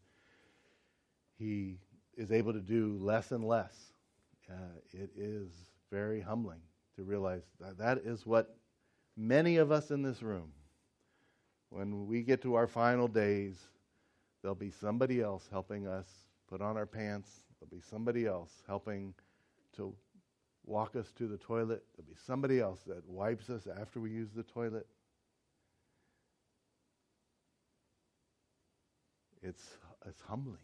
he 1.37 1.79
is 2.15 2.31
able 2.31 2.53
to 2.53 2.59
do 2.59 2.97
less 2.99 3.31
and 3.31 3.43
less 3.43 3.91
uh, 4.51 4.53
it 4.93 5.11
is 5.15 5.49
very 5.91 6.21
humbling 6.21 6.59
to 6.95 7.03
realize 7.03 7.43
that 7.59 7.77
that 7.77 7.99
is 7.99 8.25
what 8.25 8.55
many 9.15 9.57
of 9.57 9.71
us 9.71 9.91
in 9.91 10.01
this 10.01 10.21
room, 10.21 10.51
when 11.69 12.07
we 12.07 12.21
get 12.21 12.41
to 12.41 12.55
our 12.55 12.67
final 12.67 13.07
days, 13.07 13.57
there'll 14.41 14.55
be 14.55 14.71
somebody 14.71 15.21
else 15.21 15.47
helping 15.51 15.87
us 15.87 16.07
put 16.49 16.61
on 16.61 16.75
our 16.75 16.85
pants. 16.85 17.29
There'll 17.59 17.71
be 17.71 17.81
somebody 17.81 18.25
else 18.25 18.51
helping 18.67 19.13
to 19.77 19.93
walk 20.71 20.95
us 20.95 21.11
to 21.17 21.27
the 21.27 21.37
toilet. 21.37 21.83
There'll 21.95 22.09
be 22.09 22.17
somebody 22.25 22.59
else 22.61 22.79
that 22.87 23.07
wipes 23.07 23.49
us 23.49 23.67
after 23.79 23.99
we 23.99 24.09
use 24.09 24.29
the 24.33 24.43
toilet. 24.43 24.87
It's, 29.43 29.61
it's 30.07 30.21
humbling. 30.21 30.57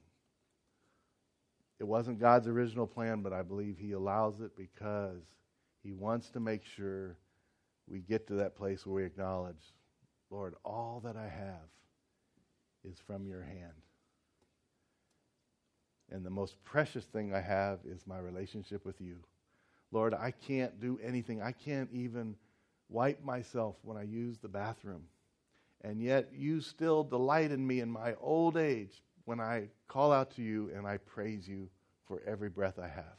It 1.80 1.84
wasn't 1.84 2.20
God's 2.20 2.48
original 2.48 2.88
plan, 2.88 3.22
but 3.22 3.34
I 3.34 3.42
believe 3.42 3.78
He 3.78 3.92
allows 3.92 4.40
it 4.40 4.56
because 4.56 5.22
He 5.84 5.92
wants 5.92 6.30
to 6.32 6.40
make 6.40 6.64
sure 6.64 7.18
we 7.88 8.00
get 8.00 8.28
to 8.28 8.36
that 8.36 8.56
place 8.56 8.86
where 8.86 8.96
we 8.96 9.06
acknowledge, 9.06 9.74
Lord, 10.30 10.56
all 10.64 11.02
that 11.04 11.18
I 11.18 11.28
have 11.28 11.70
is 12.90 12.98
from 13.06 13.28
your 13.28 13.44
hand. 13.44 13.74
And 16.10 16.26
the 16.26 16.30
most 16.30 16.56
precious 16.64 17.04
thing 17.04 17.34
I 17.34 17.42
have 17.42 17.80
is 17.86 18.08
my 18.08 18.20
relationship 18.20 18.86
with 18.86 19.02
you. 19.02 19.18
Lord, 19.92 20.14
I 20.14 20.32
can't 20.32 20.80
do 20.80 21.00
anything. 21.04 21.42
I 21.42 21.52
can't 21.52 21.90
even 21.94 22.36
wipe 22.90 23.24
myself 23.24 23.76
when 23.84 23.98
I 23.98 24.04
use 24.04 24.38
the 24.38 24.48
bathroom. 24.48 25.04
And 25.82 26.02
yet 26.02 26.30
you 26.34 26.62
still 26.62 27.04
delight 27.04 27.52
in 27.52 27.66
me 27.66 27.82
in 27.82 27.90
my 27.90 28.16
old 28.20 28.58
age 28.58 29.04
when 29.26 29.40
I 29.40 29.70
call 29.88 30.12
out 30.12 30.32
to 30.36 30.42
you 30.42 30.72
and 30.76 30.88
I 30.88 30.98
praise 30.98 31.48
you 31.48 31.70
for 32.06 32.22
every 32.26 32.50
breath 32.50 32.80
I 32.80 32.88
have. 32.88 33.18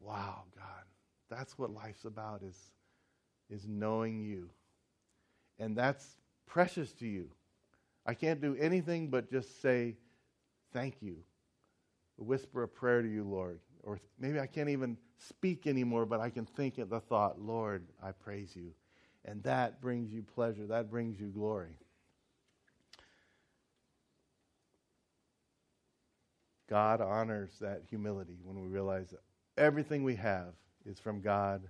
Wow, 0.00 0.44
God. 0.54 0.84
That's 1.30 1.58
what 1.58 1.70
life's 1.70 2.04
about 2.04 2.42
is, 2.42 2.56
is 3.50 3.66
knowing 3.66 4.20
you. 4.20 4.50
And 5.58 5.76
that's 5.76 6.16
precious 6.46 6.92
to 6.94 7.06
you. 7.06 7.28
I 8.04 8.14
can't 8.14 8.40
do 8.40 8.56
anything 8.58 9.08
but 9.08 9.30
just 9.30 9.62
say, 9.62 9.96
thank 10.72 10.96
you. 11.00 11.16
Whisper 12.18 12.64
a 12.64 12.68
prayer 12.68 13.02
to 13.02 13.08
you, 13.08 13.24
Lord. 13.24 13.60
Or 13.82 13.98
maybe 14.18 14.38
I 14.38 14.46
can't 14.46 14.68
even 14.68 14.96
speak 15.18 15.66
anymore, 15.66 16.06
but 16.06 16.20
I 16.20 16.30
can 16.30 16.44
think 16.44 16.78
at 16.78 16.90
the 16.90 17.00
thought, 17.00 17.40
Lord, 17.40 17.84
I 18.02 18.12
praise 18.12 18.54
you. 18.54 18.72
And 19.24 19.42
that 19.44 19.80
brings 19.80 20.12
you 20.12 20.22
pleasure. 20.22 20.66
That 20.66 20.90
brings 20.90 21.18
you 21.20 21.28
glory. 21.28 21.78
God 26.68 27.00
honors 27.00 27.50
that 27.60 27.82
humility 27.88 28.38
when 28.44 28.60
we 28.60 28.68
realize 28.68 29.10
that 29.10 29.20
everything 29.58 30.04
we 30.04 30.16
have 30.16 30.54
is 30.86 30.98
from 30.98 31.20
God, 31.20 31.62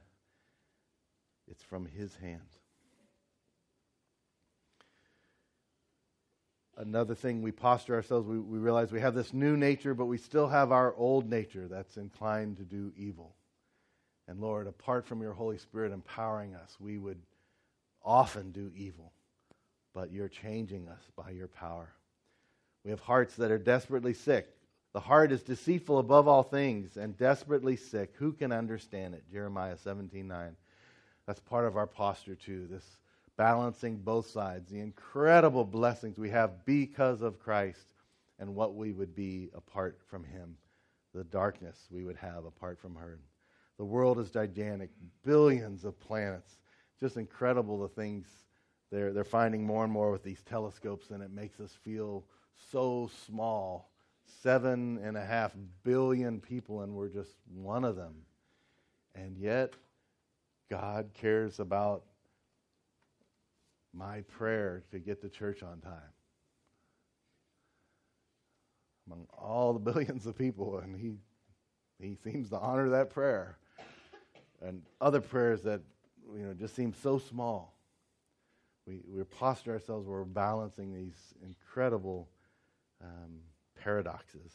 it's 1.51 1.63
from 1.63 1.87
His 1.87 2.15
hand. 2.17 2.41
Another 6.83 7.15
thing, 7.15 7.43
we 7.43 7.53
posture 7.53 7.95
ourselves, 7.95 8.27
we, 8.27 8.41
we 8.41 8.59
realize 8.59 8.91
we 8.91 9.01
have 9.01 9.15
this 9.15 9.33
new 9.33 9.57
nature, 9.57 9.95
but 9.95 10.07
we 10.07 10.19
still 10.19 10.49
have 10.49 10.73
our 10.73 10.93
old 10.97 11.31
nature 11.31 11.69
that's 11.69 11.97
inclined 11.97 12.57
to 12.57 12.65
do 12.65 12.93
evil. 12.97 13.37
And 14.27 14.41
Lord, 14.41 14.67
apart 14.67 15.07
from 15.07 15.23
your 15.23 15.33
Holy 15.33 15.59
Spirit 15.59 15.93
empowering 15.93 16.57
us, 16.57 16.77
we 16.81 16.99
would 16.99 17.21
often 18.05 18.51
do 18.51 18.73
evil, 18.75 19.13
but 19.95 20.11
you're 20.11 20.29
changing 20.29 20.89
us 20.89 21.03
by 21.15 21.31
your 21.31 21.47
power. 21.47 21.93
We 22.85 22.91
have 22.91 23.01
hearts 23.01 23.37
that 23.37 23.53
are 23.53 23.59
desperately 23.59 24.15
sick. 24.15 24.49
The 24.93 24.99
heart 24.99 25.31
is 25.31 25.45
deceitful 25.45 26.01
above 26.01 26.27
all 26.27 26.43
things 26.43 26.97
and 26.97 27.17
desperately 27.17 27.77
sick. 27.77 28.15
Who 28.17 28.33
can 28.33 28.51
understand 28.51 29.15
it? 29.15 29.23
Jeremiah 29.31 29.77
17 29.77 30.27
9. 30.27 30.57
That's 31.29 31.39
part 31.39 31.65
of 31.65 31.77
our 31.77 31.87
posture, 31.87 32.35
too. 32.35 32.67
This 32.69 32.85
balancing 33.37 33.97
both 33.97 34.29
sides, 34.29 34.71
the 34.71 34.81
incredible 34.81 35.65
blessings 35.65 36.19
we 36.19 36.31
have 36.31 36.65
because 36.65 37.23
of 37.23 37.39
Christ 37.39 37.95
and 38.39 38.55
what 38.55 38.75
we 38.75 38.93
would 38.93 39.15
be 39.15 39.51
apart 39.55 40.01
from 40.09 40.25
Him, 40.25 40.57
the 41.15 41.25
darkness 41.25 41.87
we 41.91 42.05
would 42.05 42.17
have 42.17 42.45
apart 42.45 42.79
from 42.79 42.95
her. 42.95 43.19
The 43.79 43.85
world 43.85 44.19
is 44.19 44.31
gigantic, 44.31 44.91
billions 45.25 45.85
of 45.85 45.99
planets. 45.99 46.59
Just 47.01 47.17
incredible 47.17 47.81
the 47.81 47.89
things 47.89 48.27
they're, 48.91 49.13
they're 49.13 49.25
finding 49.25 49.65
more 49.65 49.85
and 49.85 49.93
more 49.93 50.13
with 50.13 50.23
these 50.23 50.43
telescopes, 50.43 51.11
and 51.11 51.23
it 51.23 51.33
makes 51.33 51.59
us 51.61 51.73
feel 51.83 52.25
so 52.71 53.11
small. 53.27 53.91
Seven 54.43 54.99
and 55.03 55.17
a 55.17 55.25
half 55.25 55.53
billion 55.83 56.41
people, 56.41 56.83
and 56.83 56.95
we're 56.95 57.09
just 57.09 57.35
one 57.53 57.85
of 57.85 57.97
them. 57.97 58.15
And 59.15 59.37
yet, 59.37 59.75
God 60.71 61.11
cares 61.15 61.59
about 61.59 62.05
my 63.93 64.23
prayer 64.23 64.83
to 64.91 64.99
get 64.99 65.21
to 65.23 65.29
church 65.29 65.63
on 65.63 65.81
time. 65.81 66.13
Among 69.07 69.27
all 69.37 69.73
the 69.73 69.79
billions 69.93 70.27
of 70.27 70.37
people, 70.37 70.79
and 70.79 70.97
he, 70.97 71.15
he 71.99 72.17
seems 72.17 72.51
to 72.51 72.59
honor 72.59 72.91
that 72.91 73.11
prayer. 73.11 73.59
And 74.61 74.83
other 75.01 75.21
prayers 75.21 75.63
that 75.63 75.81
you 76.33 76.45
know 76.45 76.55
just 76.55 76.77
seem 76.77 76.95
so 77.03 77.19
small. 77.19 77.75
We, 78.87 79.01
we 79.09 79.23
posture 79.25 79.73
ourselves 79.73 80.07
we're 80.07 80.25
balancing 80.25 80.95
these 80.95 81.35
incredible 81.45 82.29
um, 83.03 83.41
paradoxes. 83.81 84.53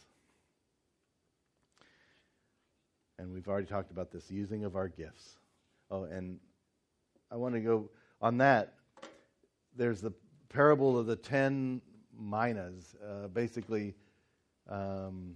And 3.19 3.33
we've 3.33 3.47
already 3.47 3.67
talked 3.67 3.91
about 3.91 4.11
this 4.11 4.29
using 4.29 4.63
of 4.63 4.75
our 4.75 4.87
gifts. 4.87 5.37
Oh, 5.89 6.03
and 6.03 6.39
I 7.31 7.35
want 7.35 7.55
to 7.55 7.61
go 7.61 7.89
on 8.21 8.37
that 8.37 8.76
there's 9.77 10.01
the 10.01 10.11
parable 10.49 10.97
of 10.97 11.05
the 11.05 11.15
ten 11.15 11.81
minas. 12.19 12.95
Uh, 13.05 13.27
basically, 13.27 13.93
um, 14.69 15.35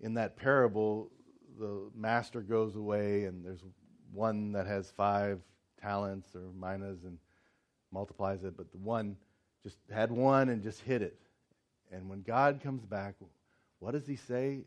in 0.00 0.14
that 0.14 0.36
parable, 0.36 1.10
the 1.58 1.90
master 1.94 2.40
goes 2.40 2.76
away, 2.76 3.24
and 3.24 3.44
there's 3.44 3.62
one 4.12 4.52
that 4.52 4.66
has 4.66 4.90
five 4.90 5.40
talents 5.80 6.28
or 6.34 6.42
minas 6.58 7.04
and 7.04 7.18
multiplies 7.90 8.44
it, 8.44 8.56
but 8.56 8.70
the 8.70 8.78
one 8.78 9.16
just 9.62 9.78
had 9.90 10.10
one 10.10 10.48
and 10.48 10.62
just 10.62 10.80
hid 10.80 11.02
it. 11.02 11.18
And 11.90 12.08
when 12.08 12.22
God 12.22 12.60
comes 12.62 12.84
back, 12.84 13.16
what 13.78 13.92
does 13.92 14.06
he 14.06 14.16
say? 14.16 14.60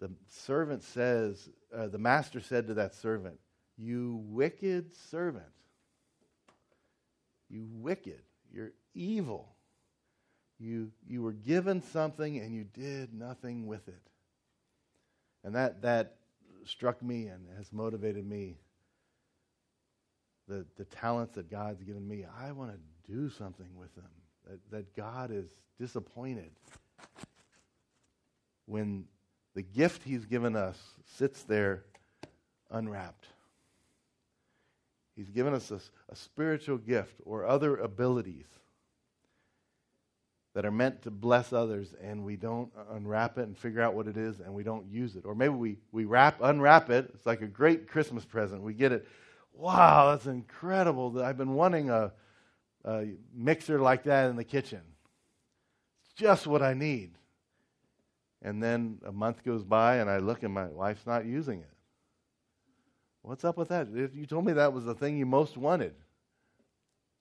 The 0.00 0.10
servant 0.28 0.82
says, 0.82 1.48
uh, 1.74 1.88
the 1.88 1.98
master 1.98 2.40
said 2.40 2.66
to 2.68 2.74
that 2.74 2.94
servant, 2.94 3.38
You 3.76 4.22
wicked 4.26 4.94
servant. 4.94 5.44
You 7.50 7.66
wicked. 7.70 8.22
You're 8.52 8.72
evil. 8.94 9.48
You, 10.58 10.92
you 11.06 11.22
were 11.22 11.32
given 11.32 11.82
something 11.82 12.38
and 12.38 12.54
you 12.54 12.64
did 12.64 13.12
nothing 13.12 13.66
with 13.66 13.88
it. 13.88 14.02
And 15.42 15.54
that, 15.54 15.82
that 15.82 16.16
struck 16.64 17.02
me 17.02 17.26
and 17.26 17.46
has 17.56 17.72
motivated 17.72 18.26
me. 18.26 18.58
The, 20.48 20.66
the 20.76 20.84
talents 20.84 21.36
that 21.36 21.50
God's 21.50 21.82
given 21.82 22.06
me, 22.06 22.24
I 22.38 22.52
want 22.52 22.72
to 22.72 23.12
do 23.12 23.30
something 23.30 23.68
with 23.76 23.94
them. 23.94 24.10
That, 24.48 24.70
that 24.70 24.96
God 24.96 25.30
is 25.30 25.48
disappointed 25.78 26.50
when 28.66 29.04
the 29.54 29.62
gift 29.62 30.02
He's 30.02 30.24
given 30.24 30.56
us 30.56 30.78
sits 31.16 31.42
there 31.44 31.84
unwrapped. 32.70 33.26
He's 35.16 35.30
given 35.30 35.54
us 35.54 35.70
a, 35.70 35.80
a 36.08 36.16
spiritual 36.16 36.78
gift 36.78 37.14
or 37.24 37.46
other 37.46 37.76
abilities 37.76 38.46
that 40.54 40.64
are 40.64 40.70
meant 40.70 41.02
to 41.02 41.10
bless 41.10 41.52
others, 41.52 41.94
and 42.02 42.24
we 42.24 42.36
don't 42.36 42.72
unwrap 42.92 43.38
it 43.38 43.42
and 43.42 43.56
figure 43.56 43.82
out 43.82 43.94
what 43.94 44.08
it 44.08 44.16
is, 44.16 44.40
and 44.40 44.52
we 44.52 44.64
don't 44.64 44.90
use 44.90 45.14
it. 45.14 45.24
Or 45.24 45.34
maybe 45.34 45.54
we, 45.54 45.76
we 45.92 46.04
wrap, 46.04 46.40
unwrap 46.42 46.90
it. 46.90 47.10
It's 47.14 47.26
like 47.26 47.40
a 47.40 47.46
great 47.46 47.86
Christmas 47.86 48.24
present. 48.24 48.62
We 48.62 48.74
get 48.74 48.90
it. 48.90 49.06
Wow, 49.52 50.10
that's 50.10 50.26
incredible. 50.26 51.22
I've 51.22 51.38
been 51.38 51.54
wanting 51.54 51.90
a, 51.90 52.12
a 52.84 53.08
mixer 53.32 53.78
like 53.78 54.04
that 54.04 54.30
in 54.30 54.36
the 54.36 54.44
kitchen. 54.44 54.80
It's 56.04 56.14
just 56.14 56.46
what 56.46 56.62
I 56.62 56.74
need. 56.74 57.12
And 58.42 58.62
then 58.62 58.98
a 59.06 59.12
month 59.12 59.44
goes 59.44 59.62
by, 59.62 59.96
and 59.96 60.10
I 60.10 60.18
look, 60.18 60.42
and 60.42 60.52
my 60.52 60.66
wife's 60.66 61.06
not 61.06 61.26
using 61.26 61.60
it. 61.60 61.70
What's 63.22 63.44
up 63.44 63.56
with 63.56 63.68
that? 63.68 63.88
If 63.94 64.14
you 64.14 64.26
told 64.26 64.44
me 64.44 64.54
that 64.54 64.72
was 64.72 64.84
the 64.84 64.94
thing 64.94 65.16
you 65.16 65.26
most 65.26 65.56
wanted 65.56 65.94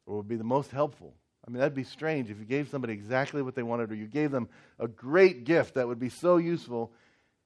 or 0.06 0.18
would 0.18 0.28
be 0.28 0.38
the 0.38 0.43
most 0.43 0.72
helpful. 0.72 1.14
I 1.45 1.52
mean, 1.52 1.60
that'd 1.60 1.76
be 1.76 1.84
strange 1.84 2.30
if 2.30 2.39
you 2.39 2.45
gave 2.45 2.70
somebody 2.70 2.93
exactly 2.93 3.41
what 3.41 3.56
they 3.56 3.64
wanted 3.64 3.91
or 3.91 3.95
you 3.95 4.08
gave 4.08 4.32
them 4.32 4.50
a 4.78 4.88
great 4.88 5.45
gift 5.45 5.76
that 5.76 5.88
would 5.88 6.00
be 6.00 6.10
so 6.10 6.38
useful 6.38 6.91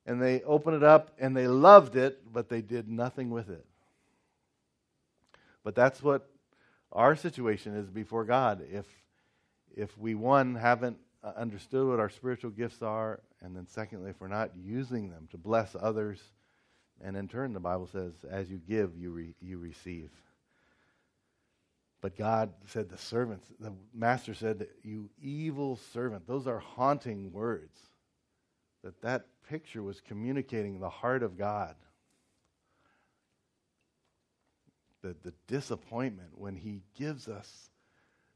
and 0.06 0.22
they 0.22 0.42
open 0.44 0.74
it 0.74 0.84
up 0.84 1.12
and 1.20 1.36
they 1.36 1.48
loved 1.48 1.96
it, 1.96 2.22
but 2.32 2.50
they 2.50 2.62
did 2.62 2.90
nothing 2.90 3.30
with 3.30 3.50
it. 3.50 3.66
But 5.64 5.76
that's 5.76 6.04
what 6.04 6.30
our 6.92 7.16
situation 7.16 7.76
is 7.76 7.90
before 7.90 8.26
God. 8.26 8.64
If, 8.72 8.86
if 9.76 9.98
we, 9.98 10.14
one, 10.14 10.56
haven't 10.56 10.98
uh, 11.24 11.32
understood 11.38 11.88
what 11.88 12.00
our 12.00 12.10
spiritual 12.10 12.52
gifts 12.52 12.82
are, 12.82 13.22
and 13.42 13.56
then 13.56 13.68
secondly, 13.68 14.10
if 14.10 14.20
we're 14.20 14.28
not 14.28 14.52
using 14.56 15.10
them 15.10 15.28
to 15.32 15.38
bless 15.38 15.76
others, 15.80 16.22
and 17.02 17.18
in 17.18 17.28
turn, 17.28 17.54
the 17.54 17.60
Bible 17.60 17.88
says, 17.92 18.14
as 18.30 18.50
you 18.50 18.58
give, 18.58 18.98
you, 18.98 19.12
re- 19.12 19.36
you 19.42 19.58
receive. 19.58 20.10
But 22.02 22.18
God 22.18 22.52
said, 22.68 22.90
the 22.90 22.98
servants, 22.98 23.48
the 23.60 23.74
master 23.94 24.34
said, 24.34 24.68
you 24.84 25.10
evil 25.22 25.80
servant. 25.94 26.28
Those 26.28 26.48
are 26.48 26.60
haunting 26.60 27.32
words. 27.32 27.78
That 28.84 29.02
that 29.02 29.26
picture 29.50 29.82
was 29.82 30.02
communicating 30.02 30.80
the 30.80 30.90
heart 30.90 31.24
of 31.24 31.38
God. 31.38 31.76
The, 35.02 35.16
the 35.24 35.34
disappointment 35.48 36.32
when 36.36 36.56
he 36.56 36.82
gives 36.98 37.28
us 37.28 37.70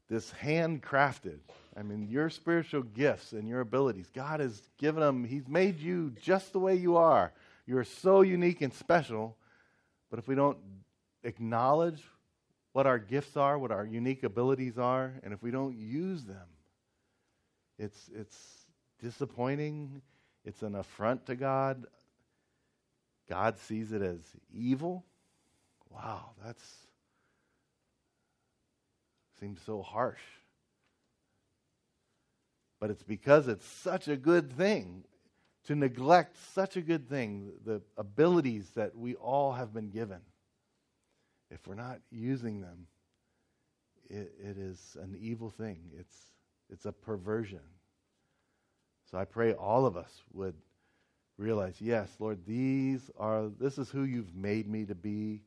this 0.08 0.32
handcrafted. 0.42 1.38
I 1.76 1.82
mean, 1.82 2.08
your 2.08 2.30
spiritual 2.30 2.82
gifts 2.82 3.32
and 3.32 3.46
your 3.46 3.60
abilities. 3.60 4.10
God 4.14 4.40
has 4.40 4.62
given 4.78 5.00
them, 5.00 5.24
He's 5.24 5.46
made 5.46 5.78
you 5.78 6.12
just 6.22 6.52
the 6.52 6.58
way 6.58 6.74
you 6.74 6.96
are. 6.96 7.32
You 7.68 7.76
are 7.76 7.84
so 7.84 8.22
unique 8.22 8.62
and 8.62 8.72
special, 8.72 9.36
but 10.08 10.18
if 10.18 10.26
we 10.26 10.34
don't 10.34 10.56
acknowledge 11.22 12.02
what 12.72 12.86
our 12.86 12.98
gifts 12.98 13.36
are, 13.36 13.58
what 13.58 13.70
our 13.70 13.84
unique 13.84 14.22
abilities 14.22 14.78
are, 14.78 15.12
and 15.22 15.34
if 15.34 15.42
we 15.42 15.50
don't 15.50 15.76
use 15.76 16.24
them, 16.24 16.46
it's, 17.78 18.08
it's 18.16 18.38
disappointing. 19.02 20.00
It's 20.46 20.62
an 20.62 20.76
affront 20.76 21.26
to 21.26 21.36
God. 21.36 21.84
God 23.28 23.58
sees 23.58 23.92
it 23.92 24.00
as 24.00 24.20
evil. 24.50 25.04
Wow, 25.90 26.30
that's 26.42 26.64
seems 29.40 29.60
so 29.66 29.82
harsh. 29.82 30.22
But 32.80 32.88
it's 32.88 33.02
because 33.02 33.46
it's 33.46 33.66
such 33.66 34.08
a 34.08 34.16
good 34.16 34.54
thing 34.54 35.04
to 35.68 35.74
neglect 35.74 36.34
such 36.54 36.78
a 36.78 36.80
good 36.80 37.10
thing, 37.10 37.52
the 37.66 37.82
abilities 37.98 38.70
that 38.74 38.96
we 38.96 39.14
all 39.16 39.52
have 39.52 39.74
been 39.74 39.90
given. 39.90 40.20
If 41.50 41.66
we're 41.66 41.74
not 41.74 42.00
using 42.10 42.62
them, 42.62 42.86
it, 44.08 44.32
it 44.42 44.56
is 44.56 44.96
an 44.98 45.14
evil 45.20 45.50
thing. 45.50 45.78
It's, 45.98 46.16
it's 46.70 46.86
a 46.86 46.92
perversion. 46.92 47.60
So 49.10 49.18
I 49.18 49.26
pray 49.26 49.52
all 49.52 49.84
of 49.84 49.94
us 49.94 50.10
would 50.32 50.54
realize, 51.36 51.74
yes, 51.82 52.08
Lord, 52.18 52.38
these 52.46 53.10
are 53.18 53.50
this 53.60 53.76
is 53.76 53.90
who 53.90 54.04
you've 54.04 54.34
made 54.34 54.66
me 54.66 54.86
to 54.86 54.94
be. 54.94 55.42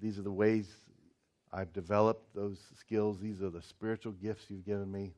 These 0.00 0.20
are 0.20 0.22
the 0.22 0.30
ways 0.30 0.68
I've 1.52 1.72
developed 1.72 2.32
those 2.32 2.60
skills. 2.78 3.18
These 3.18 3.42
are 3.42 3.50
the 3.50 3.62
spiritual 3.62 4.12
gifts 4.12 4.44
you've 4.48 4.64
given 4.64 4.90
me. 4.90 5.14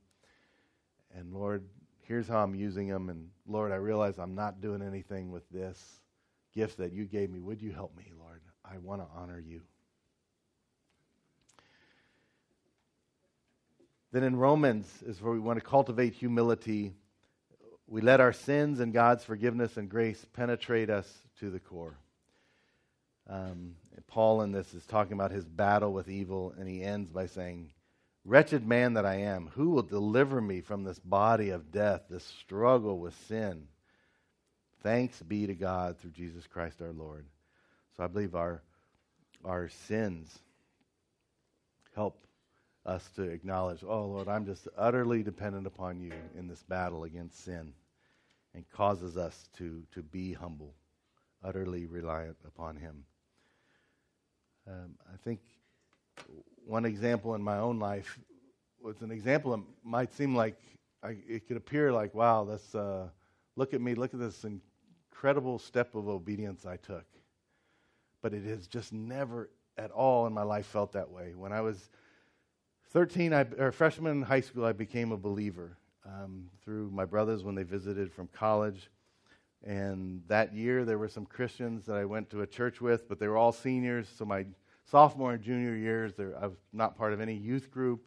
And 1.15 1.35
Lord, 1.35 1.63
here's 2.07 2.29
how 2.29 2.43
I'm 2.43 2.55
using 2.55 2.89
them. 2.89 3.09
And 3.09 3.29
Lord, 3.47 3.73
I 3.73 3.77
realize 3.77 4.19
I'm 4.19 4.35
not 4.35 4.61
doing 4.61 4.83
anything 4.83 5.31
with 5.31 5.49
this 5.51 5.79
gift 6.55 6.79
that 6.79 6.93
you 6.93 7.05
gave 7.05 7.31
me. 7.31 7.41
Would 7.41 7.61
you 7.61 7.73
help 7.73 7.97
me, 7.97 8.13
Lord? 8.19 8.41
I 8.65 8.79
want 8.79 9.03
to 9.03 9.09
honor 9.15 9.39
you. 9.39 9.63
Then 14.13 14.23
in 14.23 14.37
Romans 14.37 14.87
is 15.05 15.21
where 15.21 15.33
we 15.33 15.39
want 15.39 15.59
to 15.59 15.65
cultivate 15.65 16.15
humility. 16.15 16.95
We 17.87 18.01
let 18.01 18.21
our 18.21 18.33
sins 18.33 18.81
and 18.81 18.93
God's 18.93 19.25
forgiveness 19.25 19.77
and 19.77 19.89
grace 19.89 20.25
penetrate 20.33 20.91
us 20.91 21.13
to 21.41 21.51
the 21.51 21.61
core. 21.61 21.99
Um, 23.29 23.75
Paul 24.07 24.43
in 24.43 24.53
this 24.53 24.73
is 24.73 24.87
talking 24.87 25.13
about 25.13 25.33
his 25.33 25.45
battle 25.45 25.93
with 25.93 26.09
evil, 26.09 26.55
and 26.59 26.69
he 26.69 26.83
ends 26.83 27.11
by 27.11 27.27
saying, 27.27 27.71
Wretched 28.29 28.67
man 28.67 28.95
that 28.95 29.07
I 29.07 29.19
am, 29.19 29.51
who 29.55 29.71
will 29.71 29.85
deliver 29.85 30.41
me 30.41 30.61
from 30.61 30.83
this 30.83 30.99
body 30.99 31.51
of 31.51 31.71
death, 31.71 32.03
this 32.11 32.25
struggle 32.25 32.99
with 32.99 33.15
sin? 33.29 33.69
Thanks 34.83 35.23
be 35.23 35.47
to 35.47 35.55
God 35.55 35.99
through 35.99 36.11
Jesus 36.11 36.45
Christ 36.49 36.83
our 36.83 36.93
Lord. 36.93 37.25
So 37.97 38.03
I 38.03 38.09
believe 38.09 38.35
our, 38.35 38.63
our 39.45 39.69
sins 39.69 40.37
help 41.95 42.27
us 42.85 43.09
to 43.15 43.23
acknowledge, 43.23 43.85
oh 43.87 44.07
Lord, 44.07 44.27
I'm 44.27 44.45
just 44.45 44.67
utterly 44.77 45.23
dependent 45.23 45.69
upon 45.69 46.01
you 46.01 46.13
in 46.37 46.49
this 46.49 46.65
battle 46.65 47.05
against 47.05 47.45
sin, 47.45 47.75
and 48.55 48.69
causes 48.71 49.17
us 49.17 49.49
to, 49.59 49.85
to 49.93 50.03
be 50.03 50.33
humble, 50.33 50.75
utterly 51.45 51.87
reliant 51.87 52.39
upon 52.45 52.77
Him. 52.77 53.05
Um, 54.67 54.97
I 55.13 55.17
think 55.25 55.39
one 56.67 56.85
example 56.85 57.35
in 57.35 57.43
my 57.43 57.59
own 57.59 57.79
life 57.79 58.19
was 58.81 59.01
an 59.03 59.11
example 59.11 59.53
that 59.53 59.63
might 59.85 60.13
seem 60.13 60.35
like 60.35 60.59
I, 61.03 61.17
it 61.29 61.47
could 61.47 61.57
appear 61.57 61.93
like, 61.93 62.15
wow, 62.15 62.45
this, 62.45 62.75
uh, 62.75 63.09
look 63.55 63.75
at 63.75 63.81
me, 63.81 63.95
look 63.95 64.13
at 64.15 64.21
this 64.21 64.45
incredible 64.45 65.59
step 65.59 65.95
of 65.95 66.09
obedience 66.09 66.67
I 66.67 66.77
took. 66.77 67.05
But 68.23 68.35
it 68.35 68.45
has 68.45 68.67
just 68.67 68.93
never 68.93 69.51
at 69.79 69.91
all 69.91 70.27
in 70.27 70.33
my 70.33 70.43
life 70.43 70.67
felt 70.67 70.93
that 70.93 71.11
way. 71.11 71.35
When 71.35 71.53
I 71.53 71.61
was 71.61 71.91
13, 72.91 73.33
I, 73.33 73.47
or 73.59 73.73
freshman 73.73 74.13
in 74.13 74.23
high 74.23 74.41
school, 74.41 74.65
I 74.65 74.73
became 74.73 75.13
a 75.13 75.17
believer 75.17 75.77
um, 76.05 76.49
through 76.65 76.91
my 76.91 77.05
brothers 77.05 77.45
when 77.45 77.55
they 77.55 77.63
visited 77.63 78.13
from 78.13 78.29
college. 78.29 78.91
And 79.63 80.23
that 80.29 80.55
year, 80.55 80.85
there 80.85 80.99
were 80.99 81.09
some 81.09 81.27
Christians 81.27 81.87
that 81.87 81.97
I 81.97 82.05
went 82.05 82.31
to 82.31 82.43
a 82.43 82.47
church 82.47 82.81
with, 82.81 83.09
but 83.09 83.19
they 83.19 83.29
were 83.29 83.37
all 83.37 83.53
seniors. 83.53 84.09
So 84.09 84.25
my 84.25 84.47
sophomore 84.91 85.33
and 85.33 85.43
junior 85.43 85.75
years, 85.75 86.15
there, 86.15 86.35
I 86.41 86.47
was 86.47 86.59
not 86.73 86.97
part 86.97 87.13
of 87.13 87.21
any 87.21 87.35
youth 87.35 87.71
group. 87.71 88.07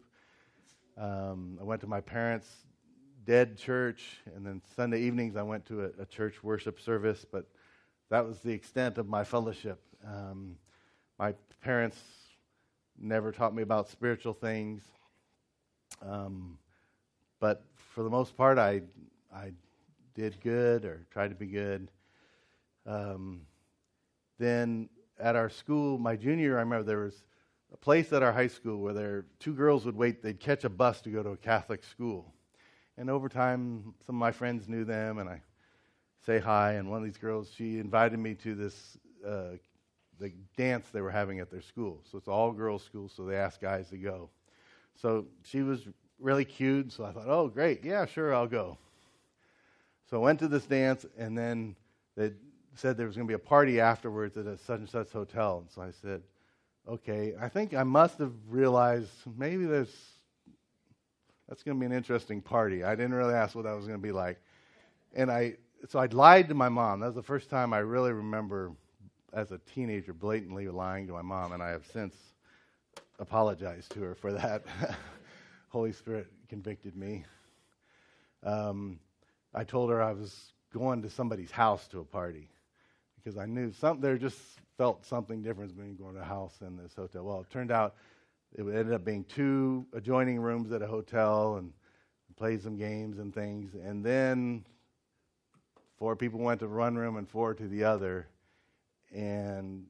Um, 0.98 1.58
I 1.60 1.64
went 1.64 1.82
to 1.82 1.88
my 1.88 2.02
parents' 2.02 2.50
dead 3.26 3.58
church, 3.58 4.18
and 4.36 4.46
then 4.46 4.62
Sunday 4.76 5.02
evenings 5.02 5.36
I 5.36 5.44
went 5.44 5.66
to 5.68 5.86
a, 5.86 6.02
a 6.02 6.06
church 6.06 6.44
worship 6.44 6.80
service. 6.80 7.26
But 7.30 7.46
that 8.10 8.26
was 8.26 8.40
the 8.40 8.52
extent 8.52 8.98
of 8.98 9.08
my 9.08 9.24
fellowship. 9.24 9.80
Um, 10.06 10.56
my 11.18 11.34
parents 11.62 12.00
never 12.98 13.32
taught 13.32 13.54
me 13.54 13.62
about 13.62 13.90
spiritual 13.90 14.34
things. 14.34 14.84
Um, 16.02 16.58
but 17.40 17.64
for 17.76 18.04
the 18.04 18.10
most 18.10 18.36
part, 18.36 18.58
I, 18.58 18.82
I 19.34 19.52
did 20.16 20.40
good 20.42 20.86
or 20.86 21.06
tried 21.12 21.30
to 21.30 21.36
be 21.36 21.46
good. 21.46 21.90
Um, 22.86 23.42
then 24.38 24.90
at 25.20 25.36
our 25.36 25.50
school, 25.50 25.98
my 25.98 26.16
junior 26.16 26.46
year, 26.46 26.58
I 26.58 26.62
remember 26.62 26.84
there 26.84 27.00
was 27.00 27.24
a 27.74 27.78
place 27.78 28.12
at 28.14 28.24
our 28.24 28.32
high 28.32 28.48
school 28.48 28.80
where 28.80 28.94
there 28.94 29.26
two 29.40 29.54
girls 29.54 29.86
would 29.86 29.96
wait. 29.96 30.24
They'd 30.24 30.40
catch 30.40 30.64
a 30.64 30.70
bus 30.70 31.02
to 31.02 31.10
go 31.10 31.22
to 31.22 31.32
a 31.32 31.38
Catholic 31.38 31.84
school, 31.84 32.34
and 32.98 33.10
over 33.10 33.30
time, 33.30 33.94
some 34.06 34.16
of 34.16 34.20
my 34.20 34.32
friends 34.32 34.68
knew 34.68 34.86
them, 34.86 35.20
and 35.20 35.30
I 35.30 35.42
say 36.26 36.40
hi. 36.40 36.74
And 36.74 36.90
one 36.90 37.00
of 37.00 37.06
these 37.06 37.18
girls, 37.18 37.52
she 37.56 37.80
invited 37.80 38.20
me 38.20 38.34
to 38.36 38.56
this 38.56 38.98
uh, 39.26 39.58
the 40.20 40.34
dance 40.58 40.88
they 40.92 41.02
were 41.02 41.12
having 41.12 41.40
at 41.40 41.50
their 41.50 41.62
school. 41.62 42.02
So 42.12 42.18
it's 42.18 42.28
all 42.28 42.52
girls' 42.52 42.84
school, 42.84 43.10
so 43.10 43.26
they 43.26 43.36
asked 43.36 43.62
guys 43.62 43.90
to 43.90 43.98
go. 43.98 44.30
So 44.96 45.26
she 45.44 45.62
was 45.62 45.88
really 46.20 46.46
cute, 46.46 46.92
so 46.92 47.06
I 47.06 47.12
thought, 47.12 47.28
oh, 47.28 47.48
great, 47.48 47.86
yeah, 47.86 48.06
sure, 48.06 48.34
I'll 48.34 48.48
go. 48.48 48.78
So 50.10 50.18
I 50.18 50.20
went 50.20 50.40
to 50.40 50.48
this 50.48 50.66
dance, 50.66 51.06
and 51.18 51.38
then 51.38 51.76
they 52.18 52.34
said 52.80 52.98
there 52.98 53.08
was 53.08 53.16
going 53.16 53.28
to 53.28 53.32
be 53.32 53.36
a 53.36 53.40
party 53.40 53.80
afterwards 53.80 54.38
at 54.38 54.46
a 54.46 54.58
such 54.58 54.80
and 54.80 54.90
such 54.90 55.12
hotel. 55.12 55.60
And 55.60 55.70
so 55.70 55.82
I 55.82 55.92
said, 55.92 56.24
okay, 56.88 57.36
I 57.40 57.50
think 57.50 57.74
I 57.74 57.84
must 57.84 58.18
have 58.20 58.34
realized 58.48 59.12
maybe 59.38 59.66
there's 59.66 59.94
that's 61.48 61.64
going 61.64 61.78
to 61.78 61.80
be 61.80 61.86
an 61.86 61.92
interesting 61.92 62.42
party. 62.42 62.84
I 62.84 62.96
didn't 62.96 63.14
really 63.14 63.34
ask 63.34 63.56
what 63.56 63.66
that 63.66 63.76
was 63.76 63.86
going 63.86 64.00
to 64.00 64.04
be 64.04 64.12
like. 64.12 64.40
And 65.14 65.32
I 65.32 65.56
so 65.88 66.00
I 66.00 66.06
lied 66.06 66.50
to 66.50 66.56
my 66.56 66.70
mom. 66.70 67.00
That 67.00 67.08
was 67.08 67.16
the 67.16 67.24
first 67.24 67.50
time 67.50 67.74
I 67.74 67.80
really 67.80 68.14
remember 68.14 68.72
as 69.34 69.52
a 69.52 69.60
teenager 69.74 70.14
blatantly 70.14 70.68
lying 70.68 71.08
to 71.08 71.14
my 71.14 71.22
mom, 71.22 71.52
and 71.52 71.62
I 71.62 71.70
have 71.70 71.86
since 71.92 72.16
apologized 73.20 73.92
to 73.94 74.02
her 74.02 74.16
for 74.16 74.32
that. 74.34 74.64
Holy 75.70 75.92
Spirit 75.92 76.28
convicted 76.48 76.96
me. 76.96 77.26
Um, 78.44 79.00
I 79.54 79.64
told 79.64 79.90
her 79.90 80.02
I 80.02 80.14
was 80.14 80.54
going 80.74 81.02
to 81.02 81.10
somebody's 81.10 81.52
house 81.52 81.88
to 81.90 82.00
a 82.00 82.06
party 82.06 82.50
because 83.30 83.40
I 83.40 83.46
knew 83.46 83.72
some, 83.72 84.02
there 84.02 84.18
just 84.18 84.40
felt 84.76 85.06
something 85.06 85.44
different 85.44 85.76
between 85.76 85.96
going 85.96 86.16
to 86.16 86.22
a 86.22 86.24
house 86.24 86.56
and 86.62 86.80
this 86.80 86.96
hotel. 86.96 87.24
Well, 87.24 87.42
it 87.42 87.50
turned 87.52 87.72
out 87.72 87.94
it 88.58 88.62
ended 88.62 88.92
up 88.92 89.06
being 89.06 89.24
two 89.26 89.86
adjoining 89.94 90.40
rooms 90.40 90.72
at 90.72 90.82
a 90.82 90.88
hotel 90.88 91.58
and 91.58 91.72
played 92.38 92.64
some 92.64 92.76
games 92.76 93.20
and 93.20 93.32
things. 93.32 93.76
And 93.76 94.04
then 94.04 94.66
four 96.00 96.16
people 96.16 96.40
went 96.40 96.60
to 96.62 96.68
one 96.68 96.96
room 96.96 97.18
and 97.18 97.30
four 97.30 97.54
to 97.54 97.68
the 97.68 97.84
other 97.84 98.28
and 99.14 99.86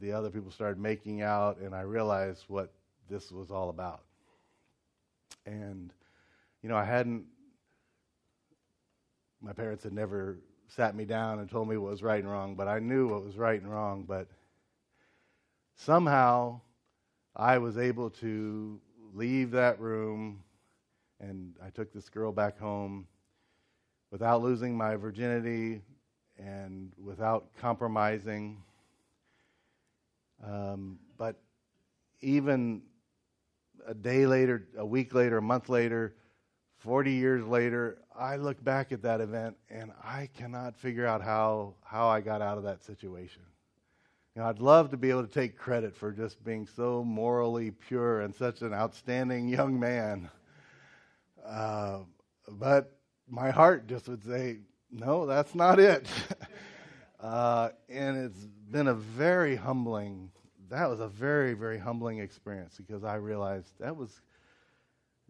the 0.00 0.12
other 0.12 0.30
people 0.30 0.50
started 0.52 0.78
making 0.78 1.22
out, 1.22 1.58
and 1.58 1.74
I 1.74 1.80
realized 1.80 2.44
what 2.46 2.72
this 3.08 3.32
was 3.32 3.50
all 3.50 3.68
about. 3.70 4.02
And, 5.46 5.92
you 6.62 6.68
know, 6.68 6.76
I 6.76 6.84
hadn't, 6.84 7.24
my 9.40 9.52
parents 9.52 9.82
had 9.82 9.92
never 9.92 10.38
sat 10.68 10.94
me 10.94 11.04
down 11.04 11.38
and 11.38 11.48
told 11.48 11.68
me 11.68 11.76
what 11.76 11.90
was 11.90 12.02
right 12.02 12.22
and 12.22 12.30
wrong, 12.30 12.54
but 12.54 12.68
I 12.68 12.78
knew 12.78 13.08
what 13.08 13.24
was 13.24 13.36
right 13.36 13.60
and 13.60 13.70
wrong. 13.70 14.04
But 14.06 14.28
somehow 15.76 16.60
I 17.36 17.58
was 17.58 17.78
able 17.78 18.10
to 18.10 18.80
leave 19.12 19.52
that 19.52 19.80
room, 19.80 20.42
and 21.20 21.54
I 21.64 21.70
took 21.70 21.92
this 21.92 22.08
girl 22.08 22.32
back 22.32 22.58
home 22.58 23.06
without 24.10 24.42
losing 24.42 24.76
my 24.76 24.96
virginity, 24.96 25.82
and 26.38 26.92
without 27.02 27.46
compromising. 27.60 28.62
Um, 30.44 30.98
but 31.16 31.36
even 32.20 32.82
a 33.86 33.94
day 33.94 34.26
later, 34.26 34.66
a 34.76 34.84
week 34.86 35.14
later, 35.14 35.38
a 35.38 35.42
month 35.42 35.68
later, 35.68 36.14
40 36.84 37.12
years 37.12 37.46
later, 37.46 37.96
I 38.14 38.36
look 38.36 38.62
back 38.62 38.92
at 38.92 39.00
that 39.02 39.22
event 39.22 39.56
and 39.70 39.90
I 40.04 40.28
cannot 40.36 40.76
figure 40.76 41.06
out 41.06 41.22
how, 41.22 41.76
how 41.82 42.08
I 42.08 42.20
got 42.20 42.42
out 42.42 42.58
of 42.58 42.64
that 42.64 42.84
situation. 42.84 43.40
You 44.36 44.42
know, 44.42 44.48
I'd 44.48 44.58
love 44.58 44.90
to 44.90 44.98
be 44.98 45.08
able 45.08 45.26
to 45.26 45.32
take 45.32 45.56
credit 45.56 45.96
for 45.96 46.12
just 46.12 46.44
being 46.44 46.66
so 46.76 47.02
morally 47.02 47.70
pure 47.70 48.20
and 48.20 48.34
such 48.34 48.60
an 48.60 48.74
outstanding 48.74 49.48
young 49.48 49.80
man. 49.80 50.28
Uh, 51.42 52.00
but 52.50 52.94
my 53.30 53.50
heart 53.50 53.86
just 53.86 54.06
would 54.06 54.22
say, 54.22 54.58
no, 54.90 55.24
that's 55.24 55.54
not 55.54 55.80
it. 55.80 56.06
uh, 57.18 57.70
and 57.88 58.26
it's 58.26 58.46
been 58.70 58.88
a 58.88 58.94
very 58.94 59.56
humbling, 59.56 60.30
that 60.68 60.90
was 60.90 61.00
a 61.00 61.08
very, 61.08 61.54
very 61.54 61.78
humbling 61.78 62.18
experience 62.18 62.76
because 62.76 63.04
I 63.04 63.14
realized 63.14 63.72
that 63.80 63.96
was 63.96 64.20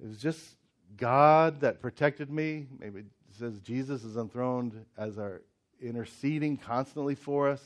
it 0.02 0.08
was 0.08 0.18
just 0.18 0.56
God 0.96 1.60
that 1.60 1.80
protected 1.80 2.30
me. 2.30 2.66
Maybe 2.78 3.00
it 3.00 3.06
says 3.38 3.60
Jesus 3.60 4.04
is 4.04 4.16
enthroned 4.16 4.84
as 4.96 5.18
our 5.18 5.42
interceding 5.80 6.56
constantly 6.56 7.14
for 7.14 7.48
us. 7.48 7.62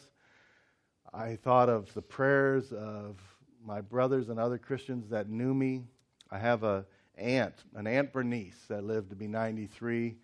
I 1.12 1.36
thought 1.36 1.68
of 1.68 1.92
the 1.94 2.02
prayers 2.02 2.72
of 2.72 3.20
my 3.64 3.80
brothers 3.80 4.28
and 4.28 4.38
other 4.38 4.58
Christians 4.58 5.08
that 5.10 5.28
knew 5.28 5.54
me. 5.54 5.84
I 6.30 6.38
have 6.38 6.62
a 6.64 6.84
aunt, 7.16 7.54
an 7.74 7.86
aunt 7.86 8.12
Bernice, 8.12 8.66
that 8.68 8.84
lived 8.84 9.10
to 9.10 9.16
be 9.16 9.26
93, 9.26 10.16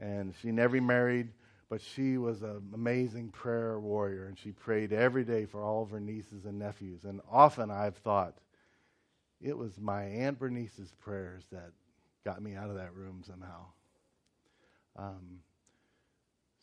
and 0.00 0.34
she 0.40 0.52
never 0.52 0.80
married, 0.80 1.30
but 1.68 1.80
she 1.80 2.18
was 2.18 2.42
an 2.42 2.62
amazing 2.74 3.30
prayer 3.30 3.78
warrior, 3.78 4.26
and 4.26 4.38
she 4.38 4.52
prayed 4.52 4.92
every 4.92 5.24
day 5.24 5.46
for 5.46 5.62
all 5.62 5.82
of 5.82 5.90
her 5.90 6.00
nieces 6.00 6.44
and 6.44 6.58
nephews. 6.58 7.04
And 7.04 7.20
often 7.30 7.70
I've 7.70 7.96
thought 7.96 8.38
it 9.40 9.56
was 9.56 9.80
my 9.80 10.04
aunt 10.04 10.38
Bernice's 10.38 10.92
prayers 11.00 11.44
that 11.50 11.70
got 12.24 12.42
me 12.42 12.54
out 12.54 12.70
of 12.70 12.76
that 12.76 12.94
room 12.94 13.22
somehow. 13.26 13.64
Um, 14.96 15.40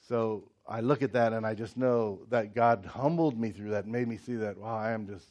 so 0.08 0.44
I 0.68 0.82
look 0.82 1.02
at 1.02 1.14
that 1.14 1.34
and 1.34 1.46
I 1.46 1.54
just 1.54 1.78
know 1.78 2.22
that 2.30 2.56
God 2.56 2.86
humbled 2.86 3.40
me 3.40 3.52
through 3.52 3.72
that, 3.72 3.88
made 3.88 4.08
me 4.08 4.18
see 4.18 4.36
that, 4.36 4.58
wow, 4.58 4.78
I 4.78 4.92
am 4.92 5.08
just 5.08 5.26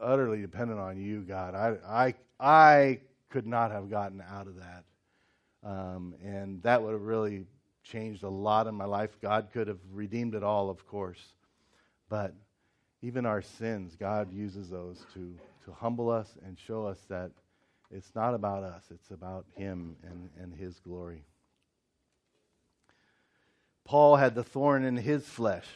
utterly 0.00 0.40
dependent 0.40 0.80
on 0.80 1.00
you, 1.00 1.22
God. 1.22 1.54
I, 1.54 1.76
I, 1.86 2.14
I 2.38 3.00
could 3.30 3.46
not 3.46 3.70
have 3.70 3.90
gotten 3.90 4.22
out 4.30 4.46
of 4.46 4.56
that. 4.56 4.84
Um, 5.64 6.14
and 6.24 6.62
that 6.62 6.82
would 6.82 6.92
have 6.92 7.02
really 7.02 7.46
changed 7.84 8.22
a 8.22 8.28
lot 8.28 8.66
in 8.66 8.74
my 8.74 8.84
life. 8.84 9.10
God 9.20 9.48
could 9.52 9.68
have 9.68 9.78
redeemed 9.92 10.34
it 10.34 10.42
all, 10.42 10.70
of 10.70 10.86
course. 10.86 11.22
But 12.08 12.34
even 13.00 13.26
our 13.26 13.42
sins, 13.42 13.96
God 13.98 14.32
uses 14.32 14.70
those 14.70 15.04
to, 15.14 15.34
to 15.64 15.72
humble 15.72 16.10
us 16.10 16.36
and 16.44 16.58
show 16.58 16.86
us 16.86 16.98
that 17.08 17.30
it's 17.92 18.14
not 18.14 18.34
about 18.34 18.64
us, 18.64 18.84
it's 18.90 19.10
about 19.10 19.44
Him 19.54 19.96
and, 20.02 20.30
and 20.40 20.54
His 20.54 20.78
glory. 20.80 21.24
Paul 23.84 24.16
had 24.16 24.34
the 24.34 24.44
thorn 24.44 24.84
in 24.84 24.96
his 24.96 25.26
flesh. 25.26 25.66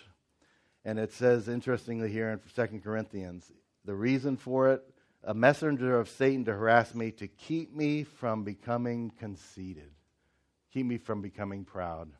And 0.85 0.99
it 0.99 1.13
says, 1.13 1.49
interestingly, 1.49 2.11
here 2.11 2.31
in 2.31 2.69
2 2.69 2.81
Corinthians, 2.81 3.51
the 3.85 3.95
reason 3.95 4.37
for 4.37 4.71
it 4.71 4.83
a 5.25 5.35
messenger 5.35 5.99
of 5.99 6.09
Satan 6.09 6.45
to 6.45 6.53
harass 6.53 6.95
me, 6.95 7.11
to 7.11 7.27
keep 7.27 7.75
me 7.75 8.05
from 8.05 8.45
becoming 8.45 9.11
conceited, 9.19 9.91
keep 10.73 10.87
me 10.87 10.99
from 10.99 11.21
becoming 11.21 11.65
proud. 11.65 12.13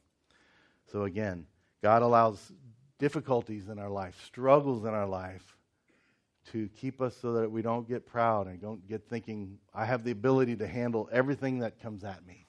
So 0.91 1.05
again, 1.05 1.47
God 1.83 2.03
allows 2.03 2.53
difficulties 2.99 3.69
in 3.69 3.79
our 3.79 3.91
life, 3.91 4.21
struggles 4.27 4.85
in 4.85 4.93
our 4.93 5.07
life, 5.07 5.56
to 6.53 6.69
keep 6.81 7.01
us 7.01 7.17
so 7.21 7.33
that 7.35 7.51
we 7.51 7.63
don't 7.63 7.89
get 7.89 8.07
proud 8.07 8.47
and 8.47 8.61
don't 8.61 8.87
get 8.89 9.09
thinking, 9.09 9.59
I 9.75 9.85
have 9.85 10.05
the 10.05 10.11
ability 10.13 10.57
to 10.57 10.67
handle 10.67 11.09
everything 11.13 11.61
that 11.61 11.81
comes 11.81 12.05
at 12.05 12.27
me. 12.27 12.47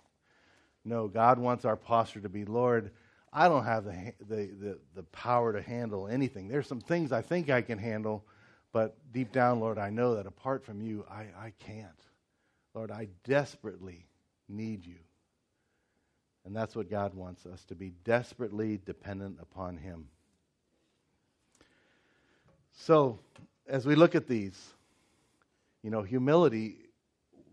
No, 0.86 1.08
God 1.08 1.40
wants 1.40 1.66
our 1.66 1.76
posture 1.76 2.22
to 2.22 2.30
be, 2.30 2.46
Lord, 2.46 2.92
I 3.34 3.50
don't 3.50 3.66
have 3.66 3.84
the, 3.84 4.14
the, 4.22 4.36
the, 4.60 4.80
the, 4.96 5.04
power 5.04 5.52
to 5.52 5.62
handle 5.62 6.08
anything. 6.08 6.48
There's 6.48 6.68
some 6.68 6.80
things 6.80 7.12
I 7.12 7.22
think 7.22 7.50
I 7.50 7.62
can 7.62 7.78
handle, 7.78 8.26
but 8.72 8.96
deep 9.12 9.32
down, 9.32 9.60
Lord, 9.60 9.78
I 9.78 9.90
know 9.90 10.16
that 10.16 10.26
apart 10.26 10.64
from 10.64 10.82
you, 10.82 11.06
I, 11.10 11.26
I 11.38 11.54
can't. 11.60 11.90
Lord, 12.74 12.90
I 12.90 13.10
desperately 13.26 14.08
need 14.48 14.86
you. 14.86 15.00
And 16.46 16.56
that's 16.56 16.76
what 16.76 16.90
God 16.90 17.14
wants 17.14 17.46
us 17.46 17.66
to 17.66 17.76
be 17.76 17.92
desperately 18.06 18.80
dependent 18.86 19.40
upon 19.42 19.76
Him. 19.76 20.08
So, 22.72 23.20
as 23.68 23.86
we 23.86 23.96
look 23.96 24.16
at 24.16 24.28
these, 24.28 24.74
you 25.84 25.90
know, 25.90 26.02
humility, 26.02 26.78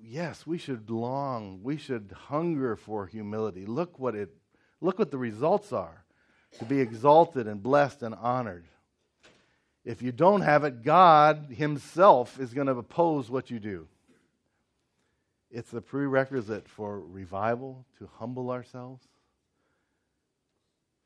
yes, 0.02 0.46
we 0.46 0.58
should 0.58 0.90
long, 0.90 1.60
we 1.62 1.76
should 1.76 2.14
hunger 2.28 2.76
for 2.76 3.06
humility. 3.06 3.66
Look 3.66 3.98
what 3.98 4.14
it 4.14 4.30
Look 4.84 4.98
what 4.98 5.10
the 5.10 5.16
results 5.16 5.72
are 5.72 6.04
to 6.58 6.66
be 6.66 6.78
exalted 6.78 7.48
and 7.48 7.62
blessed 7.62 8.02
and 8.02 8.14
honored. 8.14 8.66
If 9.82 10.02
you 10.02 10.12
don't 10.12 10.42
have 10.42 10.62
it, 10.64 10.82
God 10.82 11.46
Himself 11.50 12.38
is 12.38 12.52
going 12.52 12.66
to 12.66 12.74
oppose 12.74 13.30
what 13.30 13.50
you 13.50 13.58
do. 13.58 13.88
It's 15.50 15.70
the 15.70 15.80
prerequisite 15.80 16.68
for 16.68 17.00
revival 17.00 17.86
to 17.98 18.10
humble 18.18 18.50
ourselves. 18.50 19.02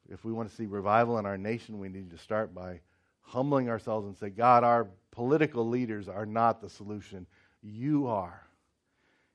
If 0.08 0.24
we 0.24 0.32
want 0.32 0.50
to 0.50 0.56
see 0.56 0.66
revival 0.66 1.18
in 1.18 1.26
our 1.26 1.38
nation, 1.38 1.78
we 1.78 1.88
need 1.88 2.10
to 2.10 2.18
start 2.18 2.52
by 2.52 2.80
humbling 3.28 3.68
ourselves 3.68 4.06
and 4.06 4.16
say, 4.16 4.30
God, 4.30 4.64
our 4.64 4.88
political 5.10 5.68
leaders 5.68 6.08
are 6.08 6.26
not 6.26 6.60
the 6.60 6.70
solution. 6.70 7.26
You 7.62 8.06
are. 8.06 8.42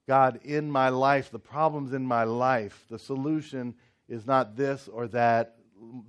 God, 0.08 0.40
in 0.44 0.70
my 0.70 0.90
life, 0.90 1.32
the 1.32 1.40
problems 1.40 1.94
in 1.94 2.06
my 2.06 2.24
life, 2.24 2.86
the 2.90 3.00
solution 3.00 3.74
is 4.10 4.26
not 4.26 4.56
this 4.56 4.90
or 4.92 5.08
that. 5.10 5.56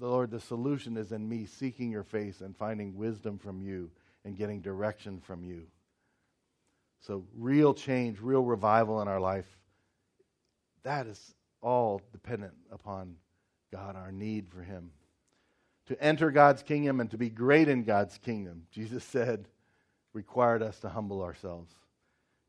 The 0.01 0.07
Lord, 0.07 0.31
the 0.31 0.41
solution 0.41 0.97
is 0.97 1.13
in 1.13 1.29
me 1.29 1.47
seeking 1.47 1.91
your 1.91 2.03
face 2.03 2.41
and 2.41 2.57
finding 2.57 2.97
wisdom 2.97 3.39
from 3.39 3.61
you 3.61 3.91
and 4.25 4.37
getting 4.37 4.61
direction 4.61 5.21
from 5.21 5.45
you. 5.45 5.67
So, 7.01 7.25
real 7.37 7.75
change, 7.75 8.21
real 8.21 8.43
revival 8.43 9.03
in 9.03 9.09
our 9.09 9.21
life, 9.21 9.47
that 10.85 11.07
is 11.07 11.35
all 11.61 12.01
dependent 12.13 12.55
upon 12.73 13.17
God, 13.73 13.97
our 13.97 14.13
need 14.13 14.49
for 14.49 14.63
Him. 14.63 14.91
To 15.89 16.03
enter 16.03 16.31
God's 16.31 16.63
kingdom 16.63 17.01
and 17.01 17.11
to 17.11 17.19
be 17.19 17.29
great 17.29 17.69
in 17.69 17.85
God's 17.85 18.17
kingdom, 18.19 18.67
Jesus 18.71 19.05
said, 19.05 19.49
required 20.15 20.63
us 20.63 20.79
to 20.81 20.89
humble 20.89 21.23
ourselves. 21.23 21.75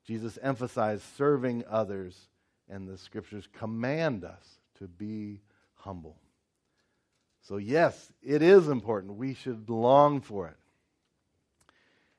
Jesus 0.06 0.38
emphasized 0.42 1.04
serving 1.18 1.64
others, 1.70 2.30
and 2.70 2.88
the 2.88 2.98
scriptures 2.98 3.48
command 3.52 4.24
us 4.24 4.60
to 4.78 4.88
be 4.88 5.42
humble. 5.74 6.18
So, 7.42 7.58
yes, 7.58 8.12
it 8.24 8.42
is 8.42 8.68
important. 8.68 9.16
We 9.16 9.34
should 9.34 9.70
long 9.70 10.22
for 10.22 10.48
it. 10.48 10.58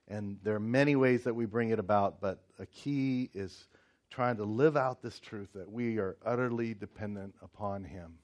And 0.08 0.38
there 0.42 0.54
are 0.54 0.60
many 0.60 0.94
ways 0.94 1.24
that 1.24 1.34
we 1.34 1.46
bring 1.46 1.70
it 1.70 1.78
about, 1.78 2.20
but 2.20 2.44
a 2.58 2.66
key 2.66 3.30
is 3.34 3.66
trying 4.10 4.36
to 4.36 4.44
live 4.44 4.76
out 4.76 5.02
this 5.02 5.18
truth 5.18 5.48
that 5.54 5.70
we 5.70 5.98
are 5.98 6.16
utterly 6.24 6.74
dependent 6.74 7.34
upon 7.42 7.84
Him. 7.84 8.18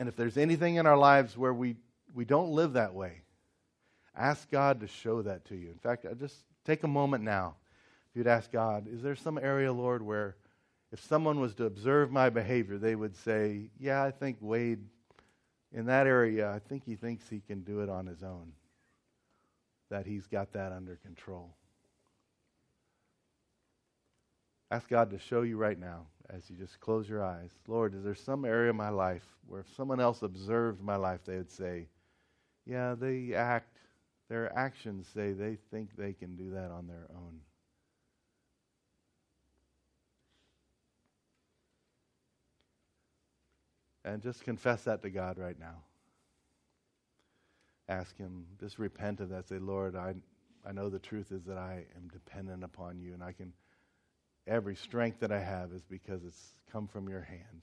And 0.00 0.08
if 0.08 0.16
there's 0.16 0.38
anything 0.38 0.76
in 0.76 0.86
our 0.86 0.96
lives 0.96 1.36
where 1.36 1.52
we, 1.52 1.76
we 2.14 2.24
don't 2.24 2.52
live 2.52 2.72
that 2.72 2.94
way, 2.94 3.20
ask 4.16 4.50
God 4.50 4.80
to 4.80 4.86
show 4.86 5.20
that 5.20 5.44
to 5.44 5.54
you. 5.54 5.68
In 5.68 5.76
fact, 5.76 6.06
just 6.18 6.36
take 6.64 6.84
a 6.84 6.88
moment 6.88 7.22
now. 7.22 7.56
If 8.10 8.16
you'd 8.16 8.26
ask 8.26 8.50
God, 8.50 8.86
is 8.90 9.02
there 9.02 9.14
some 9.14 9.36
area, 9.36 9.70
Lord, 9.70 10.00
where 10.00 10.36
if 10.90 11.04
someone 11.04 11.38
was 11.38 11.54
to 11.56 11.66
observe 11.66 12.10
my 12.10 12.30
behavior, 12.30 12.78
they 12.78 12.94
would 12.94 13.14
say, 13.14 13.68
Yeah, 13.78 14.02
I 14.02 14.10
think 14.10 14.38
Wade, 14.40 14.80
in 15.70 15.84
that 15.84 16.06
area, 16.06 16.50
I 16.50 16.60
think 16.60 16.82
he 16.82 16.96
thinks 16.96 17.28
he 17.28 17.42
can 17.46 17.60
do 17.60 17.80
it 17.80 17.90
on 17.90 18.06
his 18.06 18.22
own, 18.22 18.52
that 19.90 20.06
he's 20.06 20.26
got 20.26 20.54
that 20.54 20.72
under 20.72 20.96
control. 20.96 21.54
Ask 24.70 24.88
God 24.88 25.10
to 25.10 25.18
show 25.18 25.42
you 25.42 25.58
right 25.58 25.78
now 25.78 26.06
as 26.34 26.48
you 26.48 26.56
just 26.56 26.80
close 26.80 27.08
your 27.08 27.24
eyes 27.24 27.50
Lord, 27.66 27.94
is 27.94 28.04
there 28.04 28.14
some 28.14 28.44
area 28.44 28.70
of 28.70 28.76
my 28.76 28.88
life 28.90 29.26
where 29.46 29.60
if 29.60 29.74
someone 29.74 30.00
else 30.00 30.22
observed 30.22 30.80
my 30.80 30.96
life, 30.96 31.20
they 31.24 31.36
would 31.36 31.50
say, 31.50 31.88
Yeah, 32.66 32.94
they 32.94 33.34
act, 33.34 33.76
their 34.28 34.56
actions 34.56 35.08
say 35.12 35.32
they 35.32 35.56
think 35.70 35.96
they 35.96 36.12
can 36.12 36.36
do 36.36 36.50
that 36.50 36.70
on 36.70 36.86
their 36.86 37.06
own. 37.14 37.40
And 44.04 44.22
just 44.22 44.44
confess 44.44 44.84
that 44.84 45.02
to 45.02 45.10
God 45.10 45.36
right 45.36 45.58
now. 45.58 45.82
Ask 47.88 48.16
Him, 48.16 48.46
just 48.60 48.78
repent 48.78 49.20
of 49.20 49.28
that. 49.30 49.48
Say, 49.48 49.58
Lord, 49.58 49.96
I, 49.96 50.14
I 50.66 50.72
know 50.72 50.88
the 50.88 50.98
truth 51.00 51.32
is 51.32 51.44
that 51.44 51.58
I 51.58 51.84
am 51.96 52.08
dependent 52.08 52.62
upon 52.64 53.00
you, 53.00 53.14
and 53.14 53.22
I 53.22 53.32
can, 53.32 53.52
every 54.50 54.74
strength 54.74 55.20
that 55.20 55.32
I 55.32 55.40
have 55.40 55.72
is 55.72 55.82
because 55.88 56.24
it's 56.24 56.54
come 56.72 56.88
from 56.88 57.08
your 57.08 57.22
hand. 57.22 57.62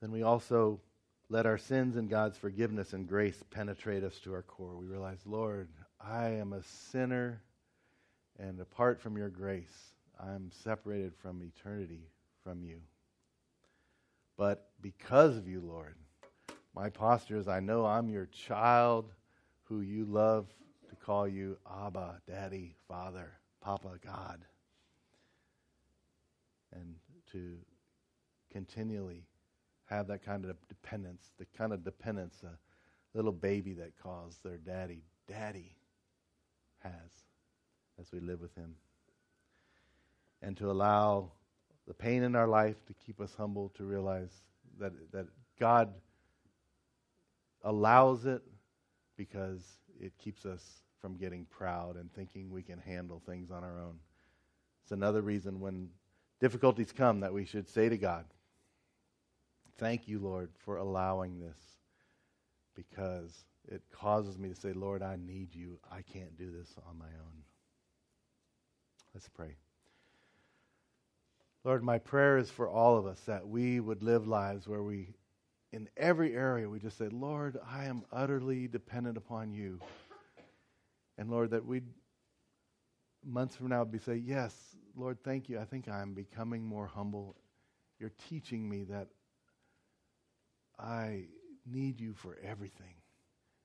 then 0.00 0.10
we 0.10 0.22
also 0.22 0.80
let 1.28 1.46
our 1.46 1.58
sins 1.58 1.96
and 1.96 2.08
God's 2.08 2.38
forgiveness 2.38 2.92
and 2.92 3.06
grace 3.06 3.44
penetrate 3.50 4.02
us 4.02 4.18
to 4.20 4.32
our 4.32 4.42
core. 4.42 4.76
We 4.76 4.86
realize, 4.86 5.20
Lord, 5.26 5.68
I 6.00 6.30
am 6.30 6.52
a 6.52 6.62
sinner, 6.62 7.42
and 8.38 8.58
apart 8.60 9.00
from 9.00 9.16
your 9.16 9.28
grace, 9.28 9.92
I 10.22 10.34
am 10.34 10.50
separated 10.52 11.14
from 11.16 11.42
eternity 11.42 12.10
from 12.44 12.62
you. 12.62 12.80
But 14.36 14.70
because 14.80 15.36
of 15.36 15.48
you, 15.48 15.60
Lord, 15.60 15.96
my 16.74 16.90
posture 16.90 17.36
is 17.36 17.48
I 17.48 17.60
know 17.60 17.86
I'm 17.86 18.08
your 18.08 18.26
child 18.26 19.12
who 19.64 19.80
you 19.80 20.04
love 20.04 20.46
to 20.88 20.96
call 20.96 21.26
you 21.28 21.58
Abba, 21.84 22.20
Daddy, 22.26 22.74
Father, 22.88 23.30
Papa, 23.60 23.98
God, 24.04 24.44
and 26.72 26.96
to 27.32 27.56
continually 28.52 29.24
have 29.86 30.06
that 30.08 30.24
kind 30.24 30.44
of 30.44 30.56
dependence, 30.68 31.30
the 31.38 31.46
kind 31.56 31.72
of 31.72 31.84
dependence 31.84 32.42
a 32.44 32.56
little 33.16 33.32
baby 33.32 33.74
that 33.74 33.98
calls 34.00 34.38
their 34.44 34.56
daddy, 34.58 35.02
Daddy, 35.26 35.76
has 36.80 37.10
as 38.00 38.12
we 38.12 38.20
live 38.20 38.40
with 38.40 38.54
Him. 38.54 38.74
And 40.42 40.56
to 40.56 40.70
allow 40.70 41.32
the 41.86 41.94
pain 41.94 42.22
in 42.22 42.34
our 42.34 42.48
life 42.48 42.84
to 42.86 42.94
keep 42.94 43.20
us 43.20 43.34
humble, 43.36 43.70
to 43.70 43.84
realize 43.84 44.30
that, 44.78 44.92
that 45.12 45.26
God 45.58 45.92
allows 47.62 48.26
it 48.26 48.42
because 49.16 49.62
it 50.00 50.16
keeps 50.18 50.46
us 50.46 50.62
from 51.00 51.16
getting 51.16 51.44
proud 51.46 51.96
and 51.96 52.12
thinking 52.12 52.50
we 52.50 52.62
can 52.62 52.78
handle 52.78 53.22
things 53.24 53.50
on 53.50 53.64
our 53.64 53.80
own. 53.80 53.98
It's 54.82 54.92
another 54.92 55.22
reason 55.22 55.60
when 55.60 55.90
difficulties 56.40 56.92
come 56.92 57.20
that 57.20 57.32
we 57.32 57.44
should 57.44 57.68
say 57.68 57.88
to 57.88 57.96
God, 57.96 58.24
Thank 59.78 60.08
you, 60.08 60.18
Lord, 60.18 60.50
for 60.58 60.76
allowing 60.76 61.38
this 61.38 61.56
because 62.74 63.44
it 63.66 63.82
causes 63.90 64.38
me 64.38 64.50
to 64.50 64.54
say, 64.54 64.74
Lord, 64.74 65.02
I 65.02 65.16
need 65.16 65.54
you. 65.54 65.78
I 65.90 66.02
can't 66.02 66.36
do 66.36 66.50
this 66.50 66.74
on 66.86 66.98
my 66.98 67.06
own. 67.06 67.44
Let's 69.14 69.28
pray. 69.28 69.56
Lord, 71.64 71.82
my 71.82 71.98
prayer 71.98 72.38
is 72.38 72.50
for 72.50 72.68
all 72.68 72.96
of 72.96 73.06
us 73.06 73.20
that 73.26 73.46
we 73.46 73.80
would 73.80 74.02
live 74.02 74.26
lives 74.26 74.66
where 74.66 74.82
we, 74.82 75.14
in 75.72 75.88
every 75.96 76.34
area, 76.34 76.68
we 76.68 76.78
just 76.78 76.96
say, 76.96 77.08
Lord, 77.08 77.58
I 77.70 77.84
am 77.84 78.04
utterly 78.10 78.66
dependent 78.66 79.18
upon 79.18 79.52
you. 79.52 79.78
And 81.18 81.30
Lord, 81.30 81.50
that 81.50 81.66
we 81.66 81.82
months 83.24 83.56
from 83.56 83.68
now 83.68 83.84
be 83.84 83.98
say, 83.98 84.16
Yes, 84.16 84.54
Lord, 84.96 85.18
thank 85.22 85.48
you. 85.48 85.58
I 85.58 85.64
think 85.64 85.86
I'm 85.88 86.14
becoming 86.14 86.64
more 86.64 86.86
humble. 86.86 87.36
You're 87.98 88.12
teaching 88.30 88.68
me 88.68 88.84
that 88.84 89.08
I 90.78 91.24
need 91.66 92.00
you 92.00 92.14
for 92.14 92.38
everything. 92.42 92.94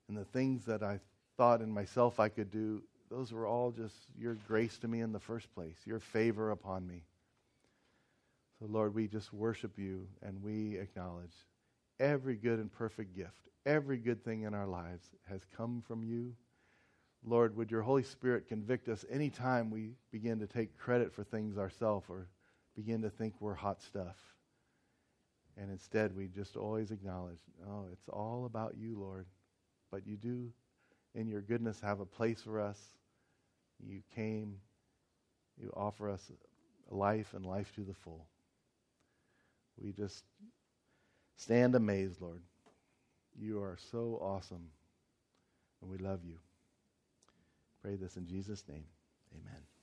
And 0.09 0.17
the 0.17 0.25
things 0.25 0.65
that 0.65 0.83
I 0.83 0.99
thought 1.37 1.61
in 1.61 1.71
myself 1.71 2.19
I 2.19 2.27
could 2.27 2.51
do, 2.51 2.83
those 3.09 3.31
were 3.31 3.47
all 3.47 3.71
just 3.71 3.95
your 4.17 4.35
grace 4.47 4.77
to 4.79 4.87
me 4.89 4.99
in 4.99 5.13
the 5.13 5.19
first 5.19 5.53
place, 5.55 5.77
your 5.85 5.99
favor 5.99 6.51
upon 6.51 6.85
me. 6.85 7.03
So, 8.59 8.67
Lord, 8.69 8.95
we 8.95 9.07
just 9.07 9.33
worship 9.33 9.77
you 9.77 10.07
and 10.21 10.41
we 10.41 10.77
acknowledge 10.77 11.33
every 11.99 12.35
good 12.35 12.59
and 12.59 12.71
perfect 12.71 13.15
gift, 13.15 13.49
every 13.65 13.97
good 13.97 14.23
thing 14.23 14.43
in 14.43 14.53
our 14.53 14.67
lives 14.67 15.05
has 15.29 15.41
come 15.57 15.83
from 15.87 16.03
you. 16.03 16.33
Lord, 17.25 17.57
would 17.57 17.71
your 17.71 17.81
Holy 17.81 18.03
Spirit 18.03 18.47
convict 18.47 18.87
us 18.87 19.03
anytime 19.09 19.71
we 19.71 19.95
begin 20.11 20.39
to 20.39 20.47
take 20.47 20.77
credit 20.77 21.11
for 21.11 21.23
things 21.23 21.57
ourselves 21.57 22.05
or 22.07 22.27
begin 22.75 23.01
to 23.01 23.09
think 23.09 23.33
we're 23.39 23.55
hot 23.55 23.81
stuff. 23.81 24.17
And 25.57 25.71
instead, 25.71 26.15
we 26.15 26.27
just 26.27 26.55
always 26.55 26.91
acknowledge, 26.91 27.39
oh, 27.67 27.85
it's 27.91 28.09
all 28.09 28.45
about 28.45 28.75
you, 28.77 28.99
Lord. 28.99 29.25
But 29.91 30.05
you 30.05 30.17
do, 30.17 30.51
in 31.13 31.27
your 31.27 31.41
goodness, 31.41 31.79
have 31.81 32.01
a 32.01 32.05
place 32.05 32.41
for 32.41 32.59
us. 32.59 32.77
You 33.79 34.01
came, 34.15 34.57
you 35.57 35.71
offer 35.75 36.09
us 36.09 36.31
life 36.89 37.33
and 37.33 37.45
life 37.45 37.71
to 37.75 37.81
the 37.81 37.93
full. 37.93 38.27
We 39.81 39.91
just 39.91 40.23
stand 41.37 41.75
amazed, 41.75 42.21
Lord. 42.21 42.41
You 43.37 43.61
are 43.61 43.77
so 43.91 44.19
awesome, 44.21 44.69
and 45.81 45.91
we 45.91 45.97
love 45.97 46.21
you. 46.25 46.37
Pray 47.81 47.95
this 47.95 48.17
in 48.17 48.27
Jesus' 48.27 48.63
name. 48.67 48.85
Amen. 49.33 49.74